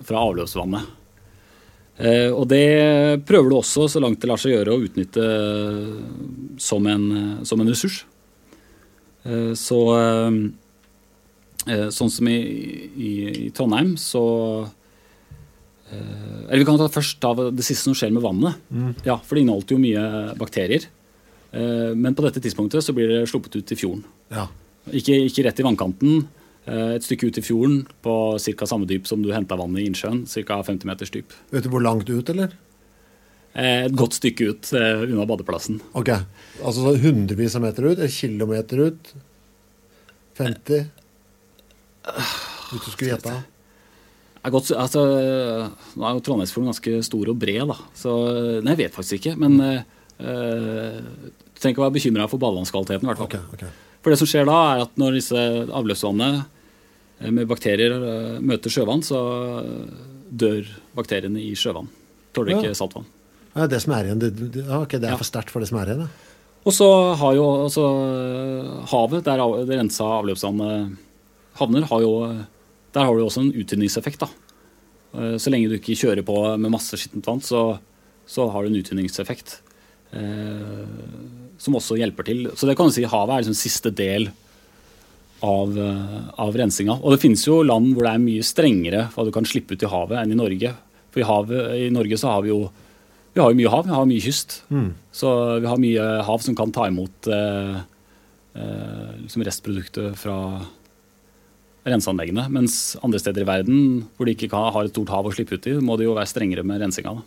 [0.05, 1.01] fra avløpsvannet.
[1.95, 5.27] Uh, og det prøver du også, så langt det lar seg gjøre, å utnytte
[6.59, 7.05] som en,
[7.47, 8.01] som en ressurs.
[9.25, 10.33] Eh, så eh, eh,
[11.65, 12.37] Sånn som i,
[12.97, 13.11] i,
[13.47, 14.21] i Trondheim, så
[15.91, 18.61] eh, Eller vi kan ta først ta det siste som skjer med vannet.
[19.07, 20.87] Ja, For det inneholdt jo mye bakterier.
[21.55, 24.05] Eh, men på dette tidspunktet så blir det sluppet ut i fjorden.
[24.35, 24.49] Ja.
[24.93, 26.27] Ikke, ikke rett i vannkanten.
[26.67, 28.15] eh, Et stykke ut i fjorden på
[28.59, 28.67] ca.
[28.67, 30.25] samme dyp som du henta vannet i innsjøen.
[30.29, 30.61] Ca.
[30.63, 31.33] 50 meters dyp.
[31.55, 32.53] Vet du hvor langt ut, eller?
[33.55, 35.81] Eh, Et godt stykke ut uh, unna badeplassen.
[35.95, 36.11] Ok.
[36.61, 37.99] Altså så hundrevis av meter ut?
[38.03, 39.15] En kilometer ut?
[40.35, 40.89] 50?
[42.05, 43.35] Hvis du skulle gjette?
[44.45, 45.01] Godt, altså,
[45.97, 47.77] nå er jo Trondheimsfjorden ganske stor og bred, da.
[47.97, 48.13] Så
[48.61, 49.39] Nei, jeg vet faktisk ikke.
[49.41, 49.79] Men eh,
[50.21, 53.07] eh, du trenger ikke å være bekymra for badevannskvaliteten.
[53.07, 53.31] i hvert fall.
[53.31, 53.73] Okay, okay.
[54.05, 55.45] For det som skjer da, er at når disse
[55.81, 57.97] avløpsvannene eh, med bakterier
[58.45, 59.23] møter sjøvann, så
[60.29, 60.69] dør
[60.99, 61.89] bakteriene i sjøvann.
[62.37, 62.61] Tåler Ja.
[62.61, 63.09] ikke saltvann.
[63.55, 64.33] Ja, det som er igjen, det,
[64.77, 65.17] okay, det er Ja.
[65.23, 66.05] for sterkt for det som er igjen?
[66.05, 66.09] da.
[66.67, 67.85] Og så har jo altså
[68.93, 70.97] havet, der det rensa avløpsvannet
[71.61, 72.13] havner, har jo,
[72.95, 74.25] der har du også en uttynningseffekt.
[74.25, 74.29] da.
[75.15, 77.79] Eh, Så lenge du ikke kjører på med masse skittent vann, så,
[78.27, 79.61] så har du en uttynningseffekt.
[80.15, 80.87] Eh,
[81.59, 82.49] som også hjelper til.
[82.55, 84.29] Så det kan du si havet er liksom siste del
[85.45, 86.99] av, eh, av rensinga.
[87.03, 89.83] Og det finnes jo land hvor det er mye strengere hva du kan slippe ut
[89.83, 90.75] i havet enn i Norge.
[91.15, 92.65] For i, havet, i Norge så har vi jo
[93.35, 94.61] vi har jo mye hav, vi har mye kyst.
[95.11, 97.81] Så vi har mye hav som kan ta imot eh,
[98.55, 100.37] eh, liksom restproduktet fra
[101.85, 102.49] renseanleggene.
[102.53, 103.79] Mens andre steder i verden
[104.17, 106.31] hvor de ikke har et stort hav å slippe ut i, må de jo være
[106.31, 107.19] strengere med rensinga.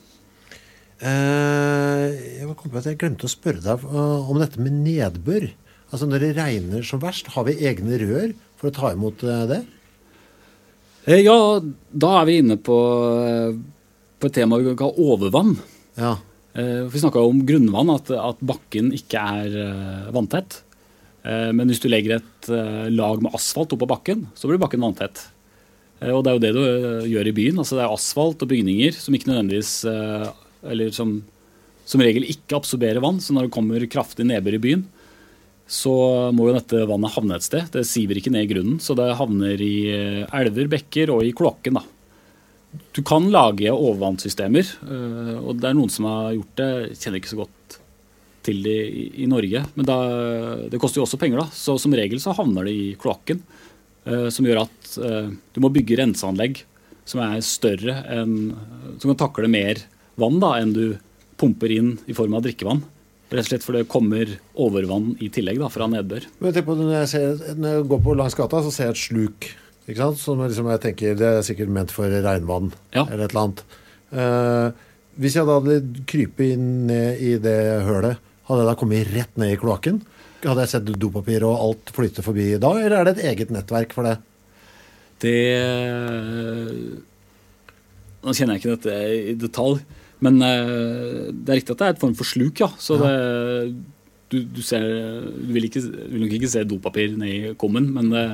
[0.98, 2.06] Eh,
[2.42, 5.52] jeg jeg glemte å spørre deg eh, om dette med nedbør.
[5.92, 9.44] Altså Når det regner som verst, har vi egne rør for å ta imot eh,
[9.52, 9.62] det?
[11.22, 11.38] Ja,
[11.94, 12.78] da er vi inne på,
[14.20, 15.54] på et tema vi kan kalle overvann.
[15.96, 16.18] Ja.
[16.58, 20.58] Vi snakka om grunnvann, at, at bakken ikke er vanntett.
[21.28, 24.84] Eh, Men hvis du legger et eh, lag med asfalt oppå bakken, så blir bakken
[24.84, 25.26] vanntett.
[26.00, 27.60] Eh, Og det er jo det du gjør i byen.
[27.60, 29.74] altså Det er asfalt og bygninger som ikke nødvendigvis
[30.68, 31.24] Eller som
[31.88, 33.22] som regel ikke absorberer vann.
[33.24, 34.82] Så når det kommer kraftig nedbør i byen,
[35.72, 37.70] så må jo dette vannet havne et sted.
[37.72, 39.88] Det siver ikke ned i grunnen, så det havner i
[40.28, 41.80] elver, bekker og i kloakken.
[41.80, 41.86] da.
[42.92, 44.68] Du kan lage overvannssystemer,
[45.40, 46.70] og det er noen som har gjort det.
[46.90, 47.57] Jeg kjenner ikke så godt
[48.48, 48.78] til det
[49.20, 49.98] i, Norge, men da,
[50.72, 51.44] det koster jo også penger.
[51.44, 51.50] da.
[51.54, 53.44] Så som regel så havner det i kloakken,
[54.08, 56.64] øh, som gjør at øh, du må bygge renseanlegg
[57.08, 58.34] som er større enn
[59.00, 59.80] Som kan takle mer
[60.20, 60.98] vann da, enn du
[61.40, 62.82] pumper inn i form av drikkevann.
[63.30, 66.26] Rett og slett fordi det kommer overvann i tillegg da, fra nedbør.
[66.42, 68.96] Men tenk på, når, jeg ser, når jeg går på langs gata, så ser jeg
[68.96, 69.48] et sluk.
[69.88, 70.20] Ikke sant?
[70.24, 73.06] Som liksom jeg tenker, Det er sikkert ment for regnvann Ja.
[73.06, 73.64] eller et eller annet.
[74.12, 74.84] Eh,
[75.22, 79.40] hvis jeg da hadde krypet inn ned i det hølet, hadde jeg da kommet rett
[79.40, 80.00] ned i kloakken?
[80.44, 83.96] Hadde jeg sett dopapir og alt flyte forbi da, eller er det et eget nettverk
[83.96, 84.18] for det?
[85.24, 85.38] Det
[88.24, 88.96] Nå kjenner jeg ikke dette
[89.32, 89.80] i detalj,
[90.26, 92.68] men eh, det er riktig at det er et form for sluk, ja.
[92.82, 93.12] Så det,
[94.34, 94.84] du, du, ser,
[95.38, 98.26] du vil, ikke, vil nok ikke se dopapir ned i kummen, men det,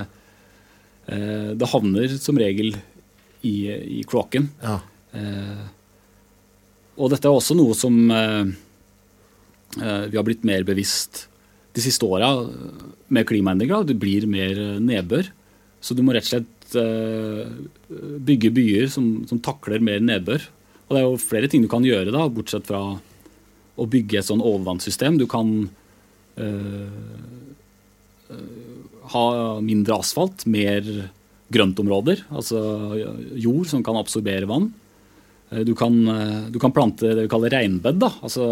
[1.13, 2.73] eh, det havner som regel
[3.43, 3.55] i,
[3.99, 4.49] i kloakken.
[4.63, 4.79] Ja.
[5.13, 5.63] Eh,
[6.97, 8.53] og dette er også noe som eh, eh,
[9.77, 11.27] vi har blitt mer bevisst
[11.73, 12.29] de siste åra
[13.13, 13.85] med klimaendringer.
[13.87, 15.29] Det blir mer eh, nedbør.
[15.83, 17.49] Så du må rett og slett eh,
[18.23, 20.45] bygge byer som, som takler mer nedbør.
[20.87, 22.83] Og det er jo flere ting du kan gjøre, da, bortsett fra
[23.73, 25.17] å bygge et sånn overvannssystem.
[25.17, 25.49] Du kan
[26.37, 26.87] eh,
[28.29, 28.47] eh,
[29.15, 29.25] ha
[29.65, 30.85] mindre asfalt, mer
[31.53, 32.59] grøntområder, altså
[33.37, 34.71] jord som kan absorbere vann.
[35.51, 37.99] Eh, Du kan, eh, du kan plante det vi kaller regnbed.
[38.01, 38.13] Da.
[38.21, 38.45] Altså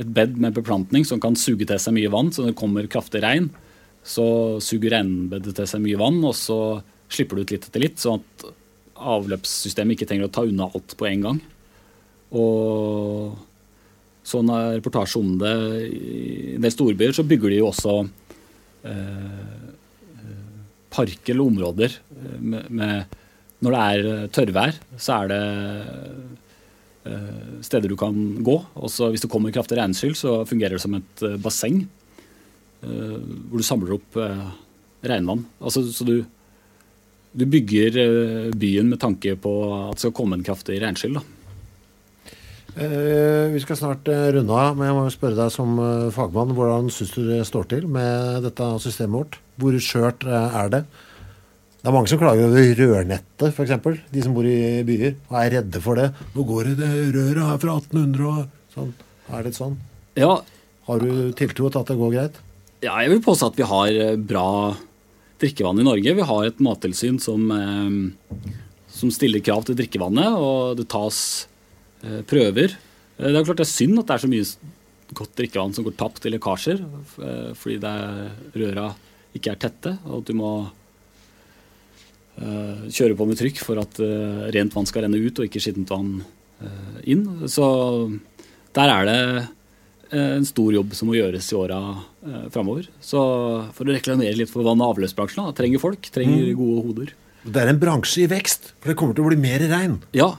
[0.00, 2.32] et bed med beplantning som kan suge til seg mye vann.
[2.32, 3.50] Så når det kommer kraftig regn,
[4.02, 6.58] så suger regnbedet til seg mye vann, og så
[7.12, 8.46] slipper du ut litt etter litt, sånn at
[9.02, 11.40] avløpssystemet ikke trenger å ta unna alt på en gang.
[12.38, 13.34] Og
[14.26, 15.54] sånn er reportasje om det
[15.88, 17.96] i en del storbyer, så bygger de jo også
[18.88, 19.72] eh,
[20.92, 21.98] parker eller områder
[22.38, 23.18] med, med,
[23.62, 26.22] Når det er tørrvær, så er det eh,
[27.64, 28.14] steder du kan
[28.44, 28.56] gå.
[28.78, 31.82] Også hvis det kommer kraftig regnskyll, så fungerer det som et eh, basseng.
[32.82, 33.18] Eh,
[33.50, 34.46] hvor du samler opp eh,
[35.06, 35.44] regnvann.
[35.62, 36.16] Altså, så du,
[37.34, 39.54] du bygger eh, byen med tanke på
[39.84, 41.18] at det skal komme en kraftig regnskyll.
[41.18, 41.24] da.
[42.72, 46.54] Eh, vi skal snart eh, runde av, men jeg må spørre deg som eh, fagmann.
[46.56, 49.40] Hvordan syns du det står til med dette systemet vårt?
[49.60, 50.86] Hvor skjørt eh, er det?
[51.82, 54.02] Det er mange som klager over rørnettet, f.eks.
[54.14, 56.12] De som bor i byer og er redde for det.
[56.30, 58.92] Nå går det, røret her fra 1800 og sånn.
[59.34, 59.74] Er det sånn?
[60.14, 60.36] Ja,
[60.86, 62.38] Har du tiltro til at det går greit?
[62.82, 64.44] Ja, jeg vil påstå at vi har eh, bra
[65.42, 66.14] drikkevann i Norge.
[66.18, 68.54] Vi har et mattilsyn som, eh,
[68.90, 71.18] som stiller krav til drikkevannet, og det tas
[72.02, 72.76] eh, prøver.
[73.18, 75.98] Det er klart det er synd at det er så mye godt drikkevann som går
[75.98, 76.78] tapt i lekkasjer,
[77.58, 77.96] fordi det
[78.58, 78.86] røra
[79.34, 80.52] ikke er tette, og at du må
[82.40, 85.90] kjøre på med trykk for at eh, rent vann skal renne ut og ikke skittent
[85.92, 86.22] vann
[86.64, 87.26] eh, inn.
[87.50, 87.66] Så
[88.76, 89.18] der er det
[90.12, 91.80] eh, en stor jobb som må gjøres i åra
[92.24, 92.88] eh, framover.
[93.04, 93.20] Så
[93.76, 97.14] for å reklamere litt for vann- og avløpsbransjen, da, trenger folk, trenger gode hoder.
[97.42, 99.98] Det er en bransje i vekst, for det kommer til å bli mer regn.
[100.16, 100.30] Ja,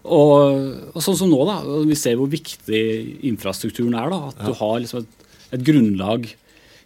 [0.00, 2.82] og, og sånn som nå, da, vi ser hvor viktig
[3.28, 4.12] infrastrukturen er.
[4.12, 6.28] da, At du har liksom et, et grunnlag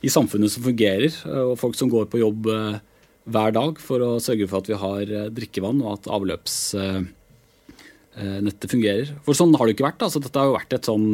[0.05, 2.83] i samfunnet som fungerer, eh, og folk som går på jobb eh,
[3.25, 9.07] hver dag for å sørge for at vi har eh, drikkevann, og at avløpsnettet fungerer.
[9.25, 10.03] For sånn har det ikke vært.
[10.05, 11.07] altså Dette har jo vært et sånn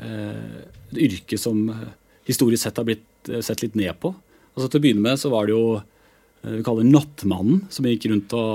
[0.00, 0.60] eh,
[0.92, 1.90] et yrke som eh,
[2.28, 4.08] historisk sett har blitt eh, sett litt ned på.
[4.56, 8.04] Altså Til å begynne med så var det jo eh, vi kaller nattmannen, som gikk
[8.12, 8.52] rundt og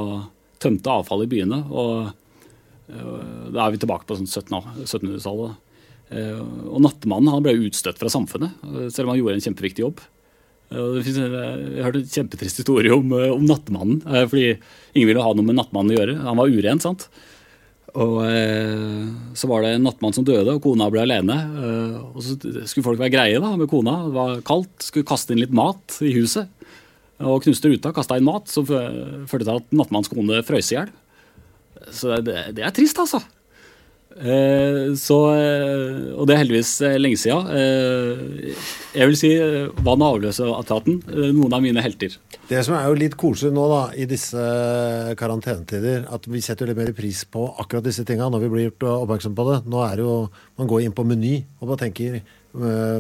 [0.64, 1.60] tømte avfall i byene.
[1.70, 1.96] og
[2.90, 3.16] eh,
[3.54, 5.54] Da er vi tilbake på sånn 1700- 1700-tallet.
[6.18, 6.42] Eh,
[6.74, 9.98] Og nattmannen han ble utstøtt fra samfunnet, eh, selv om han gjorde en kjempeviktig jobb.
[10.72, 14.02] Jeg hørte en kjempetrist historie om, eh, om nattmannen.
[14.08, 14.58] eh, Fordi
[14.96, 16.16] ingen ville ha noe med nattmannen å gjøre.
[16.26, 17.08] Han var uren, sant.
[17.98, 21.38] Og eh, så var det en nattmann som døde, og kona ble alene.
[22.14, 22.36] Og så
[22.68, 23.96] skulle folk være greie da, med kona.
[24.10, 26.52] Det var kaldt, skulle kaste inn litt mat i huset.
[27.24, 30.76] Og knuste ruta, kasta inn mat, som fø- førte til at nattmannens kone frøs i
[30.78, 30.92] hjel.
[31.96, 33.24] Så det, det er trist, altså.
[34.18, 37.50] Eh, så, eh, og det er heldigvis eh, lenge siden.
[38.98, 39.30] Jeg vil si
[39.86, 41.04] vann- og avløseetaten.
[41.38, 42.18] noen av mine helter.
[42.50, 44.42] Det som er jo litt koselig nå da, i disse
[45.20, 48.88] karantenetider, at vi setter litt mer pris på akkurat disse tinga når vi blir gjort
[49.04, 49.60] oppmerksom på det.
[49.70, 50.18] Nå er det jo,
[50.58, 52.22] Man går inn på Meny og bare tenker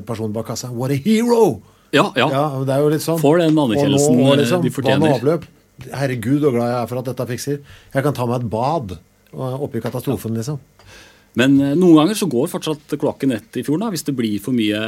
[0.05, 1.61] personen bak kassa What a hero!
[1.95, 2.27] Ja, ja.
[2.29, 3.17] Ja, det er jo litt sånn.
[3.17, 4.99] Får den anerkjennelsen liksom, de fortjener.
[4.99, 5.47] Vann og avløp.
[5.93, 7.61] Herregud, så glad jeg er for at dette fikser.
[7.93, 8.97] Jeg kan ta meg et bad
[9.33, 10.59] oppi katastrofen, liksom.
[11.37, 14.39] Men eh, noen ganger så går fortsatt kloakken rett i fjorden da, hvis det blir
[14.41, 14.79] for mye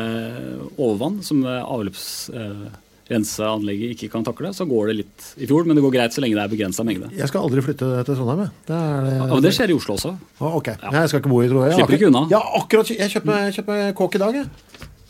[0.82, 4.50] overvann som eh, avløpsrenseanlegget ikke kan takle.
[4.56, 6.82] Så går det litt i fjorden, men det går greit så lenge det er begrensa
[6.88, 7.08] mengde.
[7.18, 8.42] Jeg skal aldri flytte til Trondheim.
[8.70, 10.12] Det er det, Ja, men det skjer i Oslo også.
[10.40, 10.68] Å, ok.
[10.74, 10.90] ja.
[10.98, 11.76] Jeg skal ikke bo i Trondheim.
[11.78, 12.24] Slipper ikke unna.
[12.34, 12.86] Ja, akkurat.
[12.96, 13.40] Jeg kjøpte meg,
[13.70, 14.48] meg kåk i dag, jeg.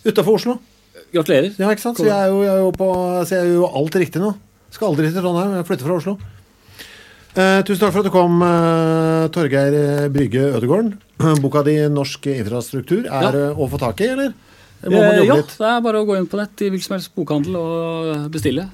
[0.10, 0.54] Utafor Oslo.
[1.14, 1.50] Gratulerer.
[1.58, 1.98] Ja, ikke sant?
[2.00, 2.88] Så jeg er jo, jeg er jo på
[3.26, 4.30] Så jeg gjør alt riktig nå.
[4.76, 5.52] Skal aldri til Trondheim.
[5.58, 6.14] Jeg flytter fra Oslo.
[7.40, 9.74] Eh, tusen takk for at du kom, eh, Torgeir
[10.14, 10.90] Brygge Ødegården.
[11.44, 13.30] Boka di 'Norsk infrastruktur' er Ja.
[13.52, 14.34] eh, å få tak i, eller?
[14.84, 15.58] Eller Eh, ja, litt?
[15.58, 18.70] det er bare å gå inn på nett i hvilken som helst bokhandel og bestille.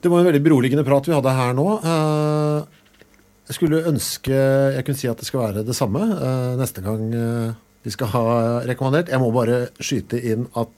[0.00, 1.68] Det var en veldig beroligende prat vi hadde her nå.
[1.82, 2.64] Eh,
[3.48, 4.28] Jeg skulle ønske
[4.76, 6.00] jeg kunne si at det skal være det samme
[6.60, 9.08] neste gang vi skal ha rekommandert.
[9.08, 10.68] Jeg må bare skyte inn at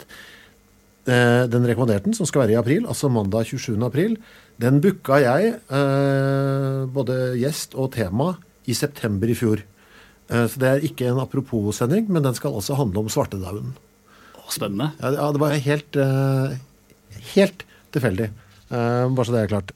[1.50, 3.74] den rekommanderten som skal være i april, altså mandag 27.
[3.84, 4.16] april,
[4.60, 5.56] den booka jeg,
[6.94, 8.36] både gjest og tema,
[8.68, 9.64] i september i fjor.
[10.30, 13.72] Eh, Så det er ikke en apropos-sending, men den skal også handle om svartedauden.
[14.50, 14.92] Spennende.
[15.00, 16.56] Ja, det- ja, det var helt, eh,
[17.34, 18.30] helt tilfeldig.
[18.70, 19.72] Eh, bare så det er klart.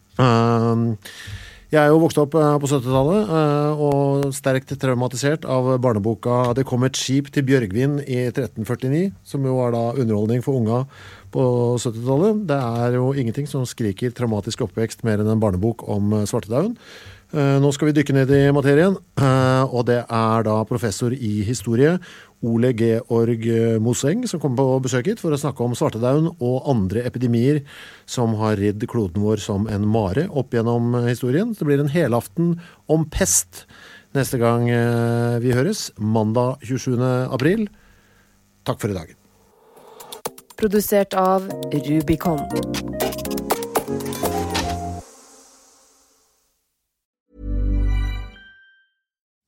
[1.75, 6.85] Jeg er jo vokst opp på 70-tallet eh, og sterkt traumatisert av barneboka 'Det kom
[6.85, 10.87] et skip til Bjørgvin i 1349', som jo var da underholdning for unga
[11.33, 12.47] på 70-tallet.
[12.47, 16.77] Det er jo ingenting som skriker traumatisk oppvekst mer enn en barnebok om svartedauden.
[17.33, 21.43] Eh, Nå skal vi dykke ned i materien, eh, og det er da professor i
[21.47, 21.97] historie
[22.45, 23.47] Ole Georg
[23.81, 27.63] Moseng som kommer på besøk hit for å snakke om svartedauden og andre epidemier
[28.05, 31.55] som har ridd kloden vår som en mare opp gjennom historien.
[31.57, 33.65] Det blir en helaften om pest
[34.15, 37.01] neste gang eh, vi høres, mandag 27.
[37.33, 37.67] april.
[38.65, 39.15] Takk for i dag.
[40.61, 42.45] Produsert av Rubicon.